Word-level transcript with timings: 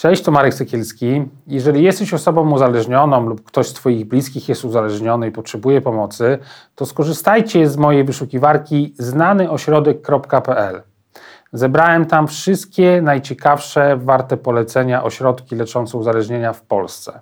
Cześć, 0.00 0.22
to 0.22 0.30
Marek 0.30 0.54
Sekielski. 0.54 1.24
Jeżeli 1.46 1.82
jesteś 1.82 2.14
osobą 2.14 2.50
uzależnioną 2.50 3.26
lub 3.26 3.44
ktoś 3.44 3.68
z 3.68 3.72
Twoich 3.72 4.04
bliskich 4.04 4.48
jest 4.48 4.64
uzależniony 4.64 5.28
i 5.28 5.32
potrzebuje 5.32 5.80
pomocy, 5.80 6.38
to 6.74 6.86
skorzystajcie 6.86 7.68
z 7.68 7.76
mojej 7.76 8.04
wyszukiwarki 8.04 8.94
znanyośrodek.pl. 8.98 10.82
Zebrałem 11.52 12.06
tam 12.06 12.26
wszystkie 12.28 13.02
najciekawsze, 13.02 13.96
warte 13.96 14.36
polecenia 14.36 15.04
ośrodki 15.04 15.56
leczące 15.56 15.98
uzależnienia 15.98 16.52
w 16.52 16.62
Polsce. 16.62 17.20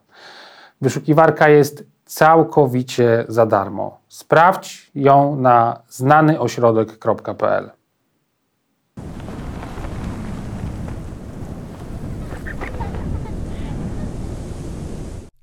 Wyszukiwarka 0.80 1.48
jest 1.48 1.84
całkowicie 2.04 3.24
za 3.28 3.46
darmo. 3.46 3.98
Sprawdź 4.08 4.90
ją 4.94 5.36
na 5.36 5.82
znanyośrodek.pl. 5.88 7.75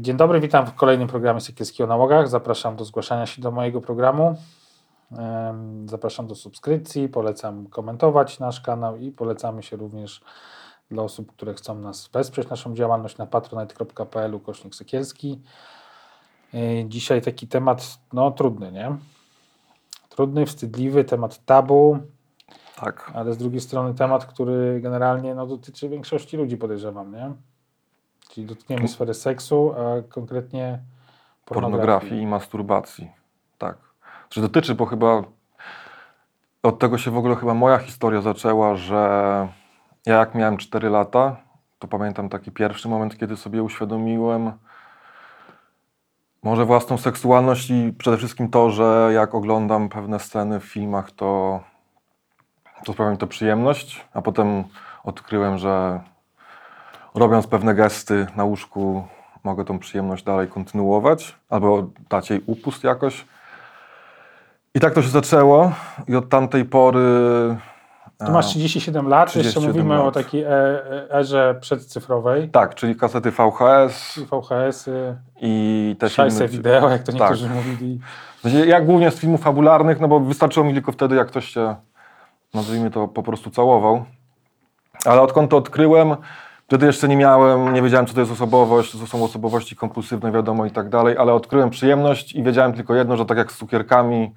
Dzień 0.00 0.16
dobry, 0.16 0.40
witam 0.40 0.66
w 0.66 0.74
kolejnym 0.74 1.08
programie 1.08 1.40
Sekielskiego 1.40 1.86
na 1.86 1.96
Łogach. 1.96 2.28
Zapraszam 2.28 2.76
do 2.76 2.84
zgłaszania 2.84 3.26
się 3.26 3.42
do 3.42 3.50
mojego 3.50 3.80
programu. 3.80 4.36
Zapraszam 5.84 6.26
do 6.26 6.34
subskrypcji, 6.34 7.08
polecam 7.08 7.66
komentować 7.66 8.38
nasz 8.38 8.60
kanał 8.60 8.96
i 8.96 9.12
polecamy 9.12 9.62
się 9.62 9.76
również 9.76 10.20
dla 10.90 11.02
osób, 11.02 11.32
które 11.32 11.54
chcą 11.54 11.74
nas 11.74 12.08
wesprzeć, 12.08 12.48
naszą 12.48 12.74
działalność 12.74 13.18
na 13.18 13.26
patronite.pl 13.26 14.40
kośnik 14.40 14.74
Sekielski. 14.74 15.42
E, 16.54 16.88
dzisiaj 16.88 17.22
taki 17.22 17.48
temat, 17.48 17.98
no 18.12 18.30
trudny, 18.30 18.72
nie? 18.72 18.96
Trudny, 20.08 20.46
wstydliwy, 20.46 21.04
temat 21.04 21.44
tabu, 21.44 21.98
Tak. 22.76 23.10
ale 23.14 23.32
z 23.32 23.36
drugiej 23.36 23.60
strony 23.60 23.94
temat, 23.94 24.26
który 24.26 24.80
generalnie 24.80 25.34
no, 25.34 25.46
dotyczy 25.46 25.88
większości 25.88 26.36
ludzi, 26.36 26.56
podejrzewam, 26.56 27.12
nie? 27.12 27.32
Czyli 28.30 28.46
dotkniemy 28.46 28.88
sfery 28.88 29.14
seksu, 29.14 29.74
a 29.78 30.12
konkretnie 30.12 30.78
pornografii. 31.44 31.80
Pornografii 31.80 32.22
i 32.22 32.26
masturbacji. 32.26 33.10
Tak. 33.58 33.76
Czy 34.28 34.40
dotyczy, 34.40 34.74
bo 34.74 34.86
chyba 34.86 35.22
od 36.62 36.78
tego 36.78 36.98
się 36.98 37.10
w 37.10 37.16
ogóle 37.16 37.36
chyba 37.36 37.54
moja 37.54 37.78
historia 37.78 38.20
zaczęła, 38.20 38.76
że 38.76 38.98
ja 40.06 40.18
jak 40.18 40.34
miałem 40.34 40.56
4 40.56 40.90
lata, 40.90 41.36
to 41.78 41.88
pamiętam 41.88 42.28
taki 42.28 42.50
pierwszy 42.50 42.88
moment, 42.88 43.18
kiedy 43.18 43.36
sobie 43.36 43.62
uświadomiłem 43.62 44.52
może 46.44 46.64
własną 46.64 46.98
seksualność 46.98 47.70
i 47.70 47.92
przede 47.98 48.16
wszystkim 48.16 48.48
to, 48.48 48.70
że 48.70 49.10
jak 49.14 49.34
oglądam 49.34 49.88
pewne 49.88 50.18
sceny 50.20 50.60
w 50.60 50.64
filmach, 50.64 51.10
to, 51.10 51.60
to 52.84 52.92
sprawia 52.92 53.10
mi 53.10 53.18
to 53.18 53.26
przyjemność, 53.26 54.04
a 54.14 54.22
potem 54.22 54.64
odkryłem, 55.04 55.58
że 55.58 56.00
robiąc 57.14 57.46
pewne 57.46 57.74
gesty 57.74 58.26
na 58.36 58.44
łóżku 58.44 59.04
mogę 59.44 59.64
tą 59.64 59.78
przyjemność 59.78 60.24
dalej 60.24 60.48
kontynuować 60.48 61.34
albo 61.50 61.86
dać 62.10 62.30
jej 62.30 62.42
upust 62.46 62.84
jakoś. 62.84 63.24
I 64.74 64.80
tak 64.80 64.94
to 64.94 65.02
się 65.02 65.08
zaczęło 65.08 65.72
i 66.08 66.16
od 66.16 66.28
tamtej 66.28 66.64
pory... 66.64 67.00
Tu 68.26 68.32
masz 68.32 68.46
37 68.46 69.08
lat, 69.08 69.26
jeszcze 69.36 69.50
37 69.50 69.76
mówimy 69.76 70.02
o 70.02 70.04
lat. 70.04 70.14
takiej 70.14 70.42
e- 70.42 70.48
e- 70.48 71.10
erze 71.10 71.54
przedcyfrowej. 71.60 72.48
Tak, 72.48 72.74
czyli 72.74 72.96
kasety 72.96 73.30
VHS 73.30 74.20
i 75.40 75.96
te 75.98 76.08
szajse 76.10 76.36
filmy... 76.36 76.48
wideo, 76.52 76.90
jak 76.90 77.02
to 77.02 77.12
Tak. 77.12 77.20
niektórzy 77.20 77.48
mówili. 77.48 78.00
W 78.38 78.42
sensie 78.42 78.58
ja 78.66 78.80
głównie 78.80 79.10
z 79.10 79.14
filmów 79.16 79.40
fabularnych, 79.42 80.00
no 80.00 80.08
bo 80.08 80.20
wystarczyło 80.20 80.66
mi 80.66 80.74
tylko 80.74 80.92
wtedy, 80.92 81.16
jak 81.16 81.28
ktoś 81.28 81.48
się, 81.48 81.74
nazwijmy 82.54 82.90
to, 82.90 83.08
po 83.08 83.22
prostu 83.22 83.50
całował. 83.50 84.04
Ale 85.04 85.20
odkąd 85.20 85.50
to 85.50 85.56
odkryłem, 85.56 86.16
wtedy 86.66 86.86
jeszcze 86.86 87.08
nie 87.08 87.16
miałem, 87.16 87.74
nie 87.74 87.82
wiedziałem, 87.82 88.06
co 88.06 88.14
to 88.14 88.20
jest 88.20 88.32
osobowość, 88.32 89.00
co 89.00 89.06
są 89.06 89.24
osobowości 89.24 89.76
kompulsywne, 89.76 90.32
wiadomo 90.32 90.66
i 90.66 90.70
tak 90.70 90.88
dalej, 90.88 91.18
ale 91.18 91.34
odkryłem 91.34 91.70
przyjemność 91.70 92.34
i 92.34 92.42
wiedziałem 92.42 92.72
tylko 92.72 92.94
jedno, 92.94 93.16
że 93.16 93.26
tak 93.26 93.38
jak 93.38 93.52
z 93.52 93.56
cukierkami, 93.56 94.34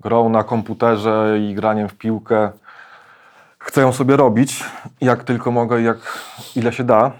grą 0.00 0.28
na 0.28 0.44
komputerze 0.44 1.38
i 1.40 1.54
graniem 1.54 1.88
w 1.88 1.94
piłkę, 1.94 2.50
chcę 3.58 3.80
ją 3.80 3.92
sobie 3.92 4.16
robić, 4.16 4.64
jak 5.00 5.24
tylko 5.24 5.50
mogę 5.50 5.80
i 5.80 5.84
jak, 5.84 6.18
ile 6.56 6.72
się 6.72 6.84
da. 6.84 7.12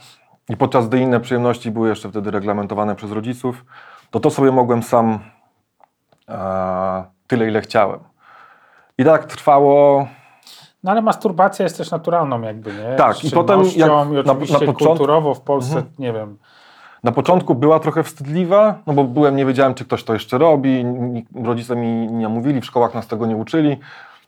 I 0.48 0.56
podczas 0.56 0.88
gdy 0.88 0.98
inne 0.98 1.20
przyjemności 1.20 1.70
były 1.70 1.88
jeszcze 1.88 2.10
wtedy 2.10 2.30
reglamentowane 2.30 2.94
przez 2.94 3.12
rodziców, 3.12 3.64
to 4.10 4.20
to 4.20 4.30
sobie 4.30 4.52
mogłem 4.52 4.82
sam 4.82 5.18
e, 6.28 7.04
tyle, 7.26 7.48
ile 7.48 7.60
chciałem. 7.60 8.00
I 8.98 9.04
tak 9.04 9.24
trwało. 9.24 10.08
No 10.84 10.90
ale 10.90 11.02
masturbacja 11.02 11.62
jest 11.62 11.76
też 11.78 11.90
naturalną 11.90 12.40
jakby, 12.40 12.70
nie? 12.72 12.96
Tak, 12.96 13.24
i 13.24 13.30
potem 13.30 13.60
jak 13.62 13.74
I 13.74 13.78
na- 13.78 14.02
oczywiście 14.02 14.52
na 14.54 14.58
początku- 14.60 14.84
kulturowo 14.84 15.34
w 15.34 15.40
Polsce, 15.40 15.82
nie 15.98 16.12
wiem, 16.12 16.38
Na 17.04 17.12
początku 17.12 17.54
była 17.54 17.80
trochę 17.80 18.02
wstydliwa, 18.02 18.78
no 18.86 18.92
bo 18.92 19.04
byłem, 19.04 19.36
nie 19.36 19.46
wiedziałem, 19.46 19.74
czy 19.74 19.84
ktoś 19.84 20.04
to 20.04 20.12
jeszcze 20.12 20.38
robi. 20.38 20.84
Rodzice 21.44 21.76
mi 21.76 21.88
nie 22.12 22.28
mówili, 22.28 22.60
w 22.60 22.64
szkołach 22.64 22.94
nas 22.94 23.06
tego 23.06 23.26
nie 23.26 23.36
uczyli. 23.36 23.76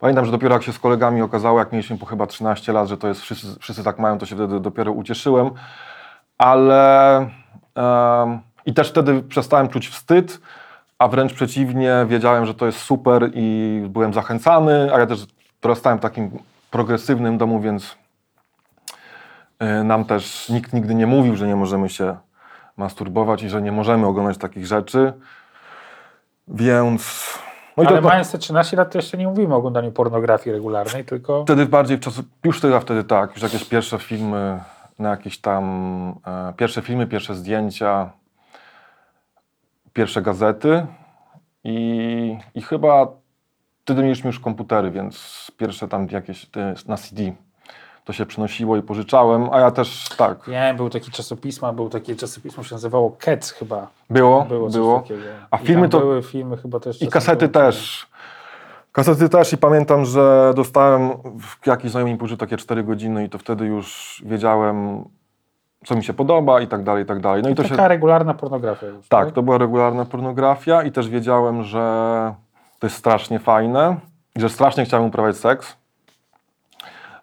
Pamiętam, 0.00 0.24
że 0.24 0.32
dopiero 0.32 0.54
jak 0.54 0.62
się 0.62 0.72
z 0.72 0.78
kolegami 0.78 1.22
okazało, 1.22 1.58
jak 1.58 1.72
mieliśmy 1.72 1.98
po 1.98 2.06
chyba 2.06 2.26
13 2.26 2.72
lat, 2.72 2.88
że 2.88 2.96
to 2.96 3.08
jest 3.08 3.20
wszyscy, 3.20 3.46
wszyscy 3.60 3.84
tak 3.84 3.98
mają, 3.98 4.18
to 4.18 4.26
się 4.26 4.36
wtedy 4.36 4.60
dopiero 4.60 4.92
ucieszyłem. 4.92 5.50
Ale 6.38 7.16
em, 7.74 8.40
i 8.66 8.74
też 8.74 8.88
wtedy 8.90 9.22
przestałem 9.22 9.68
czuć 9.68 9.88
wstyd, 9.88 10.40
a 10.98 11.08
wręcz 11.08 11.32
przeciwnie, 11.34 12.06
wiedziałem, 12.08 12.46
że 12.46 12.54
to 12.54 12.66
jest 12.66 12.78
super 12.78 13.30
i 13.34 13.82
byłem 13.88 14.14
zachęcany, 14.14 14.94
a 14.94 14.98
ja 14.98 15.06
też 15.06 15.26
dorastałem 15.62 15.98
w 15.98 16.02
takim 16.02 16.30
progresywnym 16.70 17.38
domu, 17.38 17.60
więc 17.60 17.96
y, 19.62 19.84
nam 19.84 20.04
też 20.04 20.48
nikt 20.48 20.72
nigdy 20.72 20.94
nie 20.94 21.06
mówił, 21.06 21.36
że 21.36 21.46
nie 21.46 21.56
możemy 21.56 21.88
się 21.88 22.16
masturbować 22.76 23.42
i 23.42 23.48
że 23.48 23.62
nie 23.62 23.72
możemy 23.72 24.06
oglądać 24.06 24.38
takich 24.38 24.66
rzeczy. 24.66 25.12
Więc. 26.48 27.34
No 27.76 27.84
i 27.84 27.86
ale 27.86 28.02
to, 28.02 28.08
mając 28.08 28.32
te 28.32 28.38
13 28.38 28.76
lat 28.76 28.92
to 28.92 28.98
jeszcze 28.98 29.18
nie 29.18 29.26
mówimy 29.26 29.54
o 29.54 29.56
oglądaniu 29.56 29.92
pornografii 29.92 30.54
regularnej, 30.54 31.04
tylko 31.04 31.42
wtedy 31.44 31.66
bardziej 31.66 31.96
w 31.96 32.00
czasu, 32.00 32.22
już 32.44 32.60
chyba 32.60 32.80
wtedy 32.80 33.04
tak, 33.04 33.34
już 33.34 33.42
jakieś 33.42 33.64
pierwsze 33.64 33.98
filmy, 33.98 34.60
na 34.98 35.10
jakieś 35.10 35.38
tam 35.38 35.64
e, 36.26 36.52
pierwsze 36.56 36.82
filmy, 36.82 37.06
pierwsze 37.06 37.34
zdjęcia, 37.34 38.10
pierwsze 39.92 40.22
gazety 40.22 40.86
i, 41.64 42.38
i 42.54 42.62
chyba 42.62 43.08
wtedy 43.86 44.02
mieliśmy 44.02 44.28
już 44.28 44.40
komputery, 44.40 44.90
więc 44.90 45.46
pierwsze 45.56 45.88
tam 45.88 46.06
jakieś 46.10 46.46
te, 46.46 46.74
na 46.88 46.96
CD 46.96 47.22
to 48.04 48.12
się 48.12 48.26
przynosiło 48.26 48.76
i 48.76 48.82
pożyczałem, 48.82 49.48
a 49.52 49.60
ja 49.60 49.70
też 49.70 50.08
tak, 50.16 50.48
nie, 50.48 50.74
był 50.76 50.90
taki 50.90 51.10
czasopisma, 51.10 51.72
był 51.72 51.88
takie 51.88 52.16
czasopismo, 52.16 52.62
się 52.64 52.74
nazywało 52.74 53.10
Cats 53.18 53.50
chyba. 53.50 53.86
było, 54.10 54.42
Było 54.44 54.68
było. 54.70 55.04
A 55.50 55.56
I 55.56 55.66
filmy 55.66 55.88
to- 55.88 56.00
były 56.00 56.22
filmy 56.22 56.56
chyba 56.56 56.80
też. 56.80 57.02
I 57.02 57.08
kasety 57.08 57.48
też. 57.48 58.06
Kasety 58.92 59.28
też 59.28 59.52
i 59.52 59.58
pamiętam, 59.58 60.04
że 60.04 60.52
dostałem, 60.56 61.10
w- 61.40 61.66
jakiś 61.66 61.90
znajomy 61.90 62.12
mi 62.12 62.18
pożyczył 62.18 62.36
takie 62.38 62.56
4 62.56 62.82
godziny 62.84 63.24
i 63.24 63.28
to 63.28 63.38
wtedy 63.38 63.66
już 63.66 64.22
wiedziałem, 64.26 65.04
co 65.86 65.96
mi 65.96 66.04
się 66.04 66.12
podoba 66.12 66.60
i 66.60 66.66
tak 66.68 66.82
dalej, 66.84 67.02
i 67.02 67.06
tak 67.06 67.20
dalej. 67.20 67.42
No 67.42 67.48
i 67.48 67.54
to 67.54 67.62
Taka 67.62 67.76
się... 67.76 67.88
regularna 67.88 68.34
pornografia 68.34 68.86
już, 68.86 69.08
Tak, 69.08 69.32
to 69.32 69.42
była 69.42 69.58
regularna 69.58 70.04
pornografia 70.04 70.82
i 70.82 70.92
też 70.92 71.08
wiedziałem, 71.08 71.62
że 71.62 72.34
to 72.78 72.86
jest 72.86 72.96
strasznie 72.96 73.38
fajne 73.38 73.96
że 74.36 74.48
strasznie 74.48 74.84
chciałem 74.84 75.06
uprawiać 75.06 75.36
seks, 75.36 75.76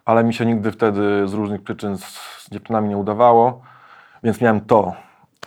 ale 0.04 0.24
mi 0.24 0.34
się 0.34 0.46
nigdy 0.46 0.72
wtedy 0.72 1.28
z 1.28 1.32
różnych 1.32 1.62
przyczyn 1.62 1.98
z, 1.98 2.50
dziewczynami 2.50 2.88
nie 2.88 2.96
udawało, 2.96 3.62
więc 4.22 4.40
miałem 4.40 4.60
to. 4.60 4.92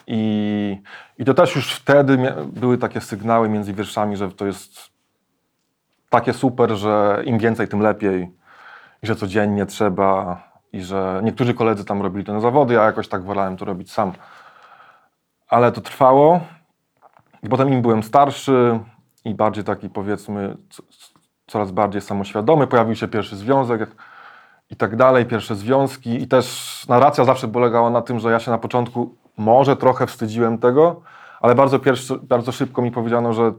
I, 0.08 0.82
i 1.18 1.26
to 1.26 1.34
też 1.34 1.56
już 1.56 1.74
wtedy 1.74 2.34
były 2.46 2.78
takie 2.78 3.02
sygnały 3.02 3.50
między 3.50 3.74
wierszami, 3.74 4.18
że 4.18 4.32
to 4.32 4.46
jest 4.46 4.80
takie 6.10 6.34
super, 6.34 6.76
że 6.76 7.22
im 7.26 7.38
więcej, 7.38 7.68
tym 7.68 7.80
lepiej 7.80 8.32
i 9.04 9.08
że 9.08 9.16
codziennie 9.16 9.66
trzeba 9.66 10.42
i 10.74 10.82
że 10.82 11.22
niektórzy 11.24 11.54
koledzy 11.54 11.86
tam 11.86 12.02
robili 12.02 12.26
to 12.26 12.34
na 12.34 12.40
zawody, 12.40 12.82
a 12.82 12.84
jakoś 12.84 13.08
tak 13.08 13.24
wolałem 13.24 13.58
to 13.58 13.66
robić 13.66 13.92
sam. 13.92 14.14
Ale 15.48 15.72
to 15.72 15.82
trwało 15.82 16.40
i 17.44 17.50
potem 17.50 17.74
im 17.74 17.82
byłem 17.82 18.04
starszy 18.04 18.80
i 19.28 19.36
bardziej 19.36 19.64
taki 19.64 19.90
powiedzmy 19.90 20.58
co- 20.70 20.84
coraz 21.48 21.72
bardziej 21.72 22.02
samoświadomy, 22.02 22.68
pojawił 22.68 22.96
się 22.96 23.08
pierwszy 23.08 23.36
związek 23.36 23.96
i 24.70 24.76
tak 24.76 24.96
dalej, 24.96 25.26
pierwsze 25.26 25.56
związki 25.56 26.24
i 26.24 26.28
też 26.28 26.86
narracja 26.90 27.26
zawsze 27.26 27.48
polegała 27.48 27.90
na 27.90 28.02
tym, 28.02 28.20
że 28.20 28.32
ja 28.32 28.40
się 28.40 28.52
na 28.52 28.58
początku 28.58 29.16
może 29.38 29.76
trochę 29.76 30.08
wstydziłem 30.08 30.58
tego, 30.58 31.02
ale 31.42 31.56
bardzo, 31.56 31.80
pierwszy, 31.80 32.20
bardzo 32.24 32.52
szybko 32.52 32.82
mi 32.82 32.92
powiedziano, 32.92 33.34
że 33.34 33.54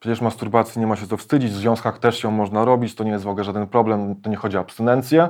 przecież 0.00 0.20
masturbacji 0.20 0.80
nie 0.80 0.86
ma 0.86 0.96
się 0.96 1.06
co 1.06 1.16
wstydzić, 1.16 1.50
w 1.50 1.56
związkach 1.56 1.98
też 1.98 2.18
się 2.18 2.30
można 2.30 2.64
robić, 2.64 2.94
to 2.94 3.04
nie 3.04 3.10
jest 3.10 3.24
w 3.24 3.28
ogóle 3.28 3.44
żaden 3.44 3.66
problem, 3.66 4.16
to 4.22 4.30
nie 4.30 4.36
chodzi 4.36 4.56
o 4.56 4.60
abstynencję. 4.60 5.28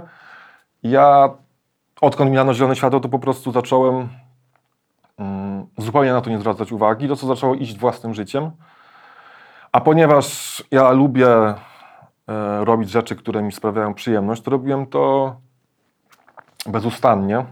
Ja, 0.82 1.30
odkąd 2.00 2.30
mi 2.30 2.36
dano 2.36 2.54
zielone 2.54 2.76
światło, 2.76 3.00
to 3.00 3.08
po 3.08 3.18
prostu 3.18 3.52
zacząłem 3.52 4.08
mm, 5.18 5.66
zupełnie 5.78 6.12
na 6.12 6.20
to 6.20 6.30
nie 6.30 6.38
zwracać 6.38 6.72
uwagi, 6.72 7.08
to 7.08 7.16
co 7.16 7.26
zaczęło 7.26 7.54
iść 7.54 7.78
własnym 7.78 8.14
życiem. 8.14 8.50
A 9.74 9.80
ponieważ 9.80 10.62
ja 10.70 10.90
lubię 10.90 11.28
e, 11.28 11.54
robić 12.64 12.90
rzeczy, 12.90 13.16
które 13.16 13.42
mi 13.42 13.52
sprawiają 13.52 13.94
przyjemność, 13.94 14.42
to 14.42 14.50
robiłem 14.50 14.86
to 14.86 15.36
bezustannie. 16.66 17.44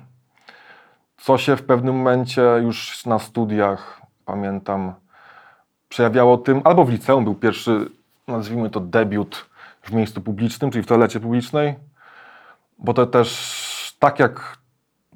Co 1.17 1.39
się 1.39 1.57
w 1.57 1.63
pewnym 1.63 1.97
momencie 1.97 2.43
już 2.43 3.07
na 3.07 3.19
studiach, 3.19 4.03
pamiętam, 4.25 4.95
przejawiało 5.89 6.39
tym, 6.39 6.61
albo 6.65 6.85
w 6.85 6.91
liceum 6.91 7.25
był 7.25 7.35
pierwszy, 7.35 7.91
nazwijmy 8.29 8.71
to 8.71 8.81
debiut 8.81 9.47
w 9.83 9.93
miejscu 9.93 10.21
publicznym, 10.21 10.71
czyli 10.71 10.85
w 10.85 10.87
toalecie 10.87 11.21
publicznej, 11.21 11.75
bo 12.79 12.95
to 12.95 13.07
też 13.07 13.97
tak 13.99 14.19
jak 14.19 14.59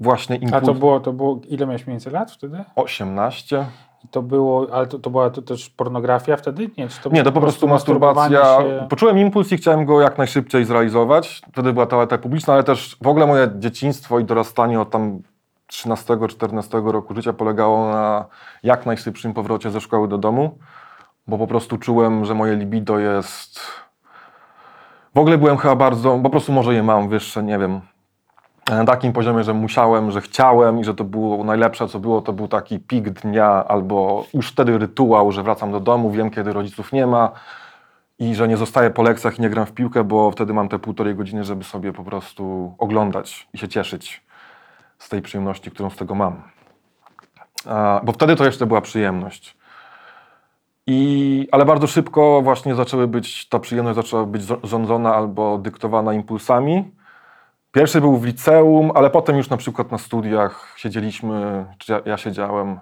właśnie 0.00 0.36
A 0.36 0.38
impuls 0.38 0.64
to 0.64 0.74
było, 0.74 1.00
to 1.00 1.12
było, 1.12 1.40
ile 1.48 1.66
miałeś 1.66 1.86
mniej 1.86 1.94
więcej 1.94 2.12
lat 2.12 2.32
wtedy? 2.32 2.64
18. 2.74 3.66
I 4.04 4.08
to 4.08 4.22
było, 4.22 4.66
ale 4.72 4.86
to, 4.86 4.98
to 4.98 5.10
była 5.10 5.30
to 5.30 5.42
też 5.42 5.70
pornografia 5.70 6.36
wtedy? 6.36 6.70
Nie, 6.78 6.88
czy 6.88 7.00
to 7.00 7.10
Nie, 7.10 7.22
to 7.22 7.32
po 7.32 7.40
prostu 7.40 7.68
masturbacja. 7.68 8.58
Się... 8.58 8.86
Poczułem 8.90 9.18
impuls 9.18 9.52
i 9.52 9.56
chciałem 9.56 9.84
go 9.84 10.00
jak 10.00 10.18
najszybciej 10.18 10.64
zrealizować. 10.64 11.42
Wtedy 11.52 11.72
była 11.72 11.86
toaleta 11.86 12.18
publiczna, 12.18 12.54
ale 12.54 12.64
też 12.64 12.96
w 13.02 13.06
ogóle 13.06 13.26
moje 13.26 13.48
dzieciństwo 13.58 14.18
i 14.18 14.24
dorastanie 14.24 14.80
od 14.80 14.90
tam 14.90 15.22
13-14 15.72 16.90
roku 16.90 17.14
życia 17.14 17.32
polegało 17.32 17.90
na 17.90 18.24
jak 18.62 18.86
najszybszym 18.86 19.34
powrocie 19.34 19.70
ze 19.70 19.80
szkoły 19.80 20.08
do 20.08 20.18
domu, 20.18 20.58
bo 21.26 21.38
po 21.38 21.46
prostu 21.46 21.78
czułem, 21.78 22.24
że 22.24 22.34
moje 22.34 22.56
libido 22.56 22.98
jest... 22.98 23.60
W 25.14 25.18
ogóle 25.18 25.38
byłem 25.38 25.56
chyba 25.56 25.76
bardzo, 25.76 26.18
po 26.22 26.30
prostu 26.30 26.52
może 26.52 26.74
je 26.74 26.82
mam 26.82 27.08
wyższe, 27.08 27.42
nie 27.42 27.58
wiem, 27.58 27.80
na 28.70 28.84
takim 28.84 29.12
poziomie, 29.12 29.44
że 29.44 29.54
musiałem, 29.54 30.10
że 30.10 30.20
chciałem 30.20 30.78
i 30.78 30.84
że 30.84 30.94
to 30.94 31.04
było 31.04 31.44
najlepsze, 31.44 31.88
co 31.88 31.98
było, 31.98 32.22
to 32.22 32.32
był 32.32 32.48
taki 32.48 32.78
pik 32.78 33.10
dnia 33.10 33.64
albo 33.68 34.24
już 34.34 34.48
wtedy 34.48 34.78
rytuał, 34.78 35.32
że 35.32 35.42
wracam 35.42 35.72
do 35.72 35.80
domu, 35.80 36.10
wiem, 36.10 36.30
kiedy 36.30 36.52
rodziców 36.52 36.92
nie 36.92 37.06
ma 37.06 37.30
i 38.18 38.34
że 38.34 38.48
nie 38.48 38.56
zostaję 38.56 38.90
po 38.90 39.02
lekcjach 39.02 39.38
i 39.38 39.42
nie 39.42 39.50
gram 39.50 39.66
w 39.66 39.72
piłkę, 39.72 40.04
bo 40.04 40.30
wtedy 40.30 40.54
mam 40.54 40.68
te 40.68 40.78
półtorej 40.78 41.14
godziny, 41.14 41.44
żeby 41.44 41.64
sobie 41.64 41.92
po 41.92 42.04
prostu 42.04 42.74
oglądać 42.78 43.48
i 43.54 43.58
się 43.58 43.68
cieszyć 43.68 44.24
z 44.98 45.08
tej 45.08 45.22
przyjemności, 45.22 45.70
którą 45.70 45.90
z 45.90 45.96
tego 45.96 46.14
mam. 46.14 46.42
Bo 48.02 48.12
wtedy 48.12 48.36
to 48.36 48.44
jeszcze 48.44 48.66
była 48.66 48.80
przyjemność. 48.80 49.56
I, 50.86 51.48
ale 51.52 51.64
bardzo 51.64 51.86
szybko 51.86 52.42
właśnie 52.42 52.74
zaczęły 52.74 53.08
być, 53.08 53.48
ta 53.48 53.58
przyjemność 53.58 53.96
zaczęła 53.96 54.24
być 54.24 54.42
zo- 54.42 54.66
rządzona 54.66 55.14
albo 55.14 55.58
dyktowana 55.58 56.12
impulsami. 56.12 56.90
Pierwszy 57.76 58.00
był 58.00 58.16
w 58.16 58.24
liceum, 58.24 58.90
ale 58.94 59.10
potem 59.10 59.36
już 59.36 59.50
na 59.50 59.56
przykład 59.56 59.90
na 59.92 59.98
studiach 59.98 60.74
siedzieliśmy, 60.76 61.66
czy 61.78 61.92
ja, 61.92 62.00
ja 62.04 62.16
siedziałem 62.16 62.80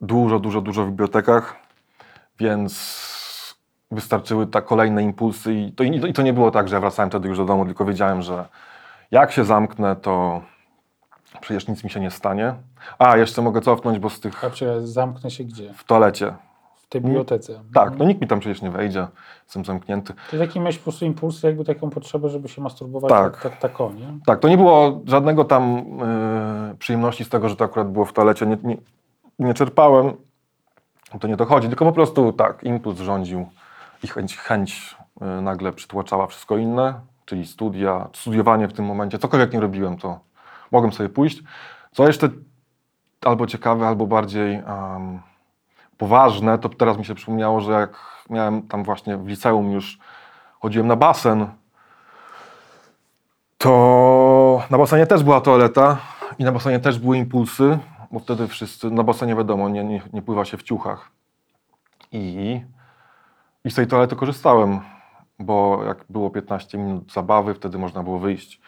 dużo, 0.00 0.38
dużo, 0.38 0.60
dużo 0.60 0.84
w 0.84 0.88
bibliotekach, 0.88 1.56
więc 2.38 2.74
wystarczyły 3.90 4.46
tak 4.46 4.64
kolejne 4.64 5.02
impulsy 5.02 5.54
i 5.54 5.72
to, 5.72 5.84
i 5.84 6.12
to- 6.12 6.22
nie 6.22 6.32
było 6.32 6.50
tak, 6.50 6.68
że 6.68 6.74
ja 6.76 6.80
wracałem 6.80 7.10
wtedy 7.10 7.28
już 7.28 7.38
do 7.38 7.44
domu, 7.44 7.64
tylko 7.64 7.84
wiedziałem, 7.84 8.22
że 8.22 8.44
jak 9.10 9.32
się 9.32 9.44
zamknę, 9.44 9.96
to 9.96 10.42
przecież 11.40 11.68
nic 11.68 11.84
mi 11.84 11.90
się 11.90 12.00
nie 12.00 12.10
stanie. 12.10 12.54
A, 12.98 13.16
jeszcze 13.16 13.42
mogę 13.42 13.60
cofnąć, 13.60 13.98
bo 13.98 14.10
z 14.10 14.20
tych 14.20 14.44
A 14.44 14.50
przecież 14.50 14.82
zamknę 14.82 15.30
się 15.30 15.44
gdzie? 15.44 15.74
w 15.74 15.84
toalecie. 15.84 16.34
Tej 16.94 17.02
bibliotece. 17.02 17.60
Tak, 17.74 17.98
no 17.98 18.04
nikt 18.04 18.20
mi 18.20 18.26
tam 18.26 18.40
przecież 18.40 18.62
nie 18.62 18.70
wejdzie, 18.70 19.06
jestem 19.44 19.64
zamknięty. 19.64 20.14
To 20.30 20.38
taki 20.38 20.60
miałeś 20.60 20.78
po 20.78 20.82
prostu 20.82 21.04
impuls, 21.04 21.42
jakby 21.42 21.64
taką 21.64 21.90
potrzebę, 21.90 22.28
żeby 22.28 22.48
się 22.48 22.62
masturbować 22.62 23.10
Tak. 23.10 23.40
tak, 23.40 23.56
tak, 23.58 23.78
tak 23.78 23.94
nie? 23.94 24.18
Tak, 24.26 24.40
to 24.40 24.48
nie 24.48 24.56
było 24.56 25.00
żadnego 25.06 25.44
tam 25.44 25.78
y, 26.72 26.76
przyjemności 26.78 27.24
z 27.24 27.28
tego, 27.28 27.48
że 27.48 27.56
to 27.56 27.64
akurat 27.64 27.90
było 27.92 28.04
w 28.04 28.12
toalecie. 28.12 28.46
Nie, 28.46 28.58
nie, 28.62 28.76
nie 29.38 29.54
czerpałem, 29.54 30.12
to 31.20 31.28
nie 31.28 31.36
dochodzi, 31.36 31.68
tylko 31.68 31.84
po 31.84 31.92
prostu 31.92 32.32
tak, 32.32 32.64
impuls 32.64 33.00
rządził 33.00 33.46
i 34.02 34.06
chęć, 34.06 34.36
chęć 34.36 34.96
y, 35.38 35.42
nagle 35.42 35.72
przytłaczała 35.72 36.26
wszystko 36.26 36.56
inne, 36.56 36.94
czyli 37.24 37.46
studia, 37.46 38.08
studiowanie 38.12 38.68
w 38.68 38.72
tym 38.72 38.84
momencie, 38.84 39.18
cokolwiek 39.18 39.52
nie 39.52 39.60
robiłem, 39.60 39.96
to 39.96 40.20
mogłem 40.70 40.92
sobie 40.92 41.08
pójść. 41.08 41.42
Co 41.92 42.06
jeszcze 42.06 42.28
albo 43.24 43.46
ciekawe, 43.46 43.88
albo 43.88 44.06
bardziej 44.06 44.62
poważne, 45.98 46.58
to 46.58 46.68
teraz 46.68 46.98
mi 46.98 47.04
się 47.04 47.14
przypomniało, 47.14 47.60
że 47.60 47.72
jak 47.72 47.96
miałem 48.30 48.62
tam 48.62 48.84
właśnie 48.84 49.16
w 49.16 49.28
liceum 49.28 49.72
już, 49.72 49.98
chodziłem 50.60 50.86
na 50.86 50.96
basen, 50.96 51.46
to 53.58 54.62
na 54.70 54.78
basenie 54.78 55.06
też 55.06 55.22
była 55.22 55.40
toaleta 55.40 55.96
i 56.38 56.44
na 56.44 56.52
basenie 56.52 56.80
też 56.80 56.98
były 56.98 57.18
impulsy, 57.18 57.78
bo 58.10 58.20
wtedy 58.20 58.48
wszyscy, 58.48 58.90
na 58.90 59.02
basenie 59.02 59.34
wiadomo, 59.34 59.68
nie, 59.68 59.84
nie, 59.84 60.02
nie 60.12 60.22
pływa 60.22 60.44
się 60.44 60.56
w 60.56 60.62
ciuchach. 60.62 61.10
I, 62.12 62.60
I 63.64 63.70
z 63.70 63.74
tej 63.74 63.86
toalety 63.86 64.16
korzystałem, 64.16 64.80
bo 65.38 65.84
jak 65.86 66.04
było 66.10 66.30
15 66.30 66.78
minut 66.78 67.12
zabawy, 67.12 67.54
wtedy 67.54 67.78
można 67.78 68.02
było 68.02 68.18
wyjść. 68.18 68.60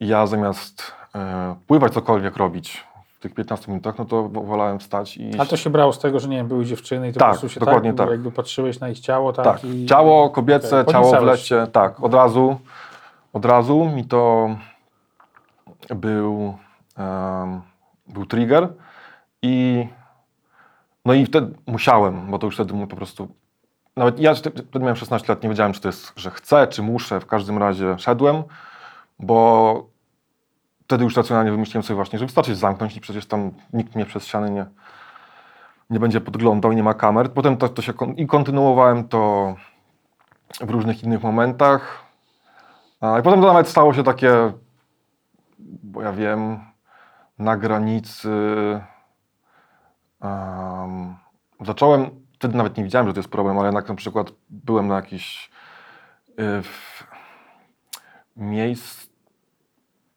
I 0.00 0.08
ja 0.08 0.26
zamiast 0.26 0.92
e, 1.14 1.56
pływać 1.66 1.92
cokolwiek 1.92 2.36
robić 2.36 2.89
tych 3.20 3.34
15 3.34 3.68
minutach, 3.72 3.98
no 3.98 4.04
to 4.04 4.28
wo- 4.28 4.42
wolałem 4.42 4.78
wstać 4.78 5.16
i 5.16 5.28
iść. 5.28 5.40
A 5.40 5.46
to 5.46 5.56
się 5.56 5.70
brało 5.70 5.92
z 5.92 5.98
tego, 5.98 6.20
że 6.20 6.28
nie 6.28 6.36
wiem, 6.36 6.48
były 6.48 6.64
dziewczyny 6.64 7.08
i 7.08 7.12
to 7.12 7.18
Tak, 7.20 7.28
po 7.28 7.32
prostu 7.32 7.48
się 7.48 7.60
dokładnie 7.60 7.90
tak, 7.92 8.06
tak. 8.06 8.10
jakby 8.10 8.32
patrzyłeś 8.32 8.80
na 8.80 8.88
ich 8.88 9.00
ciało, 9.00 9.32
tak? 9.32 9.44
Tak, 9.44 9.64
i... 9.64 9.86
ciało 9.86 10.30
kobiece, 10.30 10.80
Okej, 10.80 10.92
ciało 10.92 11.20
w 11.20 11.24
lecie, 11.24 11.66
tak, 11.72 12.02
od 12.02 12.14
razu, 12.14 12.56
od 13.32 13.44
razu 13.44 13.84
mi 13.84 14.04
to 14.04 14.48
był, 15.94 16.54
em, 16.98 17.60
był 18.06 18.26
trigger 18.26 18.68
i 19.42 19.86
no 21.04 21.14
i 21.14 21.26
wtedy 21.26 21.54
musiałem, 21.66 22.30
bo 22.30 22.38
to 22.38 22.46
już 22.46 22.54
wtedy 22.54 22.86
po 22.86 22.96
prostu, 22.96 23.28
nawet 23.96 24.20
ja 24.20 24.34
wtedy 24.34 24.78
miałem 24.80 24.96
16 24.96 25.32
lat, 25.32 25.42
nie 25.42 25.48
wiedziałem, 25.48 25.72
czy 25.72 25.80
to 25.80 25.88
jest, 25.88 26.12
że 26.16 26.30
chcę, 26.30 26.66
czy 26.66 26.82
muszę, 26.82 27.20
w 27.20 27.26
każdym 27.26 27.58
razie 27.58 27.98
szedłem, 27.98 28.42
bo 29.18 29.89
wtedy 30.90 31.04
już 31.04 31.16
racjonalnie 31.16 31.50
wymyśliłem 31.50 31.82
sobie 31.82 31.94
właśnie, 31.94 32.18
że 32.18 32.26
wystarczy 32.26 32.54
zamknąć 32.54 32.96
i 32.96 33.00
przecież 33.00 33.26
tam 33.26 33.50
nikt 33.72 33.94
mnie 33.94 34.06
przez 34.06 34.26
ściany 34.26 34.50
nie, 34.50 34.66
nie 35.90 36.00
będzie 36.00 36.20
podglądał, 36.20 36.72
nie 36.72 36.82
ma 36.82 36.94
kamer. 36.94 37.32
Potem 37.32 37.56
to, 37.56 37.68
to 37.68 37.82
się 37.82 37.92
kon- 37.92 38.14
i 38.14 38.26
kontynuowałem 38.26 39.08
to 39.08 39.54
w 40.60 40.70
różnych 40.70 41.02
innych 41.04 41.22
momentach. 41.22 42.04
A, 43.00 43.18
I 43.18 43.22
potem 43.22 43.40
to 43.40 43.46
nawet 43.46 43.68
stało 43.68 43.94
się 43.94 44.04
takie, 44.04 44.52
bo 45.58 46.02
ja 46.02 46.12
wiem, 46.12 46.60
na 47.38 47.56
granicy. 47.56 48.30
em, 50.20 51.16
zacząłem, 51.60 52.10
wtedy 52.34 52.56
nawet 52.56 52.76
nie 52.76 52.84
wiedziałem, 52.84 53.06
że 53.06 53.12
to 53.14 53.20
jest 53.20 53.30
problem, 53.30 53.58
ale 53.58 53.66
jednak 53.66 53.88
na 53.88 53.94
przykład 53.94 54.32
byłem 54.48 54.88
na 54.88 54.94
jakichś 54.94 55.50
y, 56.28 56.62
w 56.62 57.04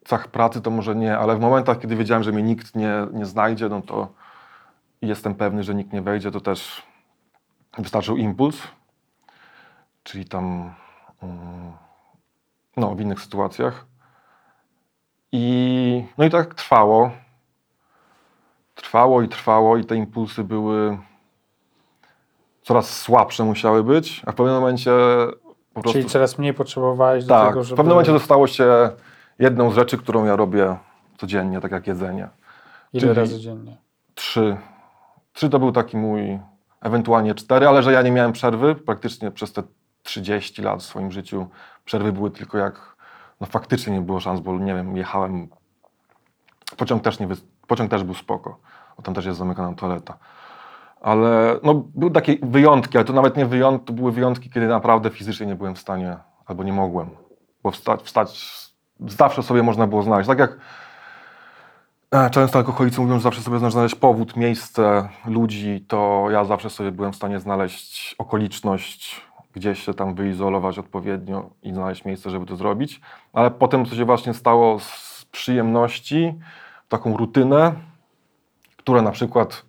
miejscach 0.04 0.28
pracy, 0.28 0.62
to 0.62 0.72
może 0.72 0.96
nie, 0.96 1.18
ale 1.18 1.36
w 1.36 1.40
momentach, 1.40 1.80
kiedy 1.80 1.96
wiedziałem, 1.96 2.24
że 2.24 2.32
mnie 2.32 2.44
nikt 2.44 2.76
nie, 2.76 3.08
nie 3.14 3.26
znajdzie, 3.26 3.70
no 3.70 3.82
to 3.82 4.08
jestem 5.02 5.36
pewny, 5.36 5.64
że 5.64 5.76
nikt 5.76 5.94
nie 5.94 6.02
wejdzie, 6.02 6.32
to 6.32 6.42
też 6.42 6.84
wystarczył 7.78 8.18
impuls, 8.18 8.58
czyli 10.04 10.26
tam 10.26 10.74
mm, 11.24 11.74
no, 12.78 12.96
w 12.96 13.02
innych 13.02 13.22
sytuacjach. 13.22 13.86
I, 15.32 16.06
no 16.18 16.26
i 16.26 16.30
tak 16.30 16.56
trwało. 16.56 17.12
Trwało 18.76 19.22
i 19.22 19.30
trwało 19.30 19.78
i 19.78 19.86
te 19.86 19.96
impulsy 19.96 20.44
były 20.44 20.98
coraz 22.62 23.00
słabsze 23.00 23.44
musiały 23.44 23.84
być, 23.84 24.22
a 24.26 24.32
w 24.32 24.36
pewnym 24.36 24.56
momencie 24.56 24.92
po 25.74 25.82
prostu... 25.82 26.00
Czyli 26.00 26.10
coraz 26.10 26.38
mniej 26.38 26.54
potrzebowałeś 26.54 27.26
do 27.26 27.34
tak, 27.34 27.48
tego, 27.48 27.62
w 27.62 27.66
żeby... 27.66 27.78
pewnym 27.78 27.94
momencie 27.94 28.12
to 28.12 28.20
stało 28.20 28.48
się 28.48 28.92
jedną 29.40 29.72
z 29.72 29.76
rzeczy, 29.76 29.98
którą 29.98 30.26
ja 30.26 30.36
robię 30.36 30.78
codziennie, 31.18 31.62
tak 31.62 31.72
jak 31.72 31.88
jedzenie. 31.88 32.30
Ile 32.94 33.02
czyli- 33.02 33.14
razy 33.14 33.40
dziennie? 33.40 33.78
Trzy. 34.16 34.58
Trzy 35.34 35.50
to 35.50 35.60
był 35.60 35.72
taki 35.72 35.98
mój, 35.98 36.40
ewentualnie 36.82 37.36
cztery, 37.36 37.68
ale 37.68 37.84
że 37.84 37.94
ja 37.94 38.02
nie 38.02 38.12
miałem 38.12 38.32
przerwy 38.32 38.76
praktycznie 38.76 39.32
przez 39.32 39.54
te 39.54 39.64
30 40.04 40.62
lat 40.62 40.80
w 40.80 40.86
swoim 40.86 41.12
życiu. 41.12 41.48
Przerwy 41.86 42.12
były 42.12 42.32
tylko 42.32 42.58
jak, 42.58 42.96
no 43.42 43.48
faktycznie 43.48 43.94
nie 43.94 44.02
było 44.02 44.20
szans, 44.20 44.40
bo 44.40 44.60
nie 44.60 44.74
wiem, 44.76 44.98
jechałem, 44.98 45.48
pociąg 46.78 47.04
też, 47.04 47.20
nie, 47.20 47.28
wy- 47.28 47.36
pociąg 47.68 47.92
też 47.92 48.04
był 48.04 48.14
spoko, 48.14 48.60
bo 48.98 49.04
tam 49.04 49.14
też 49.14 49.26
jest 49.26 49.40
zamykana 49.40 49.74
toaleta. 49.76 50.18
Ale 51.02 51.60
no, 51.64 51.74
były 51.96 52.12
takie 52.12 52.38
wyjątki, 52.42 52.98
ale 52.98 53.06
to 53.06 53.14
nawet 53.14 53.38
nie 53.38 53.46
wyjątki, 53.46 53.86
to 53.88 53.94
były 53.94 54.12
wyjątki, 54.12 54.50
kiedy 54.50 54.68
naprawdę 54.68 55.10
fizycznie 55.10 55.46
nie 55.46 55.56
byłem 55.56 55.76
w 55.76 55.80
stanie, 55.80 56.18
albo 56.46 56.64
nie 56.64 56.74
mogłem, 56.74 57.10
bo 57.64 57.72
wstać, 57.72 58.02
wstać 58.02 58.40
zawsze 59.08 59.44
sobie 59.44 59.64
można 59.64 59.88
było 59.88 60.04
znaleźć. 60.04 60.28
Tak 60.28 60.40
jak 60.40 60.58
e, 62.12 62.30
często 62.30 62.60
alkoholicy 62.60 63.02
mówią, 63.02 63.14
że 63.14 63.22
zawsze 63.22 63.42
sobie 63.42 63.54
można 63.54 63.70
znaleźć 63.70 63.96
powód, 63.96 64.36
miejsce, 64.36 65.10
ludzi, 65.26 65.86
to 65.88 66.28
ja 66.32 66.46
zawsze 66.46 66.70
sobie 66.70 66.92
byłem 66.92 67.14
w 67.14 67.16
stanie 67.16 67.40
znaleźć 67.40 68.16
okoliczność, 68.18 69.22
gdzieś 69.54 69.84
się 69.84 69.94
tam 69.94 70.16
wyizolować 70.16 70.80
odpowiednio 70.80 71.50
i 71.64 71.74
znaleźć 71.74 72.06
miejsce, 72.06 72.30
żeby 72.30 72.46
to 72.46 72.56
zrobić. 72.56 73.02
Ale 73.34 73.52
potem 73.52 73.86
co 73.86 73.96
się 73.96 74.06
właśnie 74.06 74.34
stało 74.34 74.80
z 74.80 75.26
przyjemności, 75.32 76.34
taką 76.90 77.18
rutynę, 77.18 77.74
która 78.78 79.02
na 79.02 79.12
przykład 79.12 79.66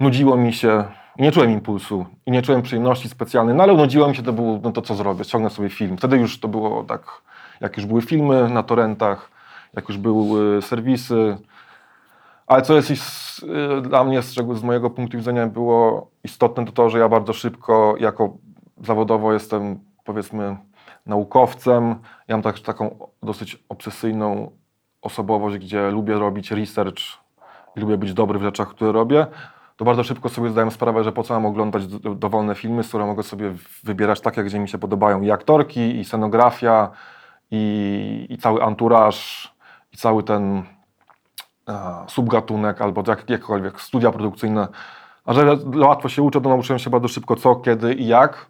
nudziło 0.00 0.36
mi 0.36 0.52
się, 0.52 0.84
nie 1.18 1.32
czułem 1.32 1.50
impulsu 1.50 2.06
i 2.26 2.30
nie 2.30 2.42
czułem 2.42 2.62
przyjemności 2.62 3.08
specjalnej, 3.08 3.54
no 3.54 3.62
ale 3.62 3.74
nudziło 3.74 4.08
mi 4.08 4.16
się, 4.16 4.22
to 4.22 4.32
było, 4.32 4.60
no 4.62 4.72
to 4.72 4.82
co 4.82 4.94
zrobię, 4.94 5.24
ściągnę 5.24 5.50
sobie 5.50 5.70
film. 5.70 5.96
Wtedy 5.96 6.16
już 6.16 6.40
to 6.40 6.48
było 6.48 6.84
tak, 6.84 7.22
jak 7.60 7.76
już 7.76 7.86
były 7.86 8.02
filmy 8.02 8.48
na 8.50 8.62
torrentach, 8.62 9.30
jak 9.74 9.88
już 9.88 9.98
były 9.98 10.62
serwisy, 10.62 11.36
ale 12.46 12.62
co 12.62 12.74
jest 12.74 12.90
y, 13.78 13.80
dla 13.82 14.04
mnie, 14.04 14.22
z, 14.22 14.34
czego- 14.34 14.54
z 14.54 14.62
mojego 14.62 14.90
punktu 14.90 15.16
widzenia 15.16 15.46
było 15.46 16.10
istotne, 16.24 16.64
to 16.66 16.72
to, 16.72 16.90
że 16.90 16.98
ja 16.98 17.08
bardzo 17.08 17.32
szybko, 17.32 17.94
jako 17.98 18.36
zawodowo 18.82 19.32
jestem, 19.32 19.78
powiedzmy, 20.04 20.56
naukowcem. 21.06 21.94
Ja 22.28 22.36
mam 22.36 22.42
tak, 22.42 22.58
taką 22.60 22.98
dosyć 23.22 23.64
obsesyjną 23.68 24.50
osobowość, 25.02 25.58
gdzie 25.58 25.90
lubię 25.90 26.14
robić 26.14 26.50
research 26.50 26.98
i 27.76 27.80
lubię 27.80 27.98
być 27.98 28.14
dobry 28.14 28.38
w 28.38 28.42
rzeczach, 28.42 28.68
które 28.68 28.92
robię. 28.92 29.26
To 29.76 29.84
bardzo 29.84 30.04
szybko 30.04 30.28
sobie 30.28 30.50
zdałem 30.50 30.70
sprawę, 30.70 31.04
że 31.04 31.12
po 31.12 31.22
co 31.22 31.34
mam 31.34 31.46
oglądać 31.46 31.86
do- 31.86 32.14
dowolne 32.14 32.54
filmy, 32.54 32.82
z 32.84 32.88
które 32.88 33.06
mogę 33.06 33.22
sobie 33.22 33.52
wybierać 33.84 34.20
takie, 34.20 34.44
gdzie 34.44 34.58
mi 34.58 34.68
się 34.68 34.78
podobają 34.78 35.20
i 35.22 35.30
aktorki, 35.30 35.98
i 35.98 36.04
scenografia, 36.04 36.90
i, 37.50 38.26
i 38.30 38.38
cały 38.38 38.62
anturaż, 38.62 39.48
i 39.92 39.96
cały 39.96 40.22
ten 40.22 40.62
e, 41.68 42.04
subgatunek 42.08 42.80
albo 42.80 43.02
jak, 43.06 43.30
jakkolwiek 43.30 43.80
studia 43.80 44.12
produkcyjne. 44.12 44.68
A 45.24 45.32
że 45.32 45.58
łatwo 45.74 46.08
się 46.08 46.22
uczę, 46.22 46.40
to 46.40 46.48
nauczyłem 46.48 46.78
się 46.78 46.90
bardzo 46.90 47.08
szybko 47.08 47.36
co, 47.36 47.56
kiedy 47.56 47.94
i 47.94 48.06
jak. 48.06 48.46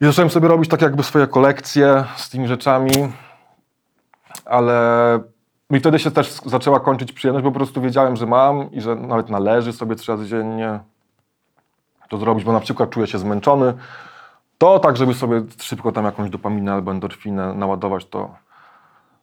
I 0.00 0.04
zacząłem 0.04 0.30
sobie 0.30 0.48
robić 0.48 0.70
tak 0.70 0.82
jakby 0.82 1.02
swoje 1.02 1.26
kolekcje 1.26 2.04
z 2.16 2.30
tymi 2.30 2.48
rzeczami, 2.48 3.12
ale 4.44 5.20
mi 5.70 5.80
wtedy 5.80 5.98
się 5.98 6.10
też 6.10 6.32
zaczęła 6.32 6.80
kończyć 6.80 7.12
przyjemność, 7.12 7.44
bo 7.44 7.50
po 7.50 7.56
prostu 7.56 7.80
wiedziałem, 7.80 8.16
że 8.16 8.26
mam 8.26 8.72
i 8.72 8.80
że 8.80 8.94
nawet 8.94 9.30
należy 9.30 9.72
sobie 9.72 9.96
trzy 9.96 10.12
razy 10.12 10.26
dziennie 10.26 10.80
to 12.08 12.18
zrobić, 12.18 12.44
bo 12.44 12.52
na 12.52 12.60
przykład 12.60 12.90
czuję 12.90 13.06
się 13.06 13.18
zmęczony, 13.18 13.74
to 14.58 14.78
tak, 14.78 14.96
żeby 14.96 15.14
sobie 15.14 15.42
szybko 15.60 15.92
tam 15.92 16.04
jakąś 16.04 16.30
dopaminę 16.30 16.72
albo 16.72 16.90
endorfinę 16.90 17.54
naładować, 17.54 18.06
to, 18.06 18.34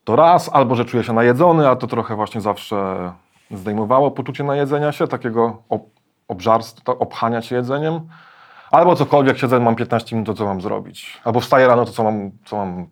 to 0.04 0.16
raz, 0.16 0.50
albo 0.54 0.76
że 0.76 0.86
czuję 0.86 1.04
się 1.04 1.14
najedzony, 1.14 1.70
a 1.70 1.76
to 1.76 1.88
trochę 1.88 2.16
właśnie 2.16 2.42
zawsze 2.42 3.12
zdejmowało 3.52 4.12
poczucie 4.12 4.44
najedzenia 4.44 4.92
się, 4.92 5.08
takiego 5.08 5.64
ob, 5.70 5.84
obżarstwa, 6.28 6.92
obchania 6.92 7.42
się 7.42 7.56
jedzeniem, 7.56 8.08
albo 8.72 8.96
cokolwiek 8.96 9.38
siedzę, 9.38 9.60
mam 9.60 9.76
15 9.76 10.16
minut, 10.16 10.28
to 10.28 10.34
co 10.34 10.46
mam 10.46 10.62
zrobić, 10.62 11.22
albo 11.24 11.40
wstaję 11.40 11.68
rano, 11.68 11.86
to 11.86 11.92
co 11.92 12.04
mam, 12.04 12.32
co 12.46 12.58
mam 12.58 12.88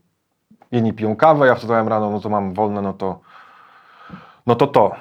jedni 0.71 0.93
piją 0.93 1.15
kawę, 1.15 1.47
ja 1.47 1.55
wstałem 1.55 1.87
rano, 1.87 2.09
no 2.09 2.19
to 2.19 2.29
mam 2.29 2.53
wolne, 2.53 2.81
no 2.81 2.93
to 2.93 3.19
no 4.47 4.55
to 4.55 4.67
to. 4.67 4.95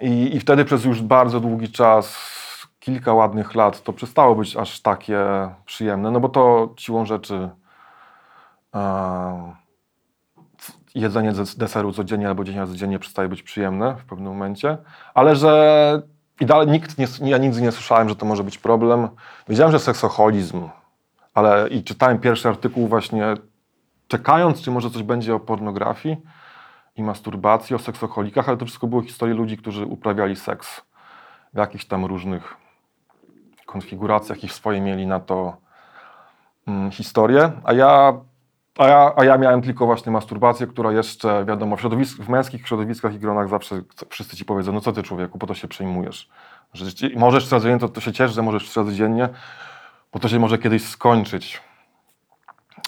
I, 0.00 0.36
I 0.36 0.40
wtedy 0.40 0.64
przez 0.64 0.84
już 0.84 1.02
bardzo 1.02 1.40
długi 1.40 1.72
czas, 1.72 2.16
kilka 2.80 3.12
ładnych 3.14 3.54
lat, 3.54 3.82
to 3.82 3.92
przestało 3.92 4.34
być 4.34 4.56
aż 4.56 4.80
takie 4.80 5.18
przyjemne, 5.64 6.10
no 6.10 6.20
bo 6.20 6.28
to 6.28 6.74
siłą 6.76 7.06
rzeczy 7.06 7.50
e, 8.74 9.54
jedzenie 10.94 11.32
des- 11.32 11.56
deseru 11.56 11.92
codziennie 11.92 12.28
albo 12.28 12.44
10 12.44 12.58
razy 12.58 12.76
dziennie 12.76 12.98
przestaje 12.98 13.28
być 13.28 13.42
przyjemne 13.42 13.96
w 13.96 14.04
pewnym 14.04 14.28
momencie, 14.32 14.78
ale 15.14 15.36
że 15.36 16.02
i 16.40 16.46
dalej 16.46 16.68
nikt 16.68 16.98
nie, 16.98 17.06
ja 17.30 17.38
nigdy 17.38 17.62
nie 17.62 17.72
słyszałem, 17.72 18.08
że 18.08 18.16
to 18.16 18.26
może 18.26 18.44
być 18.44 18.58
problem. 18.58 19.08
Wiedziałem, 19.48 19.72
że 19.72 19.78
seksoholizm, 19.78 20.68
ale 21.34 21.68
i 21.68 21.84
czytałem 21.84 22.18
pierwszy 22.18 22.48
artykuł 22.48 22.88
właśnie 22.88 23.34
czekając, 24.08 24.62
czy 24.62 24.70
może 24.70 24.90
coś 24.90 25.02
będzie 25.02 25.34
o 25.34 25.40
pornografii 25.40 26.16
i 26.96 27.02
masturbacji, 27.02 27.76
o 27.76 27.78
seksoholikach, 27.78 28.48
ale 28.48 28.56
to 28.56 28.64
wszystko 28.64 28.86
było 28.86 29.02
historie 29.02 29.34
ludzi, 29.34 29.56
którzy 29.56 29.86
uprawiali 29.86 30.36
seks 30.36 30.82
w 31.54 31.58
jakichś 31.58 31.84
tam 31.84 32.04
różnych 32.04 32.65
konfiguracjach 33.66 34.44
i 34.44 34.48
swoje 34.48 34.80
mieli 34.80 35.06
na 35.06 35.20
to 35.20 35.56
mm, 36.66 36.90
historię, 36.90 37.52
a 37.64 37.72
ja, 37.72 38.20
a, 38.78 38.86
ja, 38.86 39.12
a 39.16 39.24
ja 39.24 39.38
miałem 39.38 39.62
tylko 39.62 39.86
właśnie 39.86 40.12
masturbację, 40.12 40.66
która 40.66 40.92
jeszcze, 40.92 41.44
wiadomo, 41.44 41.76
w, 41.76 41.80
środowisk, 41.80 42.22
w 42.22 42.28
męskich 42.28 42.68
środowiskach 42.68 43.14
i 43.14 43.18
gronach 43.18 43.48
zawsze 43.48 43.82
wszyscy 44.08 44.36
ci 44.36 44.44
powiedzą, 44.44 44.72
no 44.72 44.80
co 44.80 44.92
ty 44.92 45.02
człowieku, 45.02 45.38
po 45.38 45.46
to 45.46 45.54
się 45.54 45.68
przejmujesz. 45.68 46.28
Że 46.74 46.92
ci- 46.92 47.16
możesz 47.16 47.46
trzy 47.46 47.60
dziennie, 47.60 47.78
to, 47.78 47.88
to 47.88 48.00
się 48.00 48.12
ciesz, 48.12 48.32
że 48.32 48.42
możesz 48.42 48.68
trzy 48.68 48.84
dziennie, 48.92 49.28
bo 50.12 50.18
to 50.18 50.28
się 50.28 50.38
może 50.38 50.58
kiedyś 50.58 50.88
skończyć. 50.88 51.60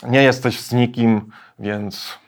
Nie 0.08 0.22
jesteś 0.22 0.60
z 0.60 0.72
nikim, 0.72 1.30
więc 1.58 2.18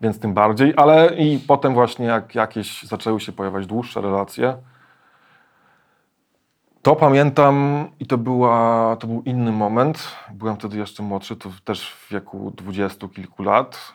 więc 0.00 0.20
tym 0.20 0.34
bardziej, 0.34 0.74
ale 0.76 1.14
i 1.16 1.38
potem 1.38 1.74
właśnie 1.74 2.06
jak 2.06 2.34
jakieś 2.34 2.82
zaczęły 2.82 3.20
się 3.20 3.32
pojawiać 3.32 3.66
dłuższe 3.66 4.00
relacje, 4.00 4.56
to 6.86 6.96
pamiętam 6.96 7.86
i 8.00 8.06
to, 8.06 8.18
była, 8.18 8.96
to 9.00 9.06
był 9.06 9.22
inny 9.22 9.52
moment. 9.52 10.08
Byłem 10.32 10.56
wtedy 10.56 10.78
jeszcze 10.78 11.02
młodszy, 11.02 11.36
to 11.36 11.50
też 11.64 11.92
w 11.92 12.12
wieku 12.12 12.52
dwudziestu 12.56 13.08
kilku 13.08 13.42
lat. 13.42 13.94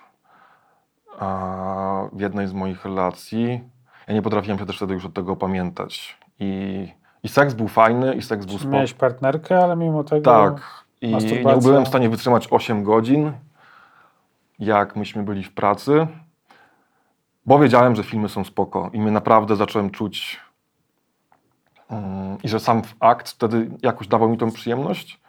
A 1.19 2.03
w 2.13 2.19
jednej 2.19 2.48
z 2.48 2.53
moich 2.53 2.86
relacji, 2.86 3.62
ja 4.07 4.13
nie 4.13 4.21
potrafiłem 4.21 4.60
się 4.60 4.65
też 4.65 4.75
wtedy 4.75 4.93
już 4.93 5.05
od 5.05 5.13
tego 5.13 5.36
pamiętać. 5.36 6.17
I, 6.39 6.88
i 7.24 7.29
seks 7.29 7.53
był 7.53 7.67
fajny, 7.67 8.15
i 8.15 8.21
seks 8.21 8.45
był 8.45 8.57
spoko. 8.57 8.74
Miałeś 8.74 8.93
partnerkę, 8.93 9.63
ale 9.63 9.75
mimo 9.75 10.03
tego... 10.03 10.31
Tak. 10.31 10.86
I 11.01 11.15
nie 11.15 11.57
byłem 11.62 11.86
w 11.86 11.88
stanie 11.88 12.10
wytrzymać 12.10 12.48
8 12.51 12.83
godzin, 12.83 13.31
jak 14.60 14.95
myśmy 14.95 15.24
byli 15.24 15.43
w 15.43 15.53
pracy, 15.53 16.07
bo 17.45 17.60
wiedziałem, 17.60 17.95
że 17.95 18.03
filmy 18.03 18.29
są 18.29 18.43
spoko 18.43 18.89
i 18.93 19.00
my 19.00 19.12
naprawdę 19.12 19.55
zacząłem 19.55 19.89
czuć 19.89 20.39
i 22.43 22.50
że 22.50 22.60
sam 22.60 22.81
akt 23.00 23.29
wtedy 23.29 23.69
jakoś 23.83 24.07
dawał 24.07 24.29
mi 24.29 24.38
tą 24.38 24.51
przyjemność. 24.51 25.21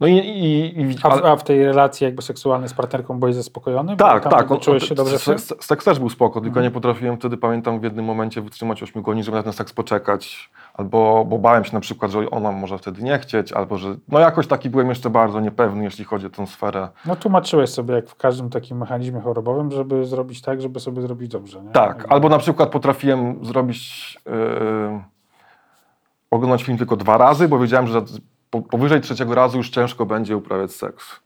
No 0.00 0.08
i, 0.08 0.12
i, 0.18 0.80
i 0.80 0.96
A 1.02 1.10
w, 1.16 1.24
a 1.24 1.36
w 1.36 1.44
tej 1.44 1.64
relacji 1.64 2.04
jakby 2.04 2.22
seksualnej 2.22 2.68
z 2.68 2.74
partnerką 2.74 3.20
byłeś 3.20 3.34
zaspokojony? 3.34 3.96
Tak, 3.96 4.28
tak. 4.28 4.50
on- 4.50 4.60
Czułeś 4.60 4.88
się 4.88 4.94
dobrze? 4.94 5.14
s- 5.14 5.28
s- 5.28 5.54
Seks 5.60 5.84
też 5.84 5.98
był 5.98 6.08
spoko, 6.08 6.40
tylko 6.40 6.60
nie 6.60 6.70
potrafiłem 6.70 7.16
wtedy, 7.16 7.36
pamiętam, 7.36 7.80
w 7.80 7.82
jednym 7.82 8.04
momencie 8.04 8.40
wytrzymać 8.42 8.82
8 8.82 9.02
godzin, 9.02 9.22
żeby 9.22 9.36
na 9.36 9.42
ten 9.42 9.52
seks 9.52 9.72
poczekać. 9.72 10.50
Albo 10.74 11.24
bo 11.24 11.38
bałem 11.38 11.64
się 11.64 11.72
na 11.74 11.80
przykład, 11.80 12.10
że 12.10 12.30
ona 12.30 12.52
może 12.52 12.78
wtedy 12.78 13.02
nie 13.02 13.18
chcieć, 13.18 13.52
albo 13.52 13.78
że. 13.78 13.96
No 14.08 14.18
jakoś 14.20 14.46
taki 14.46 14.70
byłem 14.70 14.88
jeszcze 14.88 15.10
bardzo 15.10 15.40
niepewny, 15.40 15.84
jeśli 15.84 16.04
chodzi 16.04 16.26
o 16.26 16.30
tę 16.30 16.46
sferę. 16.46 16.88
No 17.06 17.16
tłumaczyłeś 17.16 17.70
sobie, 17.70 17.94
jak 17.94 18.08
w 18.08 18.14
każdym 18.16 18.50
takim 18.50 18.78
mechanizmie 18.78 19.20
chorobowym, 19.20 19.70
żeby 19.70 20.04
zrobić 20.04 20.42
tak, 20.42 20.60
żeby 20.62 20.80
sobie 20.80 21.02
zrobić 21.02 21.28
dobrze. 21.28 21.62
Nie? 21.62 21.70
Tak, 21.70 21.98
Jakby- 21.98 22.12
albo 22.14 22.28
na 22.28 22.38
przykład 22.38 22.70
potrafiłem 22.70 23.44
zrobić. 23.44 24.18
Yy, 24.26 25.11
oglądać 26.32 26.62
film 26.62 26.78
tylko 26.78 26.96
dwa 26.96 27.18
razy, 27.18 27.48
bo 27.48 27.58
wiedziałem, 27.58 27.86
że 27.86 28.02
po, 28.50 28.62
powyżej 28.62 29.00
trzeciego 29.00 29.34
razu 29.34 29.58
już 29.58 29.70
ciężko 29.70 30.06
będzie 30.06 30.36
uprawiać 30.36 30.72
seks. 30.72 31.20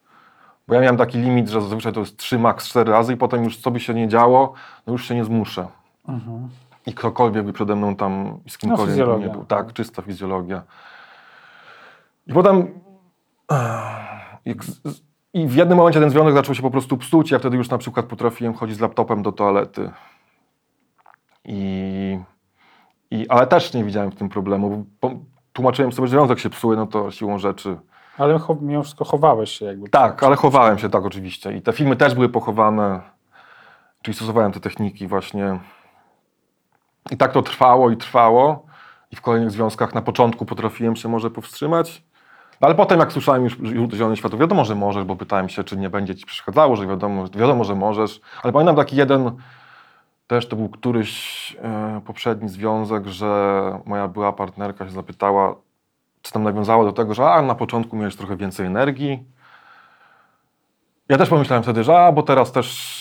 Bo 0.68 0.74
ja 0.74 0.80
miałem 0.80 0.96
taki 0.96 1.18
limit, 1.18 1.48
że 1.48 1.60
zazwyczaj 1.60 1.92
to 1.92 2.00
jest 2.00 2.16
3, 2.16 2.38
max 2.38 2.68
4 2.68 2.92
razy 2.92 3.12
i 3.12 3.16
potem 3.16 3.44
już 3.44 3.56
co 3.56 3.70
by 3.70 3.80
się 3.80 3.94
nie 3.94 4.08
działo, 4.08 4.52
no 4.86 4.92
już 4.92 5.08
się 5.08 5.14
nie 5.14 5.24
zmuszę. 5.24 5.66
Mhm. 6.08 6.48
I 6.86 6.94
ktokolwiek 6.94 7.44
by 7.46 7.52
przede 7.52 7.76
mną 7.76 7.96
tam 7.96 8.38
z 8.48 8.58
kimkolwiek 8.58 8.88
fizjologia. 8.88 9.26
nie 9.26 9.32
był. 9.32 9.44
Tak, 9.44 9.72
czysta 9.72 10.02
fizjologia. 10.02 10.62
I 12.26 12.32
potem. 12.32 12.80
I 15.32 15.46
w 15.46 15.54
jednym 15.54 15.78
momencie 15.78 16.00
ten 16.00 16.10
związek 16.10 16.34
zaczął 16.34 16.54
się 16.54 16.62
po 16.62 16.70
prostu 16.70 16.96
psuć. 16.96 17.30
Ja 17.30 17.38
wtedy 17.38 17.56
już 17.56 17.70
na 17.70 17.78
przykład 17.78 18.06
potrafiłem 18.06 18.54
chodzić 18.54 18.76
z 18.76 18.80
laptopem 18.80 19.22
do 19.22 19.32
toalety. 19.32 19.90
I, 21.44 22.18
i, 23.10 23.28
ale 23.28 23.46
też 23.46 23.74
nie 23.74 23.84
widziałem 23.84 24.10
w 24.10 24.14
tym 24.14 24.28
problemu. 24.28 24.86
Bo 25.00 25.10
tłumaczyłem 25.52 25.92
sobie, 25.92 26.08
że 26.08 26.10
związek 26.10 26.38
się 26.38 26.50
psuje, 26.50 26.76
no 26.76 26.86
to 26.86 27.10
siłą 27.10 27.38
rzeczy. 27.38 27.76
Ale 28.18 28.38
mimo 28.60 28.82
wszystko 28.82 29.04
chowałeś 29.04 29.50
się 29.50 29.66
jakby. 29.66 29.88
Tak, 29.88 30.22
ale 30.22 30.36
chowałem 30.36 30.78
się, 30.78 30.88
tak 30.88 31.04
oczywiście. 31.04 31.56
I 31.56 31.62
te 31.62 31.72
filmy 31.72 31.96
też 31.96 32.14
były 32.14 32.28
pochowane, 32.28 33.00
czyli 34.02 34.14
stosowałem 34.14 34.52
te 34.52 34.60
techniki 34.60 35.06
właśnie. 35.06 35.58
I 37.10 37.16
tak 37.16 37.32
to 37.32 37.42
trwało 37.42 37.90
i 37.90 37.96
trwało. 37.96 38.66
I 39.10 39.16
w 39.16 39.20
kolejnych 39.20 39.50
związkach 39.50 39.94
na 39.94 40.02
początku 40.02 40.46
potrafiłem 40.46 40.96
się 40.96 41.08
może 41.08 41.30
powstrzymać. 41.30 42.02
No 42.60 42.66
ale 42.66 42.74
potem 42.74 43.00
jak 43.00 43.12
słyszałem 43.12 43.44
już 43.44 43.58
już 43.58 43.92
zielone 43.92 44.16
światło, 44.16 44.38
wiadomo, 44.38 44.64
że 44.64 44.74
możesz, 44.74 45.04
bo 45.04 45.16
pytałem 45.16 45.48
się, 45.48 45.64
czy 45.64 45.76
nie 45.76 45.90
będzie 45.90 46.14
ci 46.14 46.26
przeszkadzało, 46.26 46.76
że 46.76 46.86
wiadomo, 46.86 47.24
wiadomo 47.28 47.64
że 47.64 47.74
możesz. 47.74 48.20
Ale 48.42 48.52
pamiętam 48.52 48.76
taki 48.76 48.96
jeden, 48.96 49.30
też 50.26 50.48
to 50.48 50.56
był 50.56 50.68
któryś 50.68 51.56
e, 51.62 52.00
poprzedni 52.06 52.48
związek, 52.48 53.06
że 53.06 53.80
moja 53.86 54.08
była 54.08 54.32
partnerka 54.32 54.84
się 54.84 54.90
zapytała, 54.90 55.54
czy 56.22 56.32
tam 56.32 56.42
nawiązało 56.42 56.84
do 56.84 56.92
tego, 56.92 57.14
że 57.14 57.30
a, 57.30 57.42
na 57.42 57.54
początku 57.54 57.96
miałeś 57.96 58.16
trochę 58.16 58.36
więcej 58.36 58.66
energii. 58.66 59.24
ja 61.08 61.18
też 61.18 61.28
pomyślałem 61.28 61.62
wtedy, 61.62 61.84
że 61.84 61.98
a, 61.98 62.12
bo 62.12 62.22
teraz 62.22 62.52
też 62.52 62.96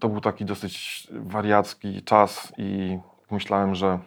to 0.00 0.08
był 0.08 0.20
taki 0.20 0.44
dosyć 0.44 1.06
wariacki 1.10 2.02
czas 2.02 2.52
i 2.56 2.98
myślałem, 3.30 3.74
że 3.74 3.98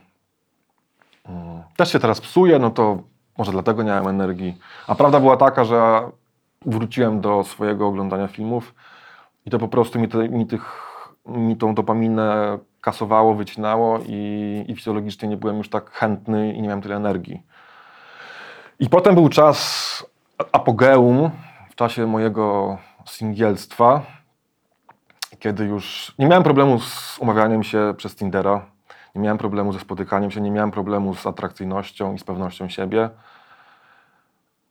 mm, 1.25 1.63
też 1.77 1.91
się 1.91 1.99
teraz 1.99 2.21
psuje, 2.21 2.59
no 2.59 2.69
to 2.69 3.03
może 3.37 3.51
dlatego 3.51 3.83
nie 3.83 3.89
miałem 3.89 4.07
energii. 4.07 4.57
A 4.87 4.95
prawda 4.95 5.19
była 5.19 5.37
taka, 5.37 5.65
że 5.65 6.09
wróciłem 6.65 7.21
do 7.21 7.43
swojego 7.43 7.87
oglądania 7.87 8.27
filmów 8.27 8.75
i 9.45 9.49
to 9.49 9.59
po 9.59 9.67
prostu 9.67 9.99
mi, 9.99 10.07
te, 10.07 10.29
mi, 10.29 10.47
tych, 10.47 10.86
mi 11.27 11.57
tą 11.57 11.75
dopaminę 11.75 12.57
kasowało, 12.81 13.35
wycinało 13.35 13.99
i, 14.07 14.65
i 14.67 14.75
fizjologicznie 14.75 15.29
nie 15.29 15.37
byłem 15.37 15.57
już 15.57 15.69
tak 15.69 15.91
chętny 15.91 16.53
i 16.53 16.61
nie 16.61 16.67
miałem 16.67 16.81
tyle 16.81 16.95
energii. 16.95 17.43
I 18.79 18.89
potem 18.89 19.15
był 19.15 19.29
czas 19.29 20.05
apogeum 20.51 21.31
w 21.69 21.75
czasie 21.75 22.07
mojego 22.07 22.77
singielstwa, 23.05 24.01
kiedy 25.39 25.65
już 25.65 26.15
nie 26.19 26.27
miałem 26.27 26.43
problemu 26.43 26.79
z 26.79 27.19
umawianiem 27.19 27.63
się 27.63 27.93
przez 27.97 28.15
Tindera, 28.15 28.65
nie 29.15 29.21
miałem 29.21 29.37
problemu 29.37 29.73
ze 29.73 29.79
spotykaniem 29.79 30.31
się, 30.31 30.41
nie 30.41 30.51
miałem 30.51 30.71
problemu 30.71 31.15
z 31.15 31.27
atrakcyjnością 31.27 32.13
i 32.13 32.19
z 32.19 32.23
pewnością 32.23 32.69
siebie, 32.69 33.09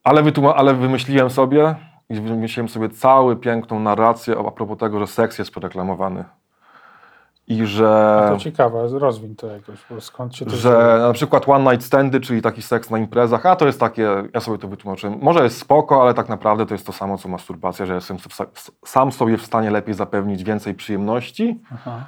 ale, 0.04 0.22
ale 0.54 0.74
wymyśliłem 0.74 1.30
sobie 1.30 1.74
i 2.10 2.14
wymyśliłem 2.20 2.68
sobie 2.68 2.88
całą 2.88 3.36
piękną 3.36 3.80
narrację 3.80 4.34
a 4.48 4.50
propos 4.50 4.78
tego, 4.78 4.98
że 4.98 5.06
seks 5.06 5.38
jest 5.38 5.50
przereklamowany. 5.50 6.24
I 7.48 7.66
że 7.66 8.26
To 8.30 8.38
ciekawe, 8.38 8.88
rozwiń 8.88 9.36
to 9.36 9.46
jakoś, 9.46 9.78
bo 9.90 10.00
skąd 10.00 10.36
się 10.36 10.46
to 10.46 10.56
że 10.56 10.98
na 11.06 11.12
przykład 11.12 11.48
one 11.48 11.70
night 11.70 11.86
standy, 11.86 12.20
czyli 12.20 12.42
taki 12.42 12.62
seks 12.62 12.90
na 12.90 12.98
imprezach, 12.98 13.46
a 13.46 13.56
to 13.56 13.66
jest 13.66 13.80
takie, 13.80 14.08
ja 14.34 14.40
sobie 14.40 14.58
to 14.58 14.68
wytłumaczyłem, 14.68 15.18
może 15.22 15.44
jest 15.44 15.58
spoko, 15.58 16.02
ale 16.02 16.14
tak 16.14 16.28
naprawdę 16.28 16.66
to 16.66 16.74
jest 16.74 16.86
to 16.86 16.92
samo 16.92 17.18
co 17.18 17.28
masturbacja, 17.28 17.86
że 17.86 17.94
jestem 17.94 18.16
sam 18.84 19.12
sobie 19.12 19.38
w 19.38 19.42
stanie 19.42 19.70
lepiej 19.70 19.94
zapewnić 19.94 20.44
więcej 20.44 20.74
przyjemności 20.74 21.60
Aha. 21.74 22.04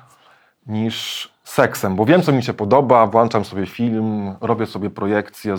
niż 0.66 1.28
seksem, 1.44 1.96
bo 1.96 2.04
wiem 2.04 2.22
co 2.22 2.32
mi 2.32 2.42
się 2.42 2.54
podoba, 2.54 3.06
włączam 3.06 3.44
sobie 3.44 3.66
film, 3.66 4.34
robię 4.40 4.66
sobie 4.66 4.90
projekcje, 4.90 5.54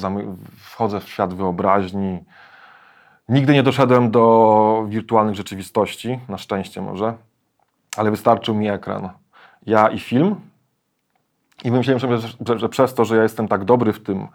wchodzę 0.57 0.99
w 0.99 1.09
świat 1.09 1.33
wyobraźni. 1.33 2.19
Nigdy 3.29 3.53
nie 3.53 3.63
doszedłem 3.63 4.11
do 4.11 4.85
wirtualnych 4.87 5.35
rzeczywistości, 5.35 6.19
na 6.29 6.37
szczęście 6.37 6.81
może, 6.81 7.13
ale 7.97 8.11
wystarczył 8.11 8.55
mi 8.55 8.69
ekran. 8.69 9.09
Ja 9.65 9.87
i 9.87 9.99
film. 9.99 10.35
I 11.63 11.71
myślałem 11.71 11.99
że, 11.99 12.59
że, 12.59 12.69
przez 12.69 12.93
to, 12.93 13.05
że 13.05 13.15
ja 13.15 13.23
jestem 13.23 13.47
tak 13.47 13.65
dobry 13.65 13.93
w 13.93 14.03
tym 14.03 14.27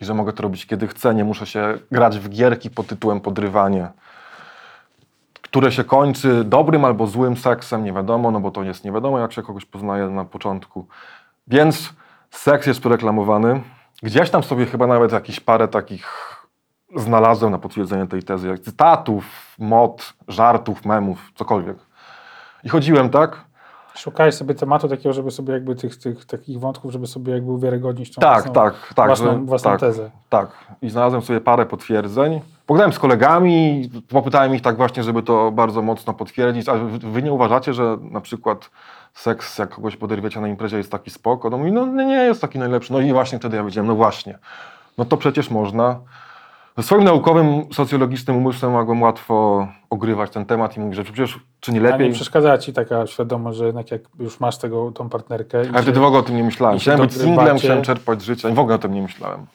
i 0.00 0.04
że 0.04 0.14
mogę 0.14 0.32
to 0.32 0.42
robić 0.42 0.66
kiedy 0.66 0.88
chcę, 0.88 1.14
nie 1.14 1.24
muszę 1.24 1.46
się 1.46 1.78
grać 1.92 2.18
w 2.18 2.28
gierki 2.28 2.70
pod 2.70 2.86
tytułem 2.86 3.20
podrywanie, 3.20 3.88
które 5.42 5.72
się 5.72 5.84
kończy 5.84 6.44
dobrym 6.44 6.84
albo 6.84 7.06
złym 7.06 7.36
seksem, 7.36 7.84
nie 7.84 7.92
wiadomo, 7.92 8.30
no 8.30 8.40
bo 8.40 8.50
to 8.50 8.62
jest 8.62 8.84
nie 8.84 8.92
wiadomo, 8.92 9.18
jak 9.18 9.32
się 9.32 9.42
kogoś 9.42 9.64
poznaje 9.64 10.08
na 10.08 10.24
początku. 10.24 10.86
Więc 11.48 11.94
seks 12.30 12.66
jest 12.66 12.80
przereklamowany. 12.80 13.62
Gdzieś 14.02 14.30
tam 14.30 14.42
sobie 14.42 14.66
chyba 14.66 14.86
nawet 14.86 15.12
jakieś 15.12 15.40
parę 15.40 15.68
takich 15.68 16.34
znalazłem 16.96 17.52
na 17.52 17.58
potwierdzenie 17.58 18.06
tej 18.06 18.22
tezy, 18.22 18.48
jak 18.48 18.60
cytatów, 18.60 19.54
mod, 19.58 20.12
żartów, 20.28 20.84
memów, 20.84 21.32
cokolwiek. 21.34 21.76
I 22.64 22.68
chodziłem 22.68 23.10
tak, 23.10 23.44
Szukałeś 23.98 24.34
sobie 24.34 24.54
tematu 24.54 24.88
takiego, 24.88 25.12
żeby 25.12 25.30
sobie 25.30 25.52
jakby 25.54 25.74
tych, 25.74 25.96
tych 25.96 26.24
takich 26.24 26.60
wątków, 26.60 26.92
żeby 26.92 27.06
sobie 27.06 27.32
jakby 27.32 27.50
uwiarygodnić 27.52 28.14
tą 28.14 28.20
Tak, 28.20 28.32
własną, 28.34 28.52
tak, 28.52 28.94
tak. 28.94 29.06
własną, 29.06 29.32
że- 29.32 29.38
własną 29.38 29.70
tak, 29.70 29.80
tezę. 29.80 30.10
Tak. 30.28 30.50
I 30.82 30.90
znalazłem 30.90 31.22
sobie 31.22 31.40
parę 31.40 31.66
potwierdzeń. 31.66 32.40
Pogadałem 32.66 32.92
z 32.92 32.98
kolegami, 32.98 33.90
popytałem 34.08 34.54
ich 34.54 34.62
tak 34.62 34.76
właśnie, 34.76 35.02
żeby 35.02 35.22
to 35.22 35.50
bardzo 35.50 35.82
mocno 35.82 36.14
potwierdzić. 36.14 36.68
A 36.68 36.74
wy, 37.12 37.22
nie 37.22 37.32
uważacie, 37.32 37.74
że 37.74 37.96
na 38.00 38.20
przykład 38.20 38.70
seks, 39.14 39.58
jak 39.58 39.68
kogoś 39.74 39.96
poderwiecie 39.96 40.40
na 40.40 40.48
imprezie, 40.48 40.76
jest 40.76 40.92
taki 40.92 41.10
spoko? 41.10 41.50
No 41.50 41.58
mówi, 41.58 41.72
no 41.72 41.86
nie 41.86 42.14
jest 42.24 42.40
taki 42.40 42.58
najlepszy. 42.58 42.92
No 42.92 43.00
i 43.00 43.12
właśnie 43.12 43.38
wtedy 43.38 43.56
ja 43.56 43.64
wiedziałem, 43.64 43.88
no 43.88 43.94
właśnie. 43.94 44.38
No 44.98 45.04
to 45.04 45.16
przecież 45.16 45.50
można. 45.50 46.00
Ze 46.78 46.82
swoim 46.82 47.04
naukowym, 47.04 47.72
socjologicznym 47.72 48.36
umysłem 48.36 48.72
mogłem 48.72 49.02
łatwo 49.02 49.68
ogrywać 49.90 50.30
ten 50.30 50.46
temat 50.46 50.76
i 50.76 50.80
mówić, 50.80 50.96
że 50.96 51.04
przecież 51.04 51.40
czy 51.60 51.72
nie 51.72 51.80
A 51.80 51.82
nie 51.82 51.90
lepiej. 51.90 52.12
przeszkadzała 52.12 52.58
ci 52.58 52.72
taka 52.72 53.06
świadomość, 53.06 53.58
że 53.58 53.66
jednak 53.66 53.90
jak 53.90 54.02
już 54.18 54.40
masz 54.40 54.58
tego, 54.58 54.92
tą 54.92 55.08
partnerkę 55.08 55.62
Ale 55.72 55.82
wtedy 55.82 56.00
w 56.00 56.04
ogóle 56.04 56.20
o 56.20 56.22
tym 56.22 56.36
nie 56.36 56.44
myślałem. 56.44 56.78
Chciałem 56.78 57.00
być 57.00 57.12
singlem, 57.12 57.34
dogrywacie. 57.36 57.58
chciałem 57.58 57.82
czerpać 57.82 58.22
życie 58.22 58.50
i 58.50 58.52
w 58.54 58.58
ogóle 58.58 58.74
o 58.74 58.78
tym 58.78 58.94
nie 58.94 59.02
myślałem. 59.02 59.46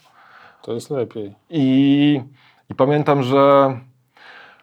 to 0.62 0.74
jest 0.74 0.90
lepiej. 0.90 1.36
I, 1.50 2.22
I 2.70 2.76
pamiętam, 2.76 3.24
że 3.24 3.74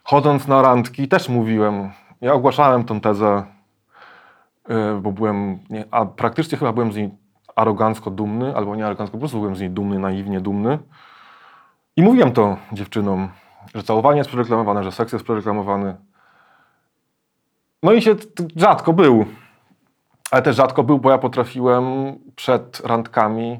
chodząc 0.03 0.47
na 0.47 0.61
randki 0.61 1.07
też 1.07 1.29
mówiłem, 1.29 1.89
ja 2.21 2.33
ogłaszałem 2.33 2.83
tą 2.83 2.99
tezę, 3.01 3.43
yy, 4.69 4.75
bo 5.01 5.11
byłem, 5.11 5.59
nie, 5.69 5.85
a 5.91 6.05
praktycznie 6.05 6.57
chyba 6.57 6.73
byłem 6.73 6.91
z 6.91 6.95
niej 6.95 7.09
arogancko 7.55 8.11
dumny, 8.11 8.55
albo 8.55 8.75
nie 8.75 8.85
arogancko, 8.85 9.11
po 9.11 9.19
prostu 9.19 9.39
byłem 9.39 9.55
z 9.55 9.59
niej 9.59 9.69
dumny, 9.69 9.99
naiwnie 9.99 10.41
dumny. 10.41 10.79
I 11.97 12.03
mówiłem 12.03 12.31
to 12.31 12.57
dziewczynom, 12.71 13.29
że 13.75 13.83
całowanie 13.83 14.17
jest 14.17 14.29
przereklamowane, 14.29 14.83
że 14.83 14.91
seks 14.91 15.13
jest 15.13 15.25
przereklamowany. 15.25 15.95
No 17.83 17.93
i 17.93 18.01
się 18.01 18.15
rzadko 18.55 18.93
był. 18.93 19.25
Ale 20.31 20.41
też 20.41 20.55
rzadko 20.55 20.83
był, 20.83 20.99
bo 20.99 21.11
ja 21.11 21.17
potrafiłem 21.17 21.85
przed 22.35 22.79
randkami 22.79 23.59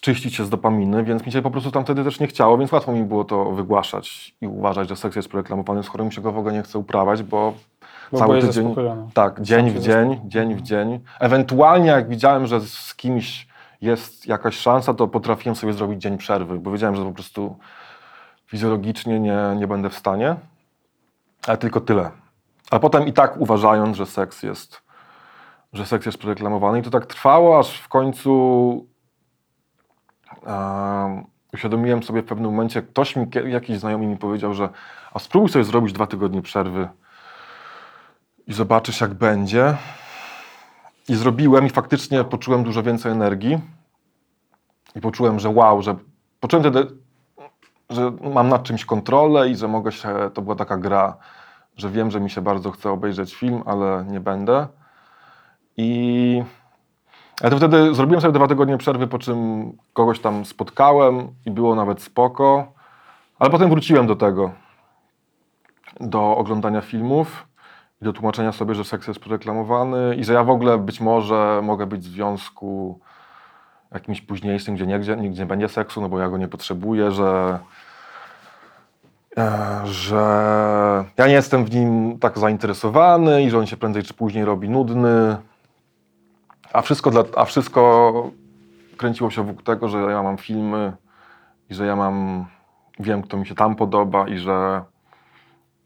czyścić 0.00 0.34
się 0.34 0.44
z 0.44 0.50
dopaminy, 0.50 1.04
więc 1.04 1.26
mi 1.26 1.32
się 1.32 1.42
po 1.42 1.50
prostu 1.50 1.70
tam 1.70 1.84
wtedy 1.84 2.04
też 2.04 2.20
nie 2.20 2.26
chciało, 2.26 2.58
więc 2.58 2.72
łatwo 2.72 2.92
mi 2.92 3.04
było 3.04 3.24
to 3.24 3.44
wygłaszać 3.44 4.34
i 4.40 4.46
uważać, 4.46 4.88
że 4.88 4.96
seks 4.96 5.16
jest 5.16 5.28
przereklamowany, 5.28 5.82
skoro 5.82 6.04
mi 6.04 6.12
się 6.12 6.20
go 6.20 6.32
w 6.32 6.38
ogóle 6.38 6.54
nie 6.54 6.62
chce 6.62 6.78
uprawiać, 6.78 7.22
bo, 7.22 7.54
Bo 8.12 8.18
cały 8.18 8.40
tydzień... 8.40 8.74
Tak, 9.14 9.42
dzień 9.42 9.70
w 9.70 9.80
dzień, 9.80 10.20
dzień 10.24 10.54
w 10.54 10.62
dzień. 10.62 11.00
Ewentualnie 11.20 11.88
jak 11.88 12.08
widziałem, 12.08 12.46
że 12.46 12.60
z 12.60 12.94
kimś 12.94 13.48
jest 13.80 14.26
jakaś 14.26 14.56
szansa, 14.56 14.94
to 14.94 15.08
potrafiłem 15.08 15.56
sobie 15.56 15.72
zrobić 15.72 16.02
dzień 16.02 16.18
przerwy, 16.18 16.58
bo 16.58 16.70
wiedziałem, 16.70 16.96
że 16.96 17.04
po 17.04 17.12
prostu 17.12 17.58
fizjologicznie 18.46 19.20
nie, 19.20 19.38
nie 19.56 19.66
będę 19.66 19.90
w 19.90 19.94
stanie, 19.94 20.36
ale 21.46 21.58
tylko 21.58 21.80
tyle. 21.80 22.10
A 22.70 22.78
potem 22.78 23.06
i 23.06 23.12
tak 23.12 23.36
uważając, 23.36 23.96
że 23.96 24.06
seks 24.06 24.42
jest, 24.42 24.82
że 25.72 25.86
seks 25.86 26.06
jest 26.06 26.18
przereklamowany 26.18 26.78
i 26.78 26.82
to 26.82 26.90
tak 26.90 27.06
trwało, 27.06 27.58
aż 27.58 27.78
w 27.78 27.88
końcu 27.88 28.86
um, 30.46 31.26
uświadomiłem 31.52 32.02
sobie 32.02 32.22
w 32.22 32.26
pewnym 32.26 32.50
momencie, 32.50 32.82
ktoś 32.82 33.16
mi, 33.16 33.26
jakiś 33.44 33.78
znajomy 33.78 34.06
mi 34.06 34.16
powiedział, 34.16 34.54
że 34.54 34.68
a 35.12 35.18
spróbuj 35.18 35.48
sobie 35.48 35.64
zrobić 35.64 35.92
dwa 35.92 36.06
tygodnie 36.06 36.42
przerwy 36.42 36.88
i 38.46 38.52
zobaczysz 38.52 39.00
jak 39.00 39.14
będzie. 39.14 39.76
I 41.08 41.14
zrobiłem 41.14 41.66
i 41.66 41.70
faktycznie 41.70 42.24
poczułem 42.24 42.64
dużo 42.64 42.82
więcej 42.82 43.12
energii. 43.12 43.58
I 44.94 45.00
poczułem, 45.00 45.40
że 45.40 45.48
wow, 45.48 45.82
że 45.82 45.96
poczułem 46.40 46.62
wtedy, 46.62 46.86
że 47.90 48.12
mam 48.34 48.48
nad 48.48 48.62
czymś 48.62 48.84
kontrolę 48.84 49.48
i 49.48 49.56
że 49.56 49.68
mogę 49.68 49.92
się, 49.92 50.08
to 50.34 50.42
była 50.42 50.56
taka 50.56 50.76
gra, 50.76 51.16
że 51.76 51.90
wiem, 51.90 52.10
że 52.10 52.20
mi 52.20 52.30
się 52.30 52.40
bardzo 52.40 52.70
chce 52.70 52.90
obejrzeć 52.90 53.34
film, 53.34 53.62
ale 53.66 54.04
nie 54.08 54.20
będę. 54.20 54.66
I 55.76 56.42
ale 57.40 57.50
to 57.50 57.56
wtedy 57.56 57.94
zrobiłem 57.94 58.20
sobie 58.20 58.32
dwa 58.32 58.48
tygodnie 58.48 58.78
przerwy, 58.78 59.06
po 59.06 59.18
czym 59.18 59.72
kogoś 59.92 60.20
tam 60.20 60.44
spotkałem 60.44 61.28
i 61.46 61.50
było 61.50 61.74
nawet 61.74 62.02
spoko. 62.02 62.72
Ale 63.38 63.50
potem 63.50 63.70
wróciłem 63.70 64.06
do 64.06 64.16
tego, 64.16 64.50
do 66.00 66.36
oglądania 66.36 66.80
filmów 66.80 67.46
i 68.02 68.04
do 68.04 68.12
tłumaczenia 68.12 68.52
sobie, 68.52 68.74
że 68.74 68.84
seks 68.84 69.08
jest 69.08 69.20
przereklamowany 69.20 70.16
i 70.16 70.24
że 70.24 70.32
ja 70.32 70.44
w 70.44 70.50
ogóle 70.50 70.78
być 70.78 71.00
może 71.00 71.60
mogę 71.62 71.86
być 71.86 72.00
w 72.00 72.12
związku 72.12 73.00
jakimś 73.92 74.20
późniejszym, 74.20 74.74
gdzie 74.74 74.86
nigdzie, 74.86 75.16
nigdzie 75.16 75.42
nie 75.42 75.46
będzie 75.46 75.68
seksu, 75.68 76.00
no 76.00 76.08
bo 76.08 76.18
ja 76.18 76.28
go 76.28 76.38
nie 76.38 76.48
potrzebuję, 76.48 77.10
że, 77.10 77.58
e, 79.38 79.80
że 79.84 81.04
ja 81.16 81.26
nie 81.26 81.32
jestem 81.32 81.64
w 81.64 81.74
nim 81.74 82.18
tak 82.18 82.38
zainteresowany 82.38 83.42
i 83.42 83.50
że 83.50 83.58
on 83.58 83.66
się 83.66 83.76
prędzej 83.76 84.02
czy 84.02 84.14
później 84.14 84.44
robi 84.44 84.68
nudny. 84.68 85.36
A 86.72 86.82
wszystko, 86.82 87.10
dla, 87.10 87.24
a 87.36 87.44
wszystko 87.44 88.30
kręciło 88.96 89.30
się 89.30 89.44
wokół 89.44 89.62
tego, 89.62 89.88
że 89.88 89.98
ja 89.98 90.22
mam 90.22 90.38
filmy 90.38 90.92
i 91.70 91.74
że 91.74 91.86
ja 91.86 91.96
mam, 91.96 92.46
wiem, 93.00 93.22
kto 93.22 93.36
mi 93.36 93.46
się 93.46 93.54
tam 93.54 93.76
podoba 93.76 94.28
i 94.28 94.38
że, 94.38 94.82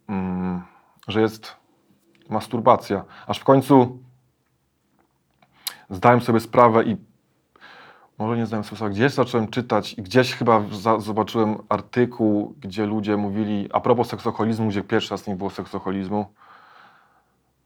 mm, 0.09 0.63
że 1.09 1.21
jest 1.21 1.60
masturbacja. 2.31 3.05
Aż 3.27 3.39
w 3.39 3.45
końcu 3.45 3.99
zdałem 5.91 6.21
sobie 6.21 6.41
sprawę 6.41 6.85
i 6.85 6.97
może 8.19 8.37
nie 8.37 8.47
zdałem 8.47 8.65
sobie 8.65 8.77
sprawy, 8.77 8.95
gdzieś 8.95 9.13
zacząłem 9.13 9.49
czytać 9.49 9.93
i 9.93 10.03
gdzieś 10.03 10.35
chyba 10.35 10.63
zobaczyłem 10.99 11.57
artykuł, 11.69 12.55
gdzie 12.61 12.87
ludzie 12.87 13.17
mówili 13.17 13.69
a 13.73 13.81
propos 13.81 14.09
seksoholizmu, 14.09 14.69
gdzie 14.69 14.83
pierwszy 14.83 15.11
raz 15.11 15.27
nie 15.27 15.37
było 15.37 15.51
seksoholizmu, 15.51 16.27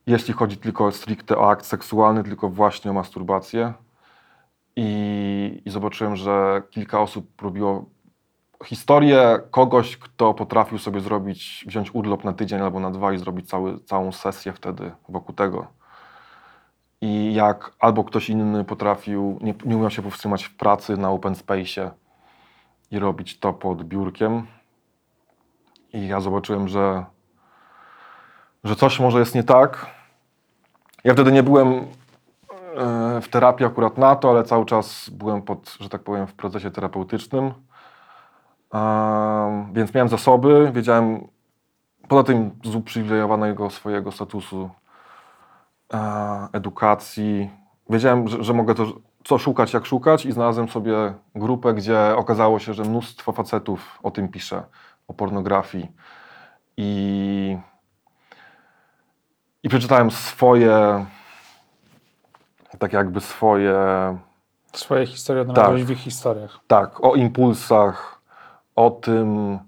jeśli 0.06 0.34
chodzi 0.34 0.56
tylko 0.56 0.92
stricte 0.92 1.38
o 1.38 1.50
akt 1.50 1.66
seksualny, 1.66 2.24
tylko 2.24 2.48
właśnie 2.48 2.90
o 2.90 2.94
masturbację. 2.94 3.72
I, 4.76 5.62
I 5.64 5.70
zobaczyłem, 5.70 6.16
że 6.16 6.62
kilka 6.70 7.00
osób 7.00 7.42
robiło 7.42 7.84
historię 8.64 9.40
kogoś, 9.50 9.96
kto 9.96 10.34
potrafił 10.34 10.78
sobie 10.78 11.00
zrobić, 11.00 11.64
wziąć 11.66 11.94
urlop 11.94 12.24
na 12.24 12.32
tydzień 12.32 12.60
albo 12.60 12.80
na 12.80 12.90
dwa 12.90 13.12
i 13.12 13.18
zrobić 13.18 13.48
cały, 13.48 13.80
całą 13.80 14.12
sesję 14.12 14.52
wtedy 14.52 14.92
wokół 15.08 15.34
tego. 15.34 15.66
I 17.00 17.34
jak 17.34 17.72
albo 17.78 18.04
ktoś 18.04 18.30
inny 18.30 18.64
potrafił, 18.64 19.38
nie, 19.40 19.54
nie 19.64 19.76
umiał 19.76 19.90
się 19.90 20.02
powstrzymać 20.02 20.44
w 20.44 20.56
pracy 20.56 20.96
na 20.96 21.10
open 21.10 21.34
space'ie 21.34 21.90
i 22.90 22.98
robić 22.98 23.38
to 23.38 23.52
pod 23.52 23.84
biurkiem. 23.84 24.46
I 25.92 26.08
ja 26.08 26.20
zobaczyłem, 26.20 26.68
że, 26.68 27.04
że 28.64 28.76
coś 28.76 29.00
może 29.00 29.18
jest 29.18 29.34
nie 29.34 29.44
tak. 29.44 29.86
Ja 31.04 31.12
wtedy 31.12 31.32
nie 31.32 31.42
byłem 31.42 31.68
e, 31.68 33.20
w 33.20 33.28
terapii 33.28 33.66
akurat 33.66 33.98
na 33.98 34.16
to, 34.16 34.30
ale 34.30 34.44
cały 34.44 34.66
czas 34.66 35.10
byłem 35.10 35.42
pod, 35.42 35.76
że 35.80 35.88
tak 35.88 36.02
powiem, 36.02 36.26
w 36.26 36.34
procesie 36.34 36.70
terapeutycznym. 36.70 37.54
Więc 39.72 39.94
miałem 39.94 40.08
zasoby, 40.08 40.70
wiedziałem, 40.74 41.28
poza 42.08 42.22
tym 42.22 42.50
z 42.64 42.74
uprzywilejowanego 42.74 43.70
swojego 43.70 44.12
statusu 44.12 44.70
e, 45.94 46.48
edukacji, 46.52 47.50
wiedziałem, 47.90 48.28
że, 48.28 48.44
że 48.44 48.52
mogę 48.52 48.74
to, 48.74 48.86
co 49.24 49.38
szukać, 49.38 49.72
jak 49.72 49.86
szukać 49.86 50.26
i 50.26 50.32
znalazłem 50.32 50.68
sobie 50.68 51.14
grupę, 51.34 51.74
gdzie 51.74 52.16
okazało 52.16 52.58
się, 52.58 52.74
że 52.74 52.82
mnóstwo 52.82 53.32
facetów 53.32 53.98
o 54.02 54.10
tym 54.10 54.28
pisze, 54.28 54.62
o 55.08 55.14
pornografii. 55.14 55.92
I, 56.76 57.58
i 59.62 59.68
przeczytałem 59.68 60.10
swoje, 60.10 61.06
tak 62.78 62.92
jakby 62.92 63.20
swoje, 63.20 63.76
Swoje 64.72 65.06
historie 65.06 65.42
odnalazłeś 65.42 65.80
Tak. 65.80 65.88
w 65.88 65.90
ich 65.90 65.98
historiach. 65.98 66.60
tak, 66.66 67.04
o 67.04 67.14
impulsach, 67.14 68.13
o 68.76 68.90
tym 68.90 69.58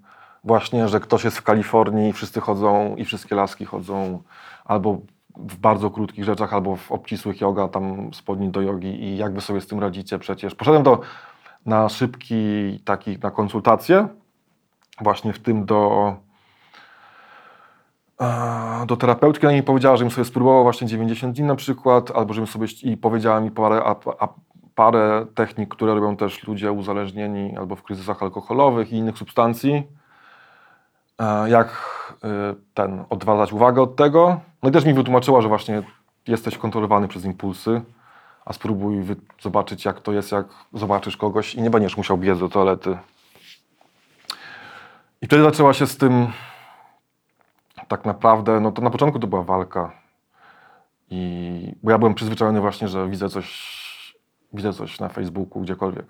właśnie, 0.44 0.88
że 0.88 1.00
ktoś 1.00 1.24
jest 1.24 1.38
w 1.38 1.42
Kalifornii 1.42 2.08
i 2.08 2.12
wszyscy 2.12 2.40
chodzą 2.40 2.96
i 2.96 3.04
wszystkie 3.04 3.34
laski 3.34 3.64
chodzą 3.64 4.22
albo 4.64 4.98
w 5.36 5.56
bardzo 5.56 5.90
krótkich 5.90 6.24
rzeczach, 6.24 6.54
albo 6.54 6.76
w 6.76 6.92
obcisłych 6.92 7.40
yoga, 7.40 7.68
tam 7.68 8.14
spodni 8.14 8.48
do 8.48 8.60
jogi 8.60 9.04
i 9.04 9.16
jak 9.16 9.34
wy 9.34 9.40
sobie 9.40 9.60
z 9.60 9.66
tym 9.66 9.80
radzicie 9.80 10.18
przecież. 10.18 10.54
Poszedłem 10.54 10.82
do, 10.82 11.00
na 11.66 11.88
szybki 11.88 12.36
taki, 12.84 13.18
na 13.18 13.30
konsultację, 13.30 14.08
właśnie 15.00 15.32
w 15.32 15.38
tym 15.38 15.64
do 15.64 16.12
do 18.86 18.96
terapeutki, 18.96 19.46
ona 19.46 19.56
mi 19.56 19.62
powiedziała, 19.62 19.96
żebym 19.96 20.10
sobie 20.10 20.24
spróbował 20.24 20.62
właśnie 20.62 20.88
90 20.88 21.36
dni 21.36 21.44
na 21.44 21.56
przykład, 21.56 22.10
albo 22.10 22.34
żebym 22.34 22.46
sobie 22.46 22.66
i 22.82 22.96
powiedziała 22.96 23.40
mi 23.40 23.50
parę, 23.50 23.82
a, 23.84 23.96
a, 24.18 24.28
parę 24.76 25.26
technik, 25.34 25.74
które 25.74 25.94
robią 25.94 26.16
też 26.16 26.46
ludzie 26.46 26.72
uzależnieni 26.72 27.56
albo 27.56 27.76
w 27.76 27.82
kryzysach 27.82 28.22
alkoholowych 28.22 28.92
i 28.92 28.96
innych 28.96 29.18
substancji. 29.18 29.82
E, 31.20 31.50
Jak 31.50 31.68
y, 32.24 32.56
ten, 32.74 33.04
odwracać 33.10 33.52
uwagę 33.52 33.82
od 33.82 33.96
tego. 33.96 34.40
No 34.62 34.68
i 34.68 34.72
też 34.72 34.84
mi 34.84 34.94
wytłumaczyła, 34.94 35.40
że 35.40 35.48
właśnie 35.48 35.82
jesteś 36.26 36.58
kontrolowany 36.58 37.08
przez 37.08 37.24
impulsy, 37.24 37.82
a 38.44 38.52
spróbuj 38.52 39.04
zobaczyć, 39.40 39.84
jak 39.84 40.00
to 40.00 40.12
jest, 40.12 40.32
jak 40.32 40.46
zobaczysz 40.72 41.16
kogoś 41.16 41.54
i 41.54 41.62
nie 41.62 41.70
będziesz 41.70 41.96
musiał 41.96 42.18
biec 42.18 42.38
do 42.38 42.48
toalety. 42.48 42.98
I 45.22 45.26
wtedy 45.26 45.42
zaczęła 45.42 45.72
się 45.74 45.86
z 45.86 45.96
tym 45.96 46.26
tak 47.88 48.04
naprawdę, 48.04 48.60
no 48.60 48.72
to 48.72 48.82
na 48.82 48.90
początku 48.90 49.18
to 49.18 49.26
była 49.26 49.42
walka. 49.42 49.92
I, 51.10 51.72
bo 51.82 51.90
ja 51.90 51.98
byłem 51.98 52.14
przyzwyczajony 52.14 52.60
właśnie, 52.60 52.88
że 52.88 53.08
widzę 53.08 53.28
coś, 53.28 53.75
widzę 54.52 54.72
coś 54.72 55.00
na 55.00 55.09
Facebooku, 55.09 55.62
gdziekolwiek. 55.62 56.06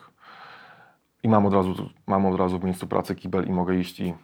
I 1.23 1.29
mam 1.29 1.47
od 1.47 1.55
razu, 1.55 1.91
mam 2.07 2.27
od 2.27 2.39
razu 2.39 2.59
w 2.59 2.65
miejscu 2.65 2.87
pracy 2.87 3.15
kibel 3.15 3.47
i 3.47 3.53
mogę 3.53 3.77
iść 3.77 4.01
i, 4.01 4.15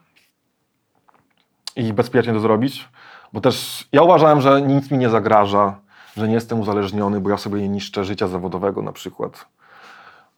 i 1.76 1.92
bezpiecznie 1.92 2.32
to 2.32 2.40
zrobić. 2.40 2.88
Bo 3.32 3.40
też 3.40 3.88
ja 3.92 4.02
uważałem, 4.02 4.40
że 4.40 4.62
nic 4.62 4.90
mi 4.90 4.98
nie 4.98 5.10
zagraża, 5.10 5.78
że 6.16 6.28
nie 6.28 6.34
jestem 6.34 6.60
uzależniony, 6.60 7.20
bo 7.20 7.30
ja 7.30 7.36
sobie 7.36 7.60
nie 7.60 7.68
niszczę 7.68 8.04
życia 8.04 8.28
zawodowego 8.28 8.82
na 8.82 8.92
przykład. 8.92 9.46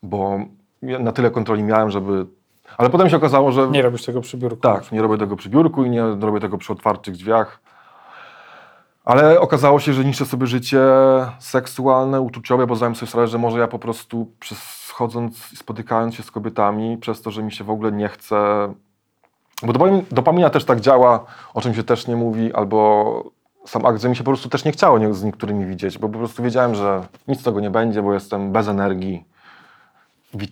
Bo 0.02 0.38
ja 0.82 0.98
na 0.98 1.12
tyle 1.12 1.30
kontroli 1.30 1.62
miałem, 1.62 1.90
żeby... 1.90 2.26
Ale 2.78 2.90
potem 2.90 3.10
się 3.10 3.16
okazało, 3.16 3.52
że... 3.52 3.68
Nie 3.68 3.82
robisz 3.82 4.04
tego 4.04 4.20
przy 4.20 4.36
biurku. 4.36 4.60
Tak, 4.60 4.92
nie 4.92 5.02
robię 5.02 5.18
tego 5.18 5.36
przy 5.36 5.50
biurku 5.50 5.84
i 5.84 5.90
nie 5.90 6.02
robię 6.02 6.40
tego 6.40 6.58
przy 6.58 6.72
otwartych 6.72 7.14
drzwiach. 7.14 7.60
Ale 9.04 9.40
okazało 9.40 9.80
się, 9.80 9.92
że 9.92 10.04
niszczę 10.04 10.26
sobie 10.26 10.46
życie 10.46 10.80
seksualne, 11.38 12.20
uczuciowe, 12.20 12.66
bo 12.66 12.76
zdałem 12.76 12.94
sobie 12.94 13.08
sprawę, 13.08 13.26
że 13.26 13.38
może 13.38 13.58
ja 13.58 13.68
po 13.68 13.78
prostu 13.78 14.26
przez, 14.40 14.90
chodząc 14.94 15.52
i 15.52 15.56
spotykając 15.56 16.14
się 16.14 16.22
z 16.22 16.30
kobietami, 16.30 16.98
przez 16.98 17.22
to, 17.22 17.30
że 17.30 17.42
mi 17.42 17.52
się 17.52 17.64
w 17.64 17.70
ogóle 17.70 17.92
nie 17.92 18.08
chce... 18.08 18.36
Bo 19.62 19.72
dopamin- 19.72 20.02
dopamina 20.10 20.50
też 20.50 20.64
tak 20.64 20.80
działa, 20.80 21.24
o 21.54 21.60
czym 21.60 21.74
się 21.74 21.84
też 21.84 22.06
nie 22.06 22.16
mówi, 22.16 22.52
albo 22.52 23.30
sam 23.66 23.86
akt, 23.86 24.00
że 24.02 24.08
mi 24.08 24.16
się 24.16 24.24
po 24.24 24.30
prostu 24.30 24.48
też 24.48 24.64
nie 24.64 24.72
chciało 24.72 25.14
z 25.14 25.22
niektórymi 25.22 25.66
widzieć, 25.66 25.98
bo 25.98 26.08
po 26.08 26.18
prostu 26.18 26.42
wiedziałem, 26.42 26.74
że 26.74 27.06
nic 27.28 27.40
z 27.40 27.44
tego 27.44 27.60
nie 27.60 27.70
będzie, 27.70 28.02
bo 28.02 28.14
jestem 28.14 28.52
bez 28.52 28.68
energii, 28.68 29.24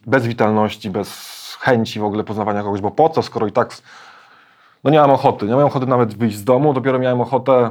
bez 0.07 0.27
witalności, 0.27 0.91
bez 0.91 1.09
chęci 1.61 2.01
w 2.01 2.05
ogóle 2.05 2.25
poznawania 2.25 2.63
kogoś, 2.63 2.81
bo 2.81 2.91
po 2.91 3.09
co, 3.09 3.23
skoro 3.23 3.47
i 3.47 3.53
tak 3.53 3.77
no 4.85 4.91
nie 4.91 4.97
miałem 4.97 5.11
ochoty, 5.11 5.45
nie 5.45 5.51
miałem 5.51 5.67
ochoty 5.67 5.87
nawet 5.87 6.15
wyjść 6.15 6.37
z 6.37 6.45
domu, 6.45 6.75
dopiero 6.75 6.99
miałem 6.99 7.21
ochotę, 7.21 7.71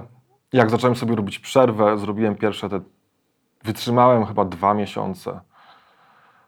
jak 0.53 0.69
zacząłem 0.69 0.95
sobie 0.95 1.15
robić 1.15 1.39
przerwę, 1.39 1.97
zrobiłem 1.97 2.35
pierwsze 2.35 2.69
te, 2.69 2.79
wytrzymałem 3.63 4.25
chyba 4.25 4.45
dwa 4.45 4.73
miesiące 4.73 5.39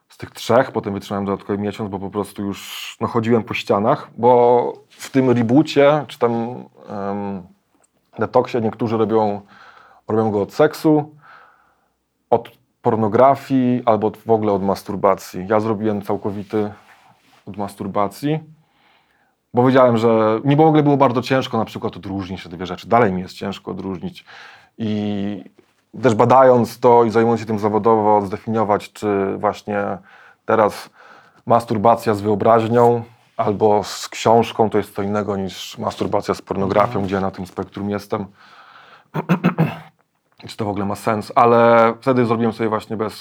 z 0.10 0.18
tych 0.18 0.32
trzech, 0.32 0.72
potem 0.72 0.94
wytrzymałem 0.94 1.26
dodatkowy 1.26 1.60
miesiąc, 1.60 1.90
bo 1.90 2.00
po 2.00 2.10
prostu 2.10 2.44
już 2.44 2.98
no, 3.02 3.08
chodziłem 3.08 3.44
po 3.44 3.54
ścianach, 3.54 4.10
bo 4.18 4.74
w 4.90 5.10
tym 5.10 5.30
reboocie, 5.30 6.06
czy 6.08 6.20
tam 6.20 6.32
um, 6.32 7.44
detoksie 8.20 8.62
niektórzy 8.62 8.98
robią, 8.98 9.42
robią 10.08 10.32
go 10.32 10.42
od 10.42 10.54
seksu, 10.54 11.16
od 12.30 12.52
pornografii 12.82 13.84
albo 13.86 14.12
w 14.26 14.32
ogóle 14.32 14.52
od 14.52 14.64
masturbacji. 14.64 15.46
Ja 15.48 15.60
zrobiłem 15.60 16.02
całkowity 16.02 16.74
od 17.46 17.58
masturbacji, 17.58 18.40
bo 19.54 19.66
wiedziałem, 19.66 19.98
że 19.98 20.40
mi 20.44 20.56
w 20.56 20.62
ogóle 20.62 20.84
było 20.84 20.98
bardzo 20.98 21.22
ciężko 21.22 21.58
na 21.58 21.66
przykład 21.66 21.98
odróżnić 21.98 22.44
te 22.44 22.50
dwie 22.50 22.66
rzeczy. 22.66 22.88
Dalej 22.88 23.14
mi 23.14 23.22
jest 23.22 23.34
ciężko 23.34 23.72
odróżnić. 23.72 24.26
I 24.78 25.44
też 26.02 26.16
badając 26.16 26.80
to 26.80 27.04
i 27.04 27.10
zajmując 27.10 27.42
się 27.42 27.48
tym 27.48 27.60
zawodowo, 27.60 28.22
zdefiniować, 28.22 28.94
czy 28.94 29.38
właśnie 29.38 29.98
teraz 30.46 30.90
masturbacja 31.46 32.14
z 32.14 32.22
wyobraźnią 32.22 33.04
albo 33.38 33.84
z 33.84 34.10
książką 34.10 34.70
to 34.70 34.78
jest 34.78 34.96
co 34.96 35.02
innego 35.02 35.38
niż 35.38 35.78
masturbacja 35.78 36.34
z 36.34 36.42
pornografią, 36.42 37.04
gdzie 37.04 37.16
ja 37.16 37.22
na 37.22 37.32
tym 37.32 37.48
spektrum 37.48 37.90
jestem. 37.90 38.26
czy 40.48 40.58
to 40.58 40.66
w 40.66 40.70
ogóle 40.70 40.86
ma 40.86 40.96
sens, 40.96 41.32
ale 41.36 41.94
wtedy 42.02 42.26
zrobiłem 42.26 42.54
sobie 42.54 42.70
właśnie 42.70 42.98
bez 42.98 43.14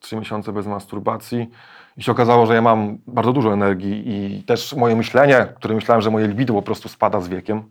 trzy 0.00 0.16
miesiące 0.16 0.52
bez 0.52 0.66
masturbacji 0.66 1.50
i 1.98 2.02
się 2.02 2.12
okazało, 2.12 2.46
że 2.46 2.54
ja 2.54 2.62
mam 2.62 2.98
bardzo 3.06 3.32
dużo 3.32 3.52
energii 3.52 4.02
i 4.06 4.42
też 4.42 4.72
moje 4.72 4.96
myślenie, 4.96 5.46
które 5.56 5.74
myślałem, 5.74 6.02
że 6.02 6.10
moje 6.10 6.28
libido 6.28 6.54
po 6.54 6.62
prostu 6.62 6.88
spada 6.88 7.20
z 7.20 7.28
wiekiem, 7.28 7.62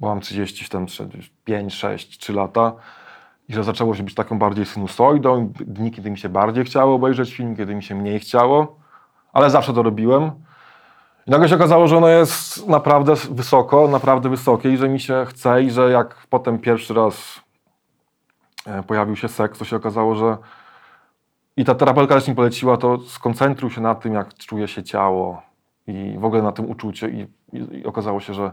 bo 0.00 0.08
mam 0.08 0.20
30, 0.20 0.68
tam 0.68 0.86
5, 1.44 1.74
6, 1.74 2.18
3 2.18 2.32
lata 2.32 2.72
i 3.48 3.54
że 3.54 3.64
zaczęło 3.64 3.94
się 3.94 4.02
być 4.02 4.14
taką 4.14 4.38
bardziej 4.38 4.66
sinusoidą, 4.66 5.52
dni, 5.60 5.90
kiedy 5.90 6.10
mi 6.10 6.18
się 6.18 6.28
bardziej 6.28 6.64
chciało 6.64 6.94
obejrzeć 6.94 7.34
film, 7.34 7.56
kiedy 7.56 7.74
mi 7.74 7.82
się 7.82 7.94
mniej 7.94 8.20
chciało, 8.20 8.76
ale 9.32 9.50
zawsze 9.50 9.72
to 9.72 9.82
robiłem. 9.82 10.30
I 11.26 11.30
nagle 11.30 11.48
się 11.48 11.54
okazało, 11.54 11.86
że 11.86 11.96
ono 11.96 12.08
jest 12.08 12.68
naprawdę 12.68 13.14
wysoko, 13.30 13.88
naprawdę 13.88 14.28
wysokie 14.28 14.70
i 14.72 14.76
że 14.76 14.88
mi 14.88 15.00
się 15.00 15.26
chce 15.28 15.62
i 15.62 15.70
że 15.70 15.90
jak 15.90 16.26
potem 16.30 16.58
pierwszy 16.58 16.94
raz 16.94 17.40
e, 18.66 18.82
pojawił 18.82 19.16
się 19.16 19.28
seks, 19.28 19.58
to 19.58 19.64
się 19.64 19.76
okazało, 19.76 20.14
że 20.14 20.36
i 21.60 21.64
ta 21.64 21.74
terapeutka 21.74 22.14
też 22.14 22.28
mi 22.28 22.34
poleciła 22.34 22.76
to 22.76 22.98
skoncentruj 22.98 23.70
się 23.70 23.80
na 23.80 23.94
tym, 23.94 24.14
jak 24.14 24.34
czuje 24.34 24.68
się 24.68 24.82
ciało 24.82 25.42
i 25.86 26.16
w 26.18 26.24
ogóle 26.24 26.42
na 26.42 26.52
tym 26.52 26.70
uczuciu 26.70 27.08
i, 27.08 27.26
i, 27.52 27.78
i 27.78 27.86
okazało 27.86 28.20
się, 28.20 28.34
że 28.34 28.50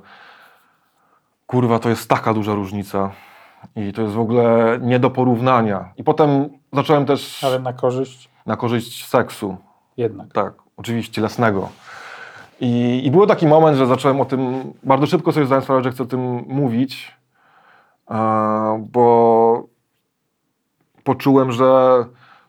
kurwa, 1.46 1.80
to 1.80 1.90
jest 1.90 2.10
taka 2.10 2.34
duża 2.34 2.54
różnica 2.54 3.12
i 3.76 3.94
to 3.94 4.02
jest 4.02 4.14
w 4.14 4.20
ogóle 4.20 4.78
nie 4.82 5.00
do 5.00 5.10
porównania. 5.10 5.94
I 5.98 6.04
potem 6.04 6.50
zacząłem 6.74 7.06
też 7.06 7.44
Ale 7.44 7.60
na 7.60 7.74
korzyść 7.74 8.30
na 8.46 8.58
korzyść 8.58 9.06
seksu, 9.06 9.58
jednak. 9.98 10.34
tak, 10.34 10.54
oczywiście 10.78 11.14
cielesnego. 11.14 11.70
I, 12.60 13.02
I 13.06 13.12
był 13.12 13.28
taki 13.28 13.48
moment, 13.48 13.78
że 13.78 13.88
zacząłem 13.88 14.22
o 14.22 14.26
tym, 14.26 14.74
bardzo 14.84 15.06
szybko 15.06 15.32
sobie 15.32 15.46
zdałem 15.46 15.64
sprawę, 15.64 15.84
że 15.84 15.92
chcę 15.92 16.04
o 16.04 16.06
tym 16.06 16.20
mówić, 16.48 17.18
bo 18.80 19.64
poczułem, 21.04 21.52
że 21.52 22.06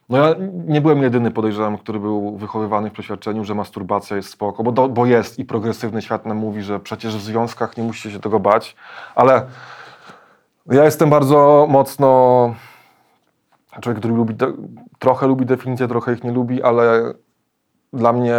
no 0.09 0.18
ja 0.18 0.35
nie 0.66 0.81
byłem 0.81 1.03
jedyny, 1.03 1.31
podejrzewam, 1.31 1.79
który 1.79 2.01
był 2.01 2.37
wychowywany 2.37 2.90
w 2.90 2.92
przeświadczeniu, 2.92 3.44
że 3.44 3.55
masturbacja 3.55 4.16
jest 4.16 4.29
spoko, 4.29 4.62
bo, 4.62 4.73
do, 4.73 4.88
bo 4.88 5.07
jest 5.07 5.38
i 5.38 5.44
progresywny 5.44 6.03
świat 6.03 6.27
nam 6.27 6.37
mówi, 6.37 6.62
że 6.62 6.81
przecież 6.81 7.16
w 7.16 7.21
związkach 7.21 7.77
nie 7.77 7.83
musicie 7.83 8.11
się 8.11 8.21
tego 8.21 8.40
bać, 8.40 8.77
ale 9.14 9.47
ja 10.66 10.85
jestem 10.85 11.11
bardzo 11.11 11.66
mocno 11.71 12.55
człowiek, 13.81 13.99
który 13.99 14.14
lubi, 14.14 14.35
trochę 14.99 15.27
lubi 15.27 15.47
definicje, 15.47 15.88
trochę 15.88 16.12
ich 16.12 16.25
nie 16.25 16.33
lubi, 16.33 16.62
ale 16.62 17.12
dla 17.92 18.12
mnie 18.12 18.35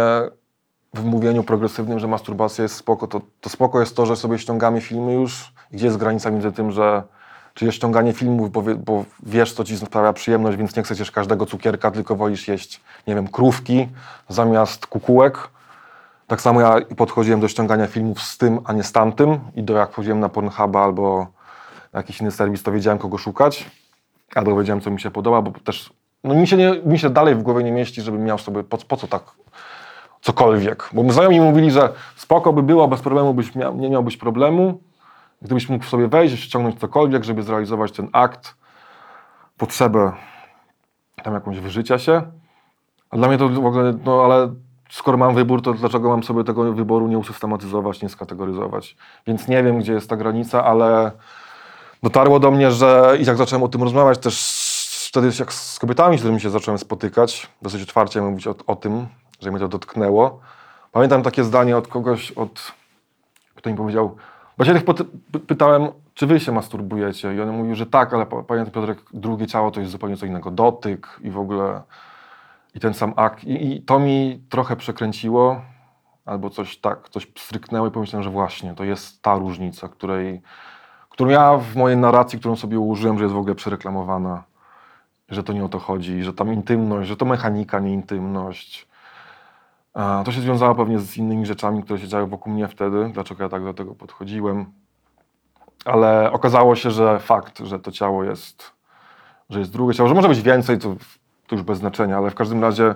w 0.94 1.04
mówieniu 1.04 1.42
progresywnym, 1.42 1.98
że 1.98 2.08
masturbacja 2.08 2.62
jest 2.62 2.74
spoko, 2.74 3.06
to, 3.06 3.20
to 3.40 3.50
spoko 3.50 3.80
jest 3.80 3.96
to, 3.96 4.06
że 4.06 4.16
sobie 4.16 4.38
ściągamy 4.38 4.80
filmy 4.80 5.12
już. 5.12 5.52
Gdzie 5.70 5.86
jest 5.86 5.96
granica 5.96 6.30
między 6.30 6.52
tym, 6.52 6.70
że 6.70 7.02
czy 7.60 7.72
ściąganie 7.72 8.12
filmów, 8.12 8.50
bo, 8.50 8.62
bo 8.62 9.04
wiesz, 9.22 9.52
co 9.52 9.64
ci 9.64 9.76
sprawia 9.76 10.12
przyjemność, 10.12 10.58
więc 10.58 10.76
nie 10.76 10.82
chcesz 10.82 11.10
każdego 11.10 11.46
cukierka, 11.46 11.90
tylko 11.90 12.16
wolisz 12.16 12.48
jeść, 12.48 12.80
nie 13.06 13.14
wiem, 13.14 13.28
krówki 13.28 13.88
zamiast 14.28 14.86
kukułek. 14.86 15.48
Tak 16.26 16.40
samo 16.40 16.60
ja 16.60 16.76
podchodziłem 16.96 17.40
do 17.40 17.48
ściągania 17.48 17.86
filmów 17.86 18.22
z 18.22 18.38
tym, 18.38 18.60
a 18.64 18.72
nie 18.72 18.82
z 18.82 18.92
tamtym. 18.92 19.38
I 19.56 19.62
do 19.62 19.76
jak 19.76 19.92
wchodziłem 19.92 20.20
na 20.20 20.28
Pornhuba 20.28 20.84
albo 20.84 21.26
jakiś 21.92 22.20
inny 22.20 22.30
serwis, 22.30 22.62
to 22.62 22.72
wiedziałem, 22.72 22.98
kogo 22.98 23.18
szukać. 23.18 23.70
Albo 24.34 24.56
wiedziałem, 24.56 24.80
co 24.80 24.90
mi 24.90 25.00
się 25.00 25.10
podoba, 25.10 25.42
bo 25.42 25.50
też 25.50 25.92
no 26.24 26.34
mi, 26.34 26.46
się 26.46 26.56
nie, 26.56 26.80
mi 26.84 26.98
się 26.98 27.10
dalej 27.10 27.34
w 27.34 27.42
głowie 27.42 27.64
nie 27.64 27.72
mieści, 27.72 28.02
żebym 28.02 28.24
miał 28.24 28.38
sobie, 28.38 28.64
po, 28.64 28.78
po 28.78 28.96
co 28.96 29.06
tak 29.06 29.22
cokolwiek. 30.20 30.90
Bo 30.92 31.12
znajomi 31.12 31.40
mówili, 31.40 31.70
że 31.70 31.92
spoko 32.16 32.52
by 32.52 32.62
było, 32.62 32.88
bez 32.88 33.00
problemu 33.00 33.34
byś 33.34 33.54
miał, 33.54 33.76
nie 33.76 33.90
miałbyś 33.90 34.16
problemu, 34.16 34.80
gdybyś 35.42 35.68
mógł 35.68 35.84
sobie 35.84 36.08
wejść, 36.08 36.40
ściągnąć 36.40 36.80
cokolwiek, 36.80 37.24
żeby 37.24 37.42
zrealizować 37.42 37.92
ten 37.92 38.08
akt, 38.12 38.54
potrzebę 39.56 40.12
tam 41.22 41.34
jakąś 41.34 41.60
wyżycia 41.60 41.98
się. 41.98 42.22
A 43.10 43.16
dla 43.16 43.28
mnie 43.28 43.38
to 43.38 43.48
w 43.48 43.66
ogóle, 43.66 43.94
no 44.04 44.24
ale 44.24 44.54
skoro 44.90 45.18
mam 45.18 45.34
wybór, 45.34 45.62
to 45.62 45.72
dlaczego 45.72 46.08
mam 46.08 46.22
sobie 46.22 46.44
tego 46.44 46.72
wyboru 46.72 47.08
nie 47.08 47.18
usystematyzować, 47.18 48.02
nie 48.02 48.08
skategoryzować? 48.08 48.96
Więc 49.26 49.48
nie 49.48 49.62
wiem, 49.62 49.78
gdzie 49.78 49.92
jest 49.92 50.10
ta 50.10 50.16
granica, 50.16 50.64
ale 50.64 51.12
dotarło 52.02 52.40
do 52.40 52.50
mnie, 52.50 52.70
że 52.70 53.16
i 53.20 53.24
jak 53.24 53.36
zacząłem 53.36 53.62
o 53.62 53.68
tym 53.68 53.82
rozmawiać, 53.82 54.18
też 54.18 54.60
wtedy 55.10 55.30
jak 55.38 55.52
z 55.52 55.78
kobietami, 55.78 56.16
z 56.16 56.20
którymi 56.20 56.40
się 56.40 56.50
zacząłem 56.50 56.78
spotykać, 56.78 57.48
dosyć 57.62 57.82
otwarcie 57.82 58.22
mówić 58.22 58.46
o, 58.46 58.54
o 58.66 58.76
tym, 58.76 59.06
że 59.40 59.50
mnie 59.50 59.60
to 59.60 59.68
dotknęło. 59.68 60.40
Pamiętam 60.92 61.22
takie 61.22 61.44
zdanie 61.44 61.76
od 61.76 61.88
kogoś, 61.88 62.32
od, 62.32 62.72
kto 63.54 63.70
mi 63.70 63.76
powiedział, 63.76 64.16
Właśnie 64.60 64.80
tak 64.80 64.96
pytałem, 65.46 65.88
czy 66.14 66.26
wy 66.26 66.40
się 66.40 66.52
masturbujecie? 66.52 67.34
I 67.34 67.40
on 67.40 67.52
mówił, 67.52 67.74
że 67.74 67.86
tak, 67.86 68.14
ale 68.14 68.26
pamiętam 68.26 68.70
Piotrek, 68.72 68.98
drugie 69.12 69.46
ciało 69.46 69.70
to 69.70 69.80
jest 69.80 69.92
zupełnie 69.92 70.16
co 70.16 70.26
innego. 70.26 70.50
Dotyk 70.50 71.20
i 71.22 71.30
w 71.30 71.38
ogóle 71.38 71.82
i 72.74 72.80
ten 72.80 72.94
sam 72.94 73.12
akt. 73.16 73.44
I, 73.44 73.72
I, 73.72 73.82
to 73.82 73.98
mi 73.98 74.42
trochę 74.48 74.76
przekręciło, 74.76 75.62
albo 76.24 76.50
coś 76.50 76.78
tak, 76.78 77.08
coś 77.08 77.32
stryknęło 77.38 77.86
i 77.86 77.90
pomyślałem, 77.90 78.24
że 78.24 78.30
właśnie, 78.30 78.74
to 78.74 78.84
jest 78.84 79.22
ta 79.22 79.38
różnica, 79.38 79.88
której, 79.88 80.42
którą 81.08 81.30
ja 81.30 81.56
w 81.56 81.76
mojej 81.76 81.98
narracji, 81.98 82.38
którą 82.38 82.56
sobie 82.56 82.78
ułożyłem, 82.78 83.18
że 83.18 83.24
jest 83.24 83.34
w 83.34 83.38
ogóle 83.38 83.54
przereklamowana, 83.54 84.42
że 85.28 85.42
to 85.42 85.52
nie 85.52 85.64
o 85.64 85.68
to 85.68 85.78
chodzi, 85.78 86.22
że 86.22 86.32
tam 86.32 86.52
intymność, 86.52 87.08
że 87.08 87.16
to 87.16 87.24
mechanika, 87.24 87.80
nie 87.80 87.92
intymność. 87.92 88.89
To 90.24 90.32
się 90.32 90.40
związało 90.40 90.74
pewnie 90.74 90.98
z 90.98 91.16
innymi 91.16 91.46
rzeczami, 91.46 91.82
które 91.82 91.98
się 91.98 92.08
działy 92.08 92.26
wokół 92.26 92.52
mnie 92.52 92.68
wtedy, 92.68 93.10
dlaczego 93.12 93.42
ja 93.42 93.48
tak 93.48 93.64
do 93.64 93.74
tego 93.74 93.94
podchodziłem. 93.94 94.72
Ale 95.84 96.32
okazało 96.32 96.76
się, 96.76 96.90
że 96.90 97.18
fakt, 97.18 97.58
że 97.58 97.78
to 97.78 97.92
ciało 97.92 98.24
jest, 98.24 98.72
że 99.50 99.58
jest 99.58 99.72
drugie 99.72 99.94
ciało, 99.94 100.08
że 100.08 100.14
może 100.14 100.28
być 100.28 100.42
więcej, 100.42 100.78
to, 100.78 100.96
to 101.46 101.56
już 101.56 101.62
bez 101.62 101.78
znaczenia, 101.78 102.16
ale 102.16 102.30
w 102.30 102.34
każdym 102.34 102.62
razie, 102.62 102.94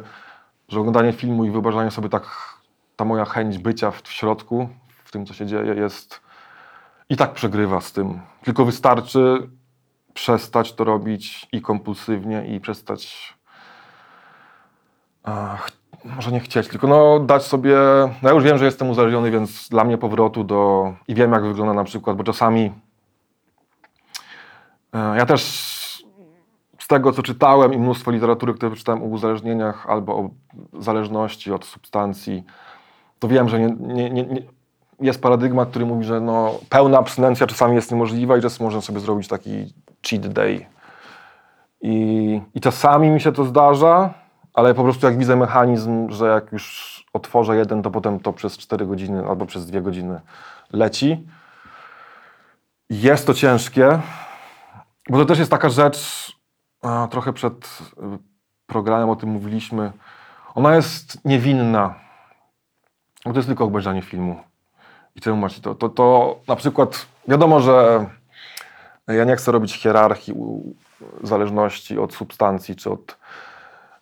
że 0.69 0.81
oglądanie 0.81 1.13
filmu 1.13 1.45
i 1.45 1.51
wyobrażanie 1.51 1.91
sobie 1.91 2.09
tak, 2.09 2.55
ta 2.97 3.05
moja 3.05 3.25
chęć 3.25 3.59
bycia 3.59 3.91
w, 3.91 4.03
w 4.03 4.13
środku, 4.13 4.69
w 5.05 5.13
tym, 5.13 5.27
co 5.27 5.35
się 5.35 5.47
dzieje, 5.47 5.75
jest 5.75 6.21
i 7.09 7.17
tak 7.17 7.33
przegrywa 7.33 7.81
z 7.81 7.93
tym. 7.93 8.21
Tylko 8.43 8.65
wystarczy 8.65 9.51
przestać 10.15 10.73
to 10.73 10.85
robić 10.85 11.49
i 11.53 11.63
kompulsywnie, 11.63 12.47
i 12.47 12.61
przestać 12.61 13.35
ach, 15.23 15.71
może 16.05 16.33
nie 16.33 16.41
chcieć, 16.41 16.69
tylko 16.69 16.87
no 16.87 17.21
dać 17.21 17.43
sobie, 17.43 17.77
no 18.23 18.29
ja 18.29 18.35
już 18.35 18.45
wiem, 18.45 18.59
że 18.59 18.65
jestem 18.65 18.91
uzależniony, 18.91 19.31
więc 19.31 19.69
dla 19.69 19.85
mnie 19.85 19.99
powrotu 19.99 20.45
do, 20.45 20.93
i 21.09 21.15
wiem 21.15 21.33
jak 21.33 21.45
wygląda 21.45 21.75
na 21.75 21.85
przykład, 21.85 22.17
bo 22.17 22.25
czasami 22.25 22.73
e, 24.93 25.17
ja 25.17 25.27
też 25.27 25.75
z 26.79 26.89
tego, 26.89 27.13
co 27.13 27.23
czytałem 27.23 27.73
i 27.73 27.79
mnóstwo 27.79 28.11
literatury, 28.11 28.55
które 28.55 28.77
czytałem 28.77 29.03
o 29.03 29.07
uzależnieniach 29.07 29.87
albo 29.91 30.17
o 30.17 30.31
zależności 30.73 31.53
od 31.53 31.65
substancji, 31.65 32.45
to 33.19 33.29
wiem, 33.29 33.49
że 33.49 33.61
nie, 33.61 34.11
nie, 34.11 34.11
nie, 34.11 34.43
jest 35.01 35.23
paradygmat, 35.23 35.69
który 35.69 35.87
mówi, 35.87 36.05
że 36.05 36.21
no, 36.21 36.55
pełna 36.69 36.99
abstynencja 36.99 37.47
czasami 37.47 37.75
jest 37.75 37.91
niemożliwa 37.91 38.37
i 38.37 38.41
że 38.41 38.49
można 38.61 38.81
sobie 38.81 39.01
zrobić 39.01 39.29
taki 39.29 39.75
cheat 40.11 40.27
day. 40.27 40.67
I, 41.81 42.41
I 42.55 42.61
czasami 42.61 43.11
mi 43.11 43.21
się 43.21 43.33
to 43.33 43.45
zdarza, 43.45 44.15
ale 44.55 44.75
po 44.75 44.83
prostu 44.83 45.07
jak 45.07 45.19
widzę 45.19 45.37
mechanizm, 45.37 46.11
że 46.11 46.29
jak 46.29 46.53
już 46.53 46.95
otworzę 47.13 47.57
jeden, 47.57 47.83
to 47.83 47.91
potem 47.91 48.21
to 48.21 48.33
przez 48.33 48.59
4 48.59 48.87
godziny 48.87 49.29
albo 49.29 49.47
przez 49.47 49.67
2 49.67 49.81
godziny 49.81 50.21
leci. 50.73 51.27
Jest 52.91 53.27
to 53.27 53.35
ciężkie, 53.35 54.01
bo 55.11 55.19
to 55.19 55.25
też 55.25 55.39
jest 55.39 55.51
taka 55.51 55.69
rzecz, 55.69 56.33
trochę 57.11 57.33
przed 57.33 57.65
y, 57.65 58.19
programem 58.67 59.11
o 59.11 59.17
tym 59.17 59.29
mówiliśmy, 59.29 59.93
ona 60.55 60.75
jest 60.75 61.25
niewinna, 61.25 61.95
bo 63.25 63.33
to 63.33 63.39
jest 63.39 63.49
tylko 63.49 63.65
obejrzenie 63.65 64.03
filmu. 64.03 64.41
I 65.17 65.21
czemu 65.21 65.37
macie 65.37 65.61
to? 65.61 65.75
to? 65.75 65.89
To 65.89 66.39
na 66.49 66.57
przykład 66.57 67.07
wiadomo, 67.29 67.61
że 67.61 68.07
ja 69.09 69.25
nie 69.25 69.37
chcę 69.37 69.53
robić 69.53 69.75
hierarchii 69.75 70.35
zależności 71.23 71.99
od 71.99 72.15
substancji 72.15 72.77
czy 72.77 72.91
od 72.91 73.17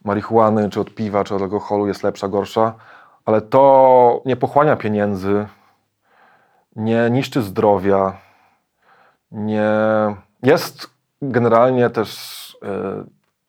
marihuany, 0.05 0.71
czy 0.71 0.81
od 0.81 0.95
piwa, 0.95 1.25
czy 1.25 1.35
od 1.35 1.43
alkoholu 1.43 1.87
jest 1.87 2.03
lepsza, 2.03 2.29
gorsza, 2.29 2.75
ale 3.25 3.41
to 3.41 4.23
nie 4.25 4.37
pochłania 4.37 4.77
pieniędzy, 4.77 5.47
nie 6.77 7.11
niszczy 7.11 7.43
zdrowia, 7.43 8.17
nie 9.31 9.71
jest 10.43 10.91
generalnie 11.23 11.91
też. 11.91 12.57
Yy... 12.62 13.05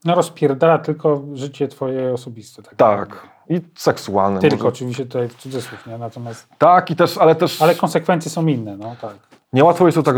No 0.05 0.15
rozpierdala 0.15 0.77
tylko 0.77 1.23
życie 1.33 1.67
twoje 1.67 2.13
osobiste. 2.13 2.63
Tak. 2.63 2.75
tak. 2.75 3.27
I 3.49 3.61
seksualne. 3.75 4.39
Tylko 4.39 4.55
może. 4.55 4.67
oczywiście 4.67 5.05
tutaj 5.05 5.29
w 5.29 5.35
cudzysłów, 5.35 5.87
nie? 5.87 5.97
Natomiast... 5.97 6.47
Tak, 6.57 6.91
i 6.91 6.95
też, 6.95 7.17
ale 7.17 7.35
też... 7.35 7.61
Ale 7.61 7.75
konsekwencje 7.75 8.31
są 8.31 8.47
inne, 8.47 8.77
no 8.77 8.95
tak. 9.01 9.13
Niełatwo 9.53 9.85
jest 9.85 9.95
to 9.95 10.03
tak 10.03 10.15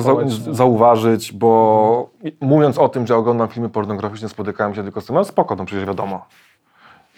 zauważyć, 0.52 1.34
bo 1.34 2.10
mówiąc 2.42 2.78
o 2.78 2.90
tym, 2.90 3.08
że 3.08 3.16
oglądam 3.16 3.48
filmy 3.48 3.70
pornograficzne, 3.70 4.30
spotykałem 4.30 4.76
się 4.76 4.84
tylko 4.84 5.02
z 5.02 5.06
tym, 5.06 5.16
ale 5.16 5.26
spoko, 5.26 5.56
no 5.56 5.66
przecież 5.66 5.86
wiadomo. 5.86 6.26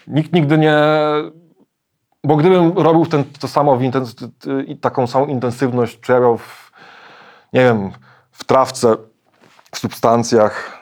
Nikt 0.06 0.32
nigdy 0.32 0.58
nie... 0.58 0.76
Bo 2.24 2.36
gdybym 2.36 2.72
robił 2.78 3.06
ten, 3.06 3.24
to 3.40 3.48
samo 3.48 3.76
w 3.76 3.82
i 4.66 4.76
taką 4.76 5.06
samą 5.06 5.26
intensywność 5.26 5.96
przejawiał 5.96 6.38
w, 6.38 6.72
nie 7.52 7.60
wiem, 7.60 7.90
w 8.30 8.44
trawce, 8.44 8.96
w 9.72 9.78
substancjach 9.78 10.78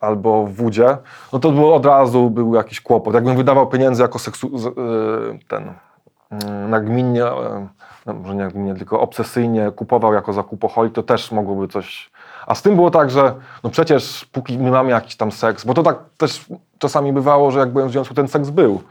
albo 0.00 0.46
w 0.46 0.54
wódzie, 0.54 0.96
no 1.32 1.38
to 1.38 1.50
było 1.50 1.74
od 1.74 1.86
razu 1.86 2.30
był 2.30 2.54
jakiś 2.54 2.80
kłopot. 2.80 3.14
Jakbym 3.14 3.36
wydawał 3.36 3.66
pieniędzy 3.66 4.02
jako 4.02 4.18
seksu, 4.18 4.46
y, 4.56 5.46
ten, 5.48 5.68
y, 5.68 6.68
nagminnie 6.68 7.24
no, 8.08 8.14
może 8.14 8.34
nie, 8.34 8.48
nie 8.54 8.74
tylko 8.74 9.00
obsesyjnie 9.00 9.70
kupował 9.70 10.14
jako 10.14 10.32
zakupoholik, 10.32 10.94
to 10.94 11.02
też 11.02 11.32
mogłoby 11.32 11.68
coś... 11.68 12.10
A 12.46 12.54
z 12.54 12.62
tym 12.62 12.74
było 12.74 12.90
tak, 12.90 13.10
że 13.10 13.34
no 13.64 13.70
przecież 13.70 14.24
póki 14.24 14.58
my 14.58 14.70
mamy 14.70 14.90
jakiś 14.90 15.16
tam 15.16 15.32
seks, 15.32 15.64
bo 15.64 15.74
to 15.74 15.82
tak 15.82 15.98
też 16.16 16.46
czasami 16.78 17.12
bywało, 17.12 17.50
że 17.50 17.58
jak 17.58 17.72
byłem 17.72 17.88
w 17.88 17.92
związku, 17.92 18.14
ten 18.14 18.28
seks 18.28 18.50
był. 18.50 18.82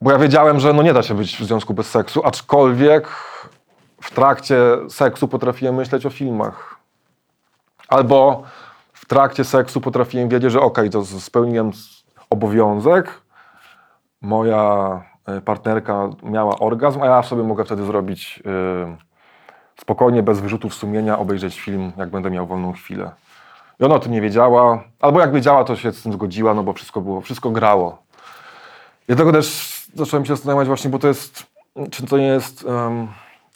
Bo 0.00 0.12
ja 0.12 0.18
wiedziałem, 0.18 0.60
że 0.60 0.72
no 0.72 0.82
nie 0.82 0.92
da 0.92 1.02
się 1.02 1.14
być 1.14 1.36
w 1.36 1.44
związku 1.44 1.74
bez 1.74 1.90
seksu, 1.90 2.22
aczkolwiek 2.24 3.08
w 4.00 4.10
trakcie 4.14 4.56
seksu 4.88 5.28
potrafiłem 5.28 5.74
myśleć 5.74 6.06
o 6.06 6.10
filmach. 6.10 6.76
Albo 7.88 8.42
w 8.92 9.06
trakcie 9.06 9.44
seksu 9.44 9.80
potrafiłem 9.80 10.28
wiedzieć, 10.28 10.52
że 10.52 10.60
okej, 10.60 10.88
okay, 10.88 10.90
to 10.90 11.20
spełniłem 11.20 11.70
obowiązek, 12.30 13.20
moja 14.20 15.02
partnerka 15.44 16.08
miała 16.22 16.58
orgazm, 16.58 17.02
a 17.02 17.06
ja 17.06 17.22
sobie 17.22 17.42
mogę 17.42 17.64
wtedy 17.64 17.84
zrobić 17.84 18.42
yy, 18.44 18.96
spokojnie, 19.80 20.22
bez 20.22 20.40
wyrzutów 20.40 20.74
sumienia, 20.74 21.18
obejrzeć 21.18 21.60
film, 21.60 21.92
jak 21.96 22.10
będę 22.10 22.30
miał 22.30 22.46
wolną 22.46 22.72
chwilę. 22.72 23.10
I 23.80 23.84
ona 23.84 23.94
o 23.94 23.98
tym 23.98 24.12
nie 24.12 24.20
wiedziała, 24.20 24.84
albo 25.00 25.20
jak 25.20 25.32
wiedziała, 25.32 25.64
to 25.64 25.76
się 25.76 25.92
z 25.92 26.02
tym 26.02 26.12
zgodziła, 26.12 26.54
no 26.54 26.62
bo 26.62 26.72
wszystko 26.72 27.00
było, 27.00 27.20
wszystko 27.20 27.50
grało. 27.50 28.02
I 29.02 29.06
dlatego 29.06 29.32
też 29.32 29.76
zacząłem 29.94 30.24
się 30.24 30.36
zastanawiać 30.36 30.66
właśnie, 30.66 30.90
bo 30.90 30.98
to 30.98 31.08
jest, 31.08 31.46
czy 31.90 32.06
to 32.06 32.18
nie 32.18 32.26
jest, 32.26 32.64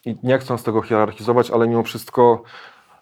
i 0.05 0.17
nie 0.23 0.39
chcę 0.39 0.59
z 0.59 0.63
tego 0.63 0.83
hierarchizować, 0.83 1.51
ale 1.51 1.69
mimo 1.69 1.83
wszystko 1.83 2.43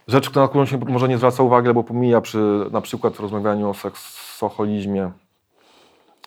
rzecz, 0.08 0.34
na 0.34 0.48
którą 0.48 0.66
się 0.66 0.78
może 0.78 1.08
nie 1.08 1.18
zwraca 1.18 1.42
uwagi, 1.42 1.68
albo 1.68 1.84
pomija 1.84 2.20
przy 2.20 2.66
na 2.70 2.80
przykład 2.80 3.20
rozmawianiu 3.20 3.70
o 3.70 3.74
seksoholizmie. 3.74 5.10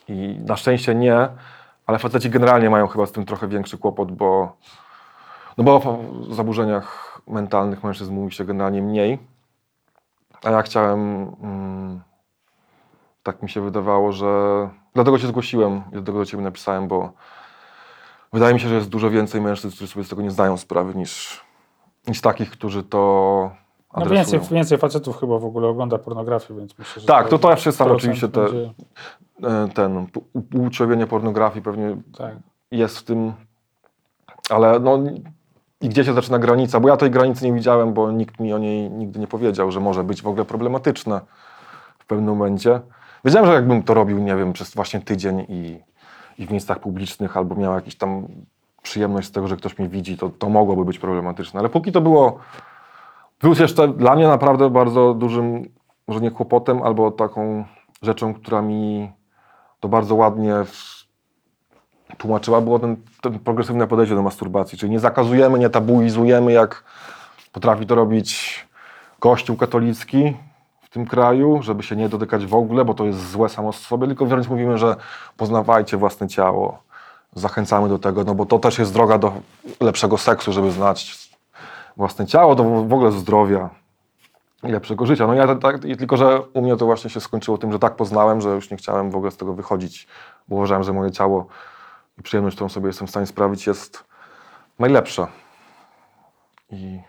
I 0.10 0.40
na 0.46 0.56
szczęście 0.56 0.96
nie, 0.96 1.28
ale 1.86 2.00
faceci 2.00 2.30
generalnie 2.30 2.70
mają 2.70 2.88
chyba 2.88 3.06
z 3.06 3.12
tym 3.12 3.26
trochę 3.26 3.48
większy 3.48 3.78
kłopot, 3.78 4.12
bo, 4.12 4.58
no 5.58 5.64
bo 5.64 5.76
o 5.76 6.04
zaburzeniach 6.34 7.22
mentalnych 7.28 7.84
mężczyzn 7.84 8.14
mówi 8.14 8.36
się 8.36 8.46
generalnie 8.46 8.82
mniej. 8.82 9.20
A 10.44 10.52
ja 10.52 10.62
chciałem, 10.62 11.00
mm, 11.42 12.02
tak 13.24 13.44
mi 13.44 13.50
się 13.50 13.62
wydawało, 13.62 14.12
że 14.12 14.30
dlatego 14.94 15.20
się 15.20 15.28
zgłosiłem 15.28 15.84
i 15.88 15.92
dlatego 15.92 16.20
do 16.20 16.26
Ciebie 16.26 16.44
napisałem, 16.44 16.88
bo 16.88 17.12
wydaje 18.34 18.54
mi 18.54 18.60
się, 18.60 18.68
że 18.70 18.76
jest 18.76 18.90
dużo 18.90 19.10
więcej 19.10 19.42
mężczyzn, 19.42 19.76
którzy 19.76 19.92
sobie 19.92 20.04
z 20.06 20.10
tego 20.10 20.22
nie 20.22 20.32
zdają 20.32 20.58
sprawy, 20.58 20.96
niż, 20.96 21.44
niż 22.08 22.22
takich, 22.22 22.52
którzy 22.52 22.84
to 22.84 23.52
No 23.98 24.06
więcej, 24.06 24.40
więcej 24.52 24.78
facetów 24.78 25.20
chyba 25.20 25.40
w 25.40 25.46
ogóle 25.46 25.68
ogląda 25.68 25.98
pornografię, 25.98 26.54
więc 26.56 26.80
myślę, 26.80 27.02
że 27.02 27.08
Tak, 27.08 27.30
to 27.30 27.40
też 27.40 27.66
jest 27.66 27.78
tam 27.78 27.92
oczywiście 27.92 28.28
te- 28.28 28.44
będzie- 28.44 28.70
E, 29.44 29.68
Ten, 29.74 30.08
upłciowienie 30.34 31.08
pornografii 31.08 31.62
pewnie 31.64 31.98
Tak. 32.18 32.36
jest 32.72 32.98
w 32.98 33.04
tym, 33.04 33.34
ale 34.50 34.80
no 34.80 35.00
i 35.82 35.90
gdzie 35.90 36.04
się 36.06 36.14
zaczyna 36.14 36.40
granica, 36.40 36.80
bo 36.80 36.88
ja 36.90 36.98
tej 36.98 37.12
granicy 37.12 37.46
nie 37.46 37.54
widziałem, 37.54 37.94
bo 37.94 38.12
nikt 38.12 38.40
mi 38.40 38.54
o 38.54 38.58
niej 38.58 38.90
nigdy 38.92 39.20
nie 39.20 39.28
powiedział, 39.28 39.72
że 39.72 39.80
może 39.80 40.04
być 40.04 40.22
w 40.22 40.28
ogóle 40.28 40.46
problematyczne 40.46 41.22
w 42.00 42.06
pewnym 42.06 42.30
momencie. 42.30 42.82
Wiedziałem, 43.26 43.48
że 43.48 43.54
jakbym 43.54 43.84
to 43.84 43.94
robił, 43.94 44.20
nie 44.20 44.36
wiem, 44.36 44.54
przez 44.54 44.76
właśnie 44.76 45.00
tydzień 45.02 45.46
i, 45.50 45.80
i 46.38 46.46
w 46.48 46.52
miejscach 46.52 46.80
publicznych, 46.80 47.38
albo 47.38 47.56
miał 47.56 47.74
jakiś 47.74 47.96
tam 47.96 48.28
przyjemność 48.84 49.28
z 49.28 49.32
tego, 49.32 49.48
że 49.48 49.58
ktoś 49.58 49.78
mnie 49.80 49.88
widzi, 49.90 50.18
to, 50.18 50.30
to 50.30 50.50
mogłoby 50.50 50.86
być 50.86 51.00
problematyczne, 51.00 51.60
ale 51.60 51.70
póki 51.70 51.92
to 51.92 52.02
było 52.02 52.40
plus 53.40 53.60
jeszcze 53.60 53.88
dla 53.88 54.16
mnie 54.16 54.28
naprawdę 54.28 54.70
bardzo 54.70 55.14
dużym, 55.14 55.70
może 56.08 56.22
nie 56.22 56.32
kłopotem, 56.32 56.84
albo 56.84 57.12
taką 57.12 57.66
rzeczą, 58.02 58.34
która 58.34 58.62
mi 58.62 59.12
to 59.80 59.88
bardzo 59.88 60.16
ładnie 60.16 60.56
tłumaczyła, 62.18 62.62
było 62.62 62.80
ten, 62.80 62.96
ten 63.22 63.40
progresywne 63.40 63.88
podejście 63.88 64.16
do 64.16 64.22
masturbacji, 64.22 64.78
czyli 64.78 64.92
nie 64.92 65.00
zakazujemy, 65.00 65.60
nie 65.60 65.70
tabuizujemy, 65.70 66.52
jak 66.52 66.84
potrafi 67.52 67.86
to 67.86 67.96
robić 67.96 68.66
Kościół 69.20 69.58
katolicki 69.58 70.38
w 70.82 70.90
tym 70.90 71.06
kraju, 71.06 71.62
żeby 71.62 71.84
się 71.84 71.96
nie 71.96 72.10
dotykać 72.10 72.46
w 72.46 72.56
ogóle, 72.56 72.86
bo 72.86 72.94
to 72.94 73.06
jest 73.06 73.32
złe 73.32 73.50
samo 73.50 73.74
z 73.74 73.80
sobie, 73.80 74.08
tylko 74.08 74.26
wręcz 74.26 74.48
mówimy, 74.48 74.78
że 74.78 74.96
poznawajcie 75.38 75.98
własne 75.98 76.28
ciało, 76.28 76.84
zachęcamy 77.36 77.90
do 77.90 78.00
tego, 78.00 78.24
no 78.24 78.36
bo 78.36 78.46
to 78.46 78.60
też 78.60 78.80
jest 78.80 78.94
droga 78.94 79.18
do 79.18 79.34
lepszego 79.82 80.18
seksu, 80.18 80.52
żeby 80.52 80.72
znać 80.72 81.25
własne 81.98 82.26
ciało, 82.26 82.56
do 82.56 82.64
w 82.64 82.94
ogóle 82.94 83.12
zdrowia 83.12 83.70
i 84.64 84.68
lepszego 84.68 85.06
życia. 85.06 85.28
No 85.28 85.34
ja 85.34 85.56
tak, 85.56 85.86
i 85.86 85.98
tylko, 85.98 86.18
że 86.18 86.42
u 86.42 86.62
mnie 86.62 86.78
to 86.78 86.86
właśnie 86.86 87.10
się 87.10 87.22
skończyło 87.22 87.58
tym, 87.58 87.72
że 87.72 87.80
tak 87.80 87.96
poznałem, 87.96 88.42
że 88.42 88.50
już 88.50 88.72
nie 88.72 88.78
chciałem 88.78 89.12
w 89.12 89.16
ogóle 89.16 89.32
z 89.32 89.38
tego 89.38 89.54
wychodzić, 89.54 90.08
bo 90.48 90.56
uważałem, 90.56 90.84
że 90.84 90.94
moje 90.94 91.12
ciało 91.12 91.48
i 92.20 92.22
przyjemność, 92.22 92.56
którą 92.56 92.70
sobie 92.70 92.88
jestem 92.88 93.08
w 93.08 93.10
stanie 93.10 93.26
sprawić 93.26 93.68
jest 93.68 94.04
najlepsza. 94.80 95.28
I 96.72 97.00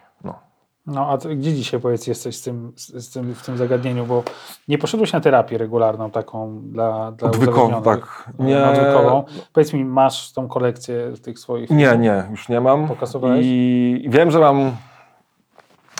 no. 0.86 1.08
A 1.10 1.16
gdzie 1.16 1.54
dzisiaj 1.54 1.80
powiedz 1.80 2.06
jesteś 2.06 2.36
z 2.36 2.42
tym, 2.42 2.72
z, 2.76 3.10
tym, 3.12 3.34
w 3.34 3.46
tym 3.46 3.56
zagadnieniu, 3.56 4.06
bo 4.06 4.22
nie 4.68 4.78
poszedłeś 4.78 5.12
na 5.12 5.20
terapię 5.20 5.58
regularną 5.58 6.10
taką 6.10 6.60
dla, 6.64 7.12
dla 7.12 7.28
Odwykową, 7.28 7.82
tak. 7.82 8.30
Nie. 8.38 8.66
odwykową. 8.66 9.24
Powiedz 9.52 9.72
mi, 9.72 9.84
masz 9.84 10.32
tą 10.32 10.48
kolekcję 10.48 11.12
tych 11.22 11.38
swoich... 11.38 11.70
Nie, 11.70 11.96
nie, 11.98 12.24
już 12.30 12.48
nie 12.48 12.60
mam. 12.60 12.88
Pokasowałeś? 12.88 13.40
I 13.48 14.06
wiem, 14.08 14.30
że 14.30 14.38
mam. 14.38 14.76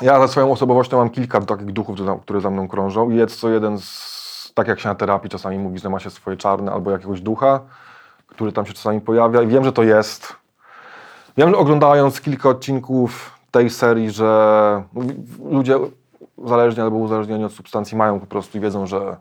Ja 0.02 0.20
za 0.20 0.28
swoją 0.28 0.52
osobowością 0.52 0.96
mam 0.98 1.10
kilka 1.10 1.40
takich 1.40 1.72
duchów, 1.72 1.94
które 1.94 2.06
za- 2.14 2.18
które 2.20 2.40
za 2.40 2.50
mną 2.50 2.68
krążą. 2.68 3.10
I 3.10 3.16
jest 3.16 3.40
co 3.40 3.48
jeden 3.48 3.78
z. 3.78 4.16
Tak 4.54 4.68
jak 4.68 4.80
się 4.80 4.88
na 4.88 4.94
terapii 4.94 5.30
czasami 5.30 5.58
mówi, 5.58 5.78
że 5.78 5.88
ma 5.90 5.98
się 6.00 6.10
swoje 6.10 6.36
czarne 6.36 6.72
albo 6.72 6.90
jakiegoś 6.90 7.20
ducha, 7.20 7.60
który 8.26 8.52
tam 8.52 8.66
się 8.66 8.72
czasami 8.72 9.00
pojawia. 9.00 9.42
I 9.42 9.46
wiem, 9.46 9.64
że 9.64 9.72
to 9.72 9.82
jest. 9.82 10.36
Wiem, 11.36 11.50
że 11.50 11.56
oglądając 11.56 12.20
kilka 12.20 12.48
odcinków 12.48 13.35
tej 13.56 13.70
serii, 13.70 14.10
że 14.10 14.82
ludzie 15.50 15.78
zależni 16.44 16.82
albo 16.82 16.96
uzależnieni 16.96 17.44
od 17.44 17.52
substancji 17.52 17.96
mają 17.96 18.20
po 18.20 18.26
prostu 18.26 18.58
i 18.58 18.60
wiedzą, 18.60 18.86
że 18.86 19.16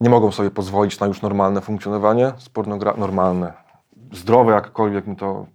nie 0.00 0.10
mogą 0.10 0.32
sobie 0.32 0.50
pozwolić 0.50 1.00
na 1.00 1.06
już 1.06 1.22
normalne 1.22 1.60
funkcjonowanie 1.60 2.32
z 2.38 2.48
pornogra- 2.50 2.98
normalne, 2.98 3.52
zdrowe 4.12 4.52
jakkolwiek 4.52 5.06
mi 5.06 5.16
to... 5.16 5.46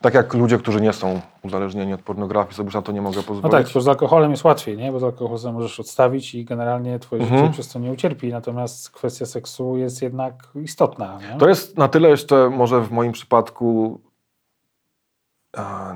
Tak 0.00 0.14
jak 0.14 0.34
ludzie, 0.34 0.58
którzy 0.58 0.80
nie 0.80 0.92
są 0.92 1.20
uzależnieni 1.44 1.92
od 1.94 2.02
pornografii, 2.02 2.54
sobie 2.54 2.66
już 2.66 2.74
na 2.74 2.82
to 2.82 2.92
nie 2.92 3.02
mogę 3.02 3.16
No 3.16 3.22
pozwolić. 3.22 3.52
tak, 3.52 3.64
tylko 3.66 3.80
z 3.80 3.88
alkoholem 3.88 4.30
jest 4.30 4.44
łatwiej, 4.44 4.76
nie? 4.76 4.92
bo 4.92 4.98
z 5.00 5.04
alkoholem 5.04 5.54
możesz 5.54 5.80
odstawić 5.80 6.34
i 6.34 6.44
generalnie 6.44 6.98
twoje 6.98 7.22
Mhm. 7.22 7.40
życie 7.40 7.52
przez 7.52 7.68
to 7.68 7.78
nie 7.78 7.92
ucierpi, 7.92 8.28
natomiast 8.32 8.90
kwestia 8.90 9.26
seksu 9.26 9.76
jest 9.76 10.02
jednak 10.02 10.34
istotna. 10.64 11.18
Nie? 11.32 11.38
To 11.38 11.48
jest 11.48 11.78
na 11.78 11.88
tyle 11.88 12.08
jeszcze, 12.08 12.50
może 12.50 12.80
w 12.80 12.90
moim 12.90 13.12
przypadku 13.12 14.00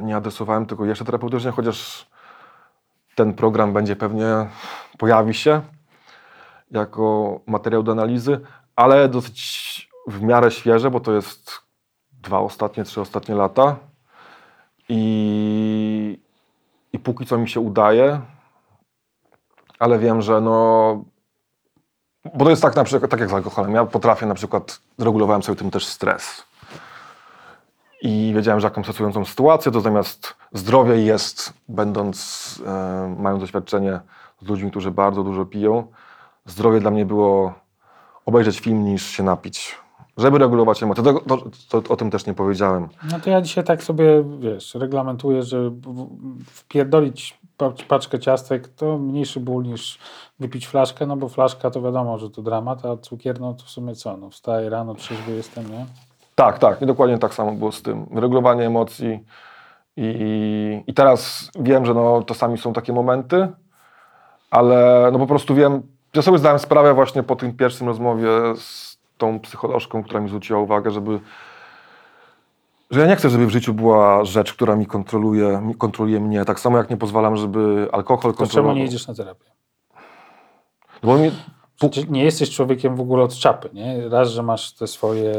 nie 0.01 0.17
adresowałem 0.17 0.67
tego 0.67 0.85
jeszcze 0.85 1.05
terapeutycznie, 1.05 1.51
chociaż 1.51 2.07
ten 3.15 3.35
program 3.35 3.73
będzie 3.73 3.97
pewnie, 3.97 4.27
pojawi 4.99 5.35
się 5.35 5.61
jako 6.71 7.41
materiał 7.47 7.83
do 7.83 7.93
analizy, 7.93 8.41
ale 8.77 9.09
dosyć 9.09 9.89
w 10.07 10.23
miarę 10.23 10.51
świeże, 10.51 10.91
bo 10.91 11.01
to 11.01 11.13
jest 11.13 11.61
dwa 12.13 12.39
ostatnie, 12.39 12.85
trzy 12.85 13.01
ostatnie 13.01 13.35
lata 13.35 13.77
i, 14.89 16.19
i 16.93 16.99
póki 16.99 17.27
co 17.27 17.39
mi 17.39 17.49
się 17.49 17.61
udaje, 17.61 18.21
ale 19.79 19.99
wiem, 19.99 20.23
że 20.23 20.41
no 20.41 21.05
bo 22.35 22.45
to 22.45 22.51
jest 22.51 22.63
tak 22.63 22.77
na 22.77 22.85
przykład, 22.85 23.11
tak 23.11 23.21
jak 23.21 23.31
z 23.31 23.33
alkoholem. 23.33 23.75
Ja 23.75 23.85
potrafię 23.85 24.27
na 24.27 24.35
przykład, 24.35 24.81
regulowałem 24.99 25.43
sobie 25.43 25.57
tym 25.57 25.71
też 25.71 25.87
stres. 25.87 26.45
I 28.05 28.33
wiedziałem, 28.35 28.61
że 28.61 28.67
jaką 28.67 28.83
stresującą 28.83 29.25
sytuację, 29.25 29.73
to 29.73 29.81
zamiast 29.81 30.35
zdrowie 30.53 31.03
jest, 31.03 31.53
będąc, 31.69 32.63
e, 32.67 33.17
mając 33.19 33.43
doświadczenie 33.43 34.01
z 34.43 34.49
ludźmi, 34.49 34.71
którzy 34.71 34.91
bardzo 34.91 35.25
dużo 35.25 35.45
piją, 35.45 35.87
zdrowie 36.47 36.81
dla 36.81 36.91
mnie 36.91 37.07
było 37.07 37.55
obejrzeć 38.27 38.61
film 38.61 38.85
niż 38.85 39.07
się 39.07 39.23
napić. 39.23 39.79
Żeby 40.17 40.39
regulować 40.39 40.83
emocje. 40.83 41.05
To, 41.05 41.13
to, 41.21 41.83
to, 41.83 41.93
o 41.93 41.97
tym 41.97 42.11
też 42.11 42.27
nie 42.27 42.35
powiedziałem. 42.35 42.89
No 43.11 43.21
to 43.21 43.31
ja 43.31 43.41
dzisiaj 43.41 43.65
tak 43.65 43.83
sobie, 43.83 44.25
wiesz, 44.39 44.75
reglamentuję, 44.75 45.43
że 45.43 45.71
wpierdolić 46.47 47.39
pa- 47.57 47.73
paczkę 47.89 48.19
ciastek 48.19 48.69
to 48.69 48.99
mniejszy 48.99 49.41
ból 49.41 49.65
niż 49.65 49.99
wypić 50.39 50.67
flaszkę, 50.67 51.07
no 51.07 51.17
bo 51.17 51.29
flaszka 51.29 51.71
to 51.71 51.83
wiadomo, 51.83 52.19
że 52.19 52.31
to 52.31 52.43
dramat, 52.43 52.85
a 52.85 52.97
cukier 52.97 53.41
no 53.41 53.55
to 53.55 53.65
w 53.65 53.71
sumie 53.71 53.95
co, 53.95 54.17
no 54.17 54.31
wstaję 54.31 54.71
rano, 54.71 54.95
trzeźwy 54.95 55.33
jestem, 55.33 55.71
nie? 55.71 55.87
Tak, 56.35 56.59
tak. 56.59 56.83
I 56.83 56.87
dokładnie 56.87 57.19
tak 57.19 57.35
samo 57.35 57.53
było 57.53 57.73
z 57.73 57.83
tym. 57.83 58.07
Regulowanie 58.15 58.67
emocji. 58.67 59.25
I, 59.97 60.83
i 60.87 60.95
teraz 60.95 61.51
wiem, 61.59 61.87
że 61.87 61.95
no, 61.95 62.23
czasami 62.27 62.59
są 62.59 62.73
takie 62.73 62.93
momenty, 62.93 63.49
ale 64.51 65.09
no 65.13 65.19
po 65.19 65.27
prostu 65.27 65.55
wiem, 65.55 65.83
ja 66.15 66.23
sobie 66.23 66.39
zdałem 66.39 66.59
sprawę 66.59 66.95
właśnie 66.95 67.23
po 67.23 67.37
tym 67.37 67.57
pierwszym 67.57 67.87
rozmowie 67.89 68.29
z 68.57 68.99
tą 69.19 69.41
psycholożką, 69.41 70.03
która 70.03 70.21
mi 70.21 70.29
zwróciła 70.29 70.61
uwagę, 70.61 70.91
żeby 70.91 71.21
że 72.91 73.01
ja 73.01 73.07
nie 73.07 73.17
chcę, 73.17 73.31
żeby 73.31 73.47
w 73.47 73.51
życiu 73.51 73.75
była 73.75 74.25
rzecz, 74.25 74.53
która 74.55 74.77
mi 74.77 74.87
kontroluje, 74.87 75.73
kontroluje 75.79 76.21
mnie. 76.21 76.45
Tak 76.45 76.61
samo 76.61 76.79
jak 76.79 76.91
nie 76.91 76.97
pozwalam, 76.97 77.37
żeby 77.37 77.89
alkohol 77.93 78.33
To 78.33 78.39
kontrolował. 78.39 78.73
czemu 78.73 78.79
nie 78.81 78.85
idziesz 78.85 79.09
na 79.09 79.15
terapię? 79.15 79.45
Bo 81.03 81.19
mi, 81.19 81.31
Przecież 81.91 82.11
nie 82.11 82.25
jesteś 82.25 82.51
człowiekiem 82.51 82.97
w 82.97 83.01
ogóle 83.01 83.25
od 83.25 83.35
czapy, 83.35 83.71
nie? 83.73 84.09
Raz, 84.09 84.29
że 84.29 84.43
masz 84.43 84.73
te 84.73 84.87
swoje, 84.87 85.33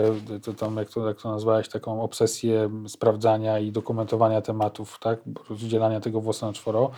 to, 0.43 0.53
tam, 0.53 0.77
jak, 0.77 0.89
to, 0.89 1.07
jak 1.07 1.21
to 1.21 1.31
nazwałeś, 1.31 1.69
taką 1.69 2.01
obsesję 2.01 2.69
sprawdzania 2.87 3.59
i 3.59 3.71
dokumentowania 3.71 4.41
tematów, 4.41 4.99
tak? 4.99 5.19
Rozdzielania 5.49 5.99
tego 5.99 6.21
włosa 6.21 6.47
na 6.47 6.53
czworo. 6.53 6.91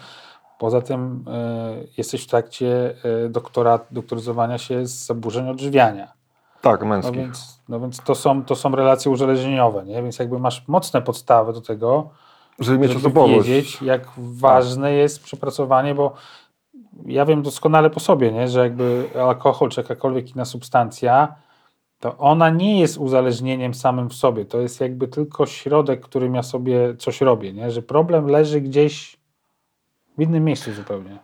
Poza 0.60 0.82
tym 0.82 1.26
e, 1.28 1.74
jesteś 1.98 2.24
w 2.24 2.28
trakcie 2.28 2.96
e, 3.26 3.30
doktora, 3.30 3.80
doktoryzowania 3.92 4.58
się 4.58 4.88
z 4.88 5.06
zaburzeń 5.06 5.50
odżywiania. 5.50 6.14
tak, 6.62 6.82
No 6.82 6.88
męski. 6.88 7.18
więc, 7.18 7.60
no 7.70 7.80
więc 7.80 8.00
to, 8.04 8.16
są, 8.16 8.44
to 8.44 8.56
są 8.56 8.76
relacje 8.76 9.12
uzależnieniowe, 9.12 9.86
nie? 9.86 10.04
Więc 10.04 10.20
jakby 10.20 10.40
masz 10.40 10.68
mocne 10.68 11.02
podstawy 11.02 11.54
do 11.54 11.62
tego, 11.62 12.10
żeby 12.60 12.78
mieć 12.78 12.92
żeby 12.92 13.28
wiedzieć, 13.28 13.82
jak 13.82 14.08
ważne 14.18 14.94
jest 14.94 15.24
przepracowanie, 15.24 15.96
bo 15.96 16.14
ja 17.06 17.26
wiem 17.26 17.42
doskonale 17.42 17.90
po 17.90 18.00
sobie, 18.00 18.32
nie? 18.32 18.48
że 18.48 18.60
jakby 18.60 19.10
alkohol 19.22 19.70
czy 19.70 19.82
jakakolwiek 19.82 20.36
inna 20.36 20.46
substancja, 20.46 21.36
to 22.00 22.18
ona 22.18 22.50
nie 22.50 22.80
jest 22.80 22.98
uzależnieniem 22.98 23.74
samym 23.74 24.10
w 24.10 24.14
sobie. 24.14 24.46
To 24.46 24.62
jest 24.62 24.82
jakby 24.82 25.08
tylko 25.08 25.46
środek, 25.46 26.02
którym 26.02 26.36
ja 26.36 26.44
sobie 26.44 26.96
coś 26.98 27.22
robię, 27.22 27.54
nie? 27.54 27.72
że 27.72 27.82
problem 27.82 28.28
leży 28.28 28.62
gdzieś 28.62 29.18
w 30.18 30.22
innym 30.22 30.44
miejscu 30.44 30.74
zupełnie. 30.74 31.18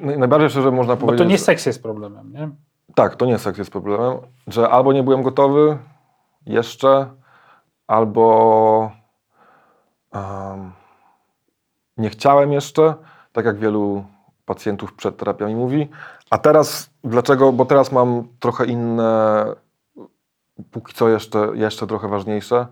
Najbardziej 0.00 0.50
szczerze 0.50 0.70
można 0.70 0.96
Bo 0.96 1.00
powiedzieć... 1.00 1.26
to 1.26 1.30
nie 1.30 1.38
seks 1.38 1.66
jest 1.66 1.82
problemem, 1.82 2.32
nie? 2.32 2.50
Tak, 2.94 3.16
to 3.16 3.26
nie 3.26 3.38
seks 3.38 3.58
jest 3.58 3.70
problemem, 3.70 4.18
że 4.46 4.68
albo 4.68 4.92
nie 4.92 5.02
byłem 5.02 5.22
gotowy 5.22 5.78
jeszcze, 6.46 7.06
albo 7.86 8.90
em, 10.12 10.72
nie 11.96 12.10
chciałem 12.10 12.52
jeszcze, 12.52 12.94
tak 13.32 13.44
jak 13.44 13.58
wielu 13.58 14.04
pacjentów 14.48 14.92
przed 14.92 15.16
terapiami 15.16 15.54
mówi. 15.54 15.88
A 16.30 16.38
teraz, 16.38 16.90
dlaczego? 17.04 17.52
Bo 17.52 17.64
teraz 17.64 17.92
mam 17.92 18.28
trochę 18.40 18.66
inne, 18.66 19.44
póki 20.70 20.94
co 20.94 21.08
jeszcze, 21.08 21.50
jeszcze 21.54 21.86
trochę 21.86 22.08
ważniejsze 22.08 22.66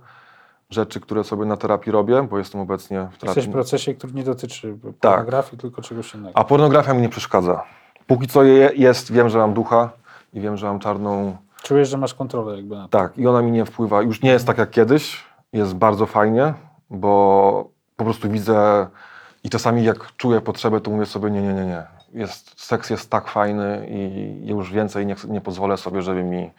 rzeczy, 0.70 1.00
które 1.00 1.24
sobie 1.24 1.44
na 1.44 1.56
terapii 1.56 1.92
robię, 1.92 2.22
bo 2.22 2.38
jestem 2.38 2.60
obecnie 2.60 2.98
w 2.98 3.18
terapii. 3.18 3.26
Jesteś 3.26 3.46
w 3.46 3.52
procesie, 3.52 3.94
który 3.94 4.12
nie 4.12 4.22
dotyczy 4.22 4.78
Tak. 5.00 5.12
pornografii, 5.12 5.58
tylko 5.60 5.82
czegoś 5.82 6.14
innego. 6.14 6.38
A 6.38 6.44
pornografia 6.44 6.94
mi 6.94 7.02
nie 7.02 7.08
przeszkadza. 7.08 7.62
Póki 8.06 8.26
co 8.26 8.42
je, 8.42 8.70
jest, 8.74 9.12
wiem, 9.12 9.28
że 9.28 9.38
mam 9.38 9.54
ducha 9.54 9.90
i 10.32 10.40
wiem, 10.40 10.56
że 10.56 10.66
mam 10.66 10.78
czarną 10.78 11.36
Czujesz, 11.62 11.88
że 11.88 11.98
masz 11.98 12.14
kontrolę 12.14 12.56
jakby 12.56 12.76
na 12.76 12.82
to. 12.82 12.88
Tak, 12.88 13.18
i 13.18 13.26
ona 13.26 13.42
mi 13.42 13.50
nie 13.50 13.64
wpływa. 13.64 14.02
Już 14.02 14.22
nie 14.22 14.30
jest 14.30 14.46
tak 14.46 14.58
jak 14.58 14.70
kiedyś, 14.70 15.24
jest 15.52 15.74
bardzo 15.74 16.06
fajnie, 16.06 16.54
bo 16.90 17.70
po 17.96 18.04
prostu 18.04 18.30
widzę 18.30 18.86
i 19.46 19.50
czasami 19.50 19.84
jak 19.84 20.16
czuję 20.16 20.40
potrzebę, 20.40 20.80
to 20.80 20.90
mówię 20.90 21.06
sobie 21.06 21.30
nie, 21.30 21.42
nie, 21.42 21.52
nie, 21.52 21.66
nie. 21.66 21.82
Jest, 22.14 22.60
seks 22.60 22.90
jest 22.90 23.10
tak 23.10 23.28
fajny 23.28 23.86
i 23.90 24.46
już 24.46 24.72
więcej 24.72 25.06
nie, 25.06 25.16
nie 25.28 25.40
pozwolę 25.40 25.76
sobie, 25.76 26.02
żeby 26.02 26.22
mi 26.22 26.50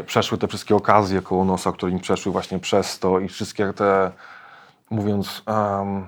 y, 0.00 0.02
przeszły 0.02 0.38
te 0.38 0.48
wszystkie 0.48 0.76
okazje 0.76 1.22
koło 1.22 1.44
nosa, 1.44 1.72
które 1.72 1.92
mi 1.92 2.00
przeszły 2.00 2.32
właśnie 2.32 2.58
przez 2.58 2.98
to 2.98 3.20
i 3.20 3.28
wszystkie 3.28 3.72
te, 3.72 4.10
mówiąc, 4.90 5.42
um, 5.46 6.06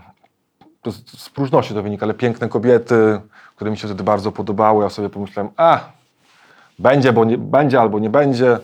to 0.82 0.92
z, 0.92 1.06
z 1.06 1.30
próżności 1.30 1.74
to 1.74 1.82
wynika, 1.82 2.06
ale 2.06 2.14
piękne 2.14 2.48
kobiety, 2.48 3.20
które 3.56 3.70
mi 3.70 3.76
się 3.76 3.88
wtedy 3.88 4.04
bardzo 4.04 4.32
podobały, 4.32 4.84
ja 4.84 4.90
sobie 4.90 5.10
pomyślałem, 5.10 5.52
a, 5.56 5.80
będzie, 6.78 7.12
bo 7.12 7.24
nie, 7.24 7.38
będzie 7.38 7.80
albo 7.80 7.98
nie 7.98 8.10
będzie, 8.10 8.58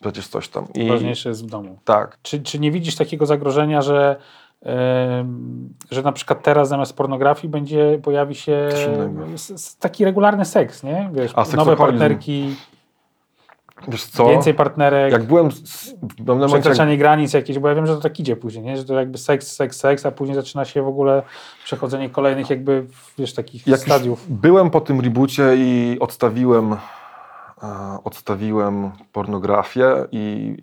przecież 0.00 0.28
coś 0.28 0.48
tam. 0.48 0.66
I, 0.74 0.88
Ważniejsze 0.88 1.28
jest 1.28 1.44
w 1.44 1.46
domu. 1.46 1.78
tak, 1.84 2.18
Czy, 2.22 2.42
czy 2.42 2.58
nie 2.58 2.70
widzisz 2.70 2.96
takiego 2.96 3.26
zagrożenia, 3.26 3.82
że, 3.82 4.16
że 5.90 6.02
na 6.02 6.12
przykład 6.12 6.42
teraz 6.42 6.68
zamiast 6.68 6.96
pornografii 6.96 7.48
będzie 7.50 7.98
pojawi 8.02 8.34
się 8.34 8.68
taki 9.80 10.04
regularny 10.04 10.44
seks, 10.44 10.82
nie? 10.82 11.10
Wiesz, 11.12 11.32
A, 11.36 11.44
nowe 11.56 11.76
partnerki, 11.76 12.56
wiesz 13.88 14.04
co, 14.06 14.28
więcej 14.28 14.54
partnerek, 14.54 15.12
jak 15.12 15.22
byłem 15.22 15.52
z- 15.52 15.94
jak 16.40 16.48
przekraczanie 16.48 16.98
granic 16.98 17.32
jakieś, 17.32 17.58
bo 17.58 17.68
ja 17.68 17.74
wiem, 17.74 17.86
że 17.86 17.94
to 17.94 18.00
tak 18.00 18.20
idzie 18.20 18.36
później, 18.36 18.64
nie? 18.64 18.76
że 18.76 18.84
to 18.84 18.94
jakby 18.94 19.18
seks, 19.18 19.52
seks, 19.52 19.76
seks, 19.76 20.06
a 20.06 20.10
później 20.10 20.34
zaczyna 20.34 20.64
się 20.64 20.82
w 20.82 20.88
ogóle 20.88 21.22
przechodzenie 21.64 22.10
kolejnych 22.10 22.50
jakby, 22.50 22.86
wiesz, 23.18 23.34
takich 23.34 23.66
jak 23.66 23.80
stadiów. 23.80 24.26
byłem 24.28 24.70
po 24.70 24.80
tym 24.80 25.00
reboocie 25.00 25.52
i 25.56 25.96
odstawiłem, 26.00 26.72
e, 26.72 26.76
odstawiłem 28.04 28.90
pornografię 29.12 29.94
i 30.12 30.56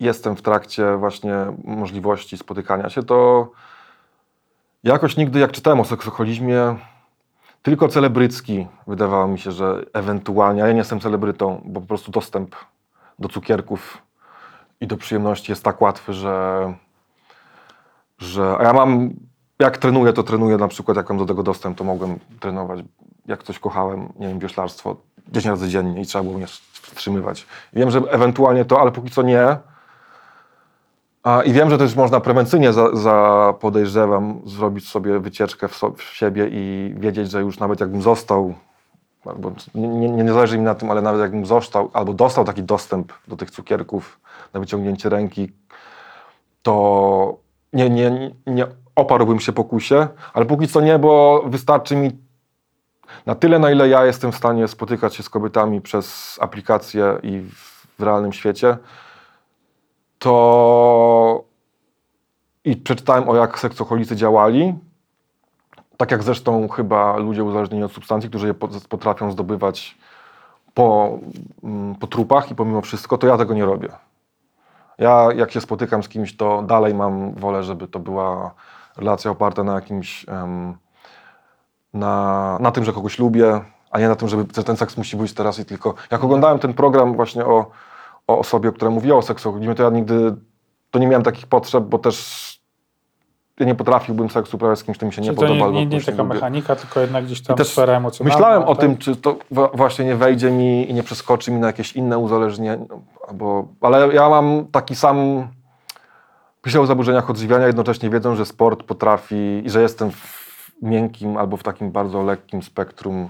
jestem 0.00 0.36
w 0.36 0.42
trakcie 0.42 0.96
właśnie 0.96 1.34
możliwości 1.64 2.38
spotykania 2.38 2.90
się, 2.90 3.02
to 3.02 3.48
jakoś 4.84 5.16
nigdy 5.16 5.38
jak 5.38 5.52
czytałem 5.52 5.80
o 5.80 5.84
seksoholizmie, 5.84 6.76
tylko 7.62 7.88
celebrycki 7.88 8.66
wydawało 8.86 9.28
mi 9.28 9.38
się, 9.38 9.52
że 9.52 9.84
ewentualnie, 9.92 10.60
ja 10.60 10.72
nie 10.72 10.78
jestem 10.78 11.00
celebrytą, 11.00 11.62
bo 11.64 11.80
po 11.80 11.86
prostu 11.86 12.12
dostęp 12.12 12.56
do 13.18 13.28
cukierków 13.28 13.98
i 14.80 14.86
do 14.86 14.96
przyjemności 14.96 15.52
jest 15.52 15.64
tak 15.64 15.80
łatwy, 15.80 16.12
że, 16.12 16.74
że 18.18 18.56
a 18.58 18.62
ja 18.62 18.72
mam, 18.72 19.10
jak 19.58 19.78
trenuję, 19.78 20.12
to 20.12 20.22
trenuję 20.22 20.56
na 20.56 20.68
przykład, 20.68 20.96
jak 20.96 21.08
mam 21.08 21.18
do 21.18 21.26
tego 21.26 21.42
dostęp, 21.42 21.78
to 21.78 21.84
mogłem 21.84 22.18
trenować, 22.40 22.80
jak 23.26 23.42
coś 23.42 23.58
kochałem, 23.58 24.12
nie 24.18 24.28
wiem, 24.28 24.38
wioślarstwo 24.38 24.96
10 25.28 25.50
razy 25.50 25.68
dziennie 25.68 26.00
i 26.00 26.06
trzeba 26.06 26.24
było 26.24 26.36
mnie 26.36 26.46
wstrzymywać. 26.72 27.46
Wiem, 27.72 27.90
że 27.90 27.98
ewentualnie 27.98 28.64
to, 28.64 28.80
ale 28.80 28.92
póki 28.92 29.10
co 29.10 29.22
nie. 29.22 29.56
A, 31.26 31.42
I 31.42 31.52
wiem, 31.52 31.70
że 31.70 31.78
też 31.78 31.96
można 31.96 32.20
prewencyjnie, 32.20 32.72
za, 32.72 32.96
za 32.96 33.54
podejrzewam, 33.60 34.40
zrobić 34.44 34.88
sobie 34.88 35.18
wycieczkę 35.20 35.68
w, 35.68 35.74
so, 35.74 35.90
w 35.90 36.02
siebie 36.02 36.48
i 36.50 36.94
wiedzieć, 36.98 37.30
że 37.30 37.40
już 37.40 37.58
nawet 37.58 37.80
jakbym 37.80 38.02
został, 38.02 38.54
albo 39.24 39.52
nie, 39.74 39.88
nie, 39.88 40.08
nie 40.08 40.32
zależy 40.32 40.58
mi 40.58 40.64
na 40.64 40.74
tym, 40.74 40.90
ale 40.90 41.02
nawet 41.02 41.20
jakbym 41.20 41.46
został, 41.46 41.90
albo 41.92 42.12
dostał 42.12 42.44
taki 42.44 42.62
dostęp 42.62 43.12
do 43.28 43.36
tych 43.36 43.50
cukierków 43.50 44.20
na 44.54 44.60
wyciągnięcie 44.60 45.08
ręki, 45.08 45.52
to 46.62 47.36
nie, 47.72 47.90
nie, 47.90 48.30
nie 48.46 48.66
oparłbym 48.96 49.40
się 49.40 49.52
pokusie, 49.52 50.08
ale 50.34 50.44
póki 50.46 50.68
co 50.68 50.80
nie, 50.80 50.98
bo 50.98 51.42
wystarczy 51.46 51.96
mi 51.96 52.10
na 53.26 53.34
tyle, 53.34 53.58
na 53.58 53.70
ile 53.70 53.88
ja 53.88 54.06
jestem 54.06 54.32
w 54.32 54.36
stanie 54.36 54.68
spotykać 54.68 55.14
się 55.14 55.22
z 55.22 55.30
kobietami 55.30 55.80
przez 55.80 56.38
aplikacje 56.40 57.18
i 57.22 57.40
w, 57.40 57.86
w 57.98 58.02
realnym 58.02 58.32
świecie, 58.32 58.76
to 60.18 61.44
i 62.64 62.76
przeczytałem 62.76 63.28
o 63.28 63.36
jak 63.36 63.58
seksoholicy 63.58 64.16
działali, 64.16 64.74
tak 65.96 66.10
jak 66.10 66.22
zresztą 66.22 66.68
chyba 66.68 67.16
ludzie 67.16 67.44
uzależnieni 67.44 67.84
od 67.84 67.92
substancji, 67.92 68.30
którzy 68.30 68.46
je 68.46 68.54
po- 68.54 68.68
potrafią 68.88 69.30
zdobywać 69.30 69.98
po, 70.74 71.18
mm, 71.64 71.94
po 71.94 72.06
trupach 72.06 72.50
i 72.50 72.54
pomimo 72.54 72.80
wszystko, 72.80 73.18
to 73.18 73.26
ja 73.26 73.38
tego 73.38 73.54
nie 73.54 73.64
robię. 73.64 73.88
Ja 74.98 75.28
jak 75.36 75.50
się 75.50 75.60
spotykam 75.60 76.02
z 76.02 76.08
kimś, 76.08 76.36
to 76.36 76.62
dalej 76.62 76.94
mam 76.94 77.34
wolę, 77.34 77.62
żeby 77.62 77.88
to 77.88 77.98
była 77.98 78.54
relacja 78.96 79.30
oparta 79.30 79.64
na 79.64 79.74
jakimś, 79.74 80.26
na, 81.94 82.56
na 82.60 82.72
tym, 82.72 82.84
że 82.84 82.92
kogoś 82.92 83.18
lubię, 83.18 83.60
a 83.90 83.98
nie 83.98 84.08
na 84.08 84.16
tym, 84.16 84.28
żeby 84.28 84.54
że 84.56 84.64
ten 84.64 84.76
seks 84.76 84.96
musi 84.96 85.16
być 85.16 85.34
teraz 85.34 85.58
i 85.58 85.64
tylko. 85.64 85.94
Jak 86.10 86.24
oglądałem 86.24 86.58
ten 86.58 86.74
program 86.74 87.14
właśnie 87.14 87.44
o, 87.44 87.70
o 88.26 88.38
osobie, 88.38 88.72
która 88.72 88.90
mówiła 88.90 89.16
o 89.16 89.22
seksoholizmie, 89.22 89.74
to 89.74 89.82
ja 89.82 89.90
nigdy, 89.90 90.34
to 90.90 90.98
nie 90.98 91.06
miałem 91.06 91.22
takich 91.22 91.46
potrzeb, 91.46 91.84
bo 91.84 91.98
też 91.98 92.46
ja 93.60 93.66
nie 93.66 93.74
potrafiłbym 93.74 94.30
seksu 94.30 94.56
uprawiać 94.56 94.78
z 94.78 94.84
kimś, 94.84 94.96
kto 94.96 95.06
mi 95.06 95.12
się 95.12 95.22
nie 95.22 95.28
Czyli 95.28 95.36
to 95.40 95.46
podoba. 95.46 95.70
nie, 95.70 95.86
nie, 95.86 95.96
nie 95.96 96.00
taka 96.02 96.22
lubię. 96.22 96.34
mechanika, 96.34 96.76
tylko 96.76 97.00
jednak 97.00 97.24
gdzieś 97.24 97.42
tam 97.42 97.54
I 97.54 97.58
też 97.58 97.68
sfera 97.68 97.96
emocjonalna. 97.96 98.36
Myślałem 98.36 98.62
o 98.62 98.74
tak? 98.74 98.80
tym, 98.80 98.96
czy 98.96 99.16
to 99.16 99.36
właśnie 99.50 100.04
nie 100.04 100.16
wejdzie 100.16 100.50
mi 100.50 100.90
i 100.90 100.94
nie 100.94 101.02
przeskoczy 101.02 101.50
mi 101.50 101.60
na 101.60 101.66
jakieś 101.66 101.92
inne 101.92 102.18
uzależnienie, 102.18 102.86
albo, 103.28 103.68
ale 103.80 104.14
ja 104.14 104.28
mam 104.28 104.66
taki 104.72 104.96
sam, 104.96 105.48
myślę 106.64 106.80
o 106.80 106.86
zaburzeniach 106.86 107.30
odżywiania, 107.30 107.66
jednocześnie 107.66 108.10
wiedząc, 108.10 108.38
że 108.38 108.46
sport 108.46 108.82
potrafi 108.82 109.62
i 109.64 109.70
że 109.70 109.82
jestem 109.82 110.10
w 110.10 110.46
miękkim 110.82 111.36
albo 111.36 111.56
w 111.56 111.62
takim 111.62 111.90
bardzo 111.90 112.22
lekkim 112.22 112.62
spektrum 112.62 113.28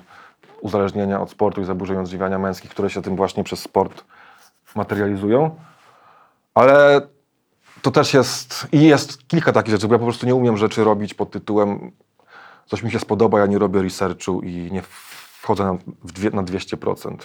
uzależnienia 0.60 1.20
od 1.20 1.30
sportu 1.30 1.60
i 1.60 1.64
zaburzeń 1.64 1.96
odżywiania 1.96 2.38
męskich, 2.38 2.70
które 2.70 2.90
się 2.90 3.02
tym 3.02 3.16
właśnie 3.16 3.44
przez 3.44 3.60
sport 3.60 4.04
materializują. 4.76 5.56
Ale 6.54 7.00
to 7.82 7.90
też 7.90 8.14
jest, 8.14 8.66
i 8.72 8.82
jest 8.82 9.28
kilka 9.28 9.52
takich 9.52 9.74
rzeczy, 9.74 9.88
bo 9.88 9.94
ja 9.94 9.98
po 9.98 10.04
prostu 10.04 10.26
nie 10.26 10.34
umiem 10.34 10.56
rzeczy 10.56 10.84
robić 10.84 11.14
pod 11.14 11.30
tytułem 11.30 11.92
coś 12.66 12.82
mi 12.82 12.90
się 12.90 12.98
spodoba, 12.98 13.40
ja 13.40 13.46
nie 13.46 13.58
robię 13.58 13.82
researchu 13.82 14.40
i 14.40 14.72
nie 14.72 14.82
wchodzę 15.40 15.64
na, 15.64 15.72
na 16.32 16.42
200%. 16.42 17.16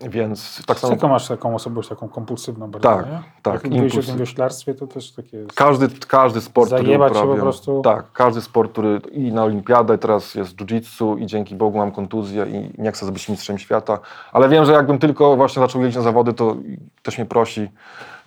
Więc 0.00 0.66
tak 0.66 0.78
samo 0.78 0.90
Tylko 0.90 1.08
masz 1.08 1.28
taką 1.28 1.54
osobowość 1.54 1.88
taką 1.88 2.08
kompulsywną 2.08 2.70
bardzo, 2.70 2.88
Tak, 2.88 3.06
nie? 3.06 3.22
tak, 3.42 3.54
Jak 3.54 3.64
mówiłeś 3.64 3.98
o 3.98 4.02
tym 4.02 4.18
wioślarstwie, 4.18 4.74
to 4.74 4.86
też 4.86 5.12
takie 5.12 5.36
jest. 5.36 5.52
każdy, 5.52 5.88
każdy 6.08 6.40
sport, 6.40 6.70
Zajebać 6.70 6.92
się 6.92 6.98
który 6.98 7.10
po 7.14 7.20
uprawiam, 7.24 7.40
prostu. 7.40 7.80
Tak, 7.84 8.12
każdy 8.12 8.40
sport, 8.40 8.72
który 8.72 9.00
i 9.12 9.32
na 9.32 9.44
olimpiadę, 9.44 9.98
teraz 9.98 10.34
jest 10.34 10.56
jiu-jitsu 10.56 11.18
i 11.20 11.26
dzięki 11.26 11.54
Bogu 11.54 11.78
mam 11.78 11.92
kontuzję 11.92 12.46
i 12.46 12.82
nie 12.82 12.92
chcę 12.92 13.12
być 13.12 13.28
mistrzem 13.28 13.58
świata, 13.58 13.98
ale 14.32 14.48
wiem, 14.48 14.64
że 14.64 14.72
jakbym 14.72 14.98
tylko 14.98 15.36
właśnie 15.36 15.60
zaczął 15.60 15.82
jeździć 15.82 15.96
na 15.96 16.02
zawody, 16.02 16.32
to 16.32 16.56
ktoś 17.02 17.18
mnie 17.18 17.26
prosi. 17.26 17.68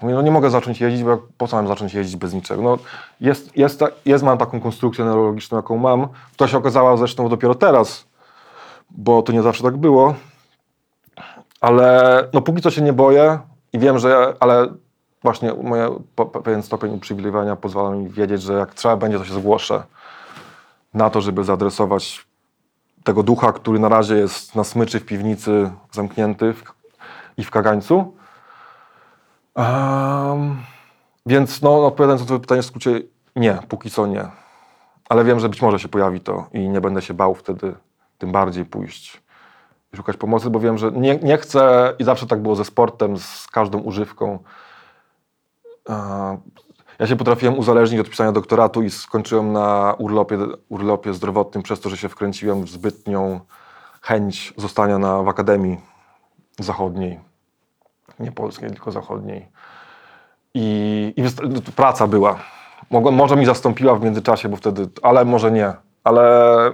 Mówię, 0.01 0.13
no 0.13 0.21
nie 0.21 0.31
mogę 0.31 0.49
zacząć 0.49 0.81
jeździć, 0.81 1.03
bo 1.03 1.17
po 1.37 1.47
co 1.47 1.55
mam 1.55 1.67
zacząć 1.67 1.93
jeździć 1.93 2.15
bez 2.15 2.33
niczego? 2.33 2.61
No, 2.61 2.77
jest, 3.21 3.57
jest, 3.57 3.83
jest, 4.05 4.23
mam 4.23 4.37
taką 4.37 4.61
konstrukcję 4.61 5.05
neurologiczną, 5.05 5.57
jaką 5.57 5.77
mam. 5.77 6.07
To 6.35 6.47
się 6.47 6.57
okazało 6.57 6.97
zresztą 6.97 7.29
dopiero 7.29 7.55
teraz, 7.55 8.05
bo 8.91 9.21
to 9.21 9.31
nie 9.33 9.41
zawsze 9.41 9.63
tak 9.63 9.77
było. 9.77 10.13
Ale 11.61 12.27
no 12.33 12.41
póki 12.41 12.61
co 12.61 12.71
się 12.71 12.81
nie 12.81 12.93
boję 12.93 13.39
i 13.73 13.79
wiem, 13.79 13.99
że, 13.99 14.33
ale 14.39 14.67
właśnie 15.23 15.53
moje, 15.53 15.99
pewien 16.43 16.63
stopień 16.63 16.93
uprzywilejowania 16.93 17.55
pozwala 17.55 17.89
mi 17.95 18.09
wiedzieć, 18.09 18.41
że 18.41 18.53
jak 18.53 18.73
trzeba 18.73 18.97
będzie, 18.97 19.19
to 19.19 19.25
się 19.25 19.33
zgłoszę 19.33 19.83
na 20.93 21.09
to, 21.09 21.21
żeby 21.21 21.43
zaadresować 21.43 22.27
tego 23.03 23.23
ducha, 23.23 23.53
który 23.53 23.79
na 23.79 23.89
razie 23.89 24.15
jest 24.15 24.55
na 24.55 24.63
smyczy 24.63 24.99
w 24.99 25.05
piwnicy 25.05 25.71
zamknięty 25.91 26.53
w, 26.53 26.63
i 27.37 27.43
w 27.43 27.51
kagańcu. 27.51 28.13
Em, 29.55 30.57
więc 31.25 31.61
no, 31.61 31.85
odpowiadając 31.85 32.21
na 32.21 32.27
to 32.27 32.39
pytanie 32.39 32.61
w 32.61 32.65
skrócie, 32.65 33.01
nie, 33.35 33.59
póki 33.67 33.91
co 33.91 34.07
nie. 34.07 34.25
Ale 35.09 35.23
wiem, 35.23 35.39
że 35.39 35.49
być 35.49 35.61
może 35.61 35.79
się 35.79 35.87
pojawi 35.87 36.19
to 36.19 36.47
i 36.53 36.69
nie 36.69 36.81
będę 36.81 37.01
się 37.01 37.13
bał 37.13 37.35
wtedy 37.35 37.75
tym 38.17 38.31
bardziej 38.31 38.65
pójść 38.65 39.24
szukać 39.95 40.17
pomocy, 40.17 40.49
bo 40.49 40.59
wiem, 40.59 40.77
że 40.77 40.91
nie, 40.91 41.15
nie 41.15 41.37
chcę 41.37 41.93
i 41.99 42.03
zawsze 42.03 42.27
tak 42.27 42.41
było 42.41 42.55
ze 42.55 42.65
sportem, 42.65 43.17
z 43.17 43.47
każdą 43.47 43.79
używką. 43.79 44.39
Ja 46.99 47.07
się 47.07 47.15
potrafiłem 47.15 47.57
uzależnić 47.59 47.99
od 47.99 48.09
pisania 48.09 48.31
doktoratu 48.31 48.83
i 48.83 48.89
skończyłem 48.89 49.53
na 49.53 49.95
urlopie, 49.97 50.37
urlopie 50.69 51.13
zdrowotnym 51.13 51.63
przez 51.63 51.79
to, 51.79 51.89
że 51.89 51.97
się 51.97 52.09
wkręciłem 52.09 52.63
w 52.63 52.69
zbytnią 52.69 53.39
chęć 54.01 54.53
zostania 54.57 54.97
na, 54.97 55.23
w 55.23 55.27
Akademii 55.27 55.77
Zachodniej. 56.59 57.19
Nie 58.19 58.31
polskiej, 58.31 58.69
tylko 58.69 58.91
zachodniej. 58.91 59.47
I, 60.53 61.13
i 61.17 61.23
praca 61.71 62.07
była. 62.07 62.39
Może 62.91 63.35
mi 63.35 63.45
zastąpiła 63.45 63.95
w 63.95 64.03
międzyczasie, 64.03 64.49
bo 64.49 64.55
wtedy, 64.55 64.89
ale 65.01 65.25
może 65.25 65.51
nie. 65.51 65.73
Ale 66.03 66.73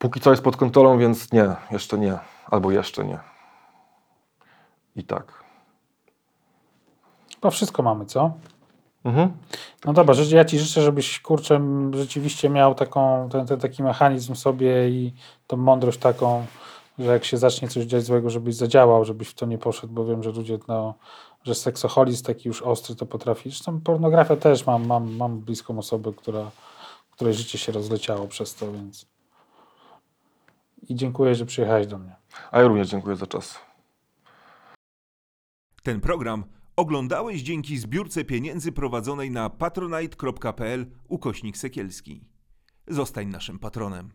póki 0.00 0.20
co 0.20 0.30
jest 0.30 0.42
pod 0.42 0.56
kontrolą, 0.56 0.98
więc 0.98 1.32
nie, 1.32 1.56
jeszcze 1.70 1.98
nie. 1.98 2.18
Albo 2.46 2.70
jeszcze 2.70 3.04
nie. 3.04 3.18
I 4.96 5.04
tak. 5.04 5.44
Chyba 7.34 7.50
wszystko 7.50 7.82
mamy, 7.82 8.06
co? 8.06 8.32
Mhm. 9.04 9.32
No 9.84 9.92
dobra, 9.92 10.14
ja 10.30 10.44
Ci 10.44 10.58
życzę, 10.58 10.82
żebyś 10.82 11.20
kurczę 11.20 11.60
rzeczywiście 11.94 12.50
miał 12.50 12.74
taką, 12.74 13.28
ten, 13.32 13.46
ten 13.46 13.60
taki 13.60 13.82
mechanizm 13.82 14.34
sobie 14.34 14.88
i 14.88 15.14
tą 15.46 15.56
mądrość 15.56 15.98
taką, 15.98 16.46
że 16.98 17.12
jak 17.12 17.24
się 17.24 17.36
zacznie 17.36 17.68
coś 17.68 17.84
dziać 17.84 18.04
złego, 18.04 18.30
żebyś 18.30 18.54
zadziałał, 18.54 19.04
żebyś 19.04 19.28
w 19.28 19.34
to 19.34 19.46
nie 19.46 19.58
poszedł, 19.58 19.92
bo 19.92 20.04
wiem, 20.04 20.22
że 20.22 20.30
ludzie 20.30 20.58
no, 20.68 20.94
że 21.44 21.54
seksoholizm 21.54 22.24
taki 22.24 22.48
już 22.48 22.62
ostry 22.62 22.96
to 22.96 23.06
potrafi. 23.06 23.50
Zresztą 23.50 23.80
pornografia 23.80 24.36
też 24.36 24.66
mam, 24.66 24.86
mam, 24.86 25.16
mam 25.16 25.38
bliską 25.40 25.78
osobę, 25.78 26.12
która, 26.16 26.50
której 27.10 27.34
życie 27.34 27.58
się 27.58 27.72
rozleciało 27.72 28.26
przez 28.26 28.54
to, 28.54 28.72
więc. 28.72 29.06
I 30.88 30.94
dziękuję, 30.94 31.34
że 31.34 31.46
przyjechałeś 31.46 31.86
do 31.86 31.98
mnie. 31.98 32.16
A 32.50 32.60
ja 32.60 32.68
również 32.68 32.88
dziękuję 32.88 33.16
za 33.16 33.26
czas. 33.26 33.58
Ten 35.82 36.00
program 36.00 36.44
oglądałeś 36.76 37.42
dzięki 37.42 37.78
zbiórce 37.78 38.24
pieniędzy 38.24 38.72
prowadzonej 38.72 39.30
na 39.30 39.50
patronite.pl 39.50 40.86
ukośnik 41.08 41.56
sekielski. 41.56 42.24
Zostań 42.88 43.28
naszym 43.28 43.58
patronem. 43.58 44.10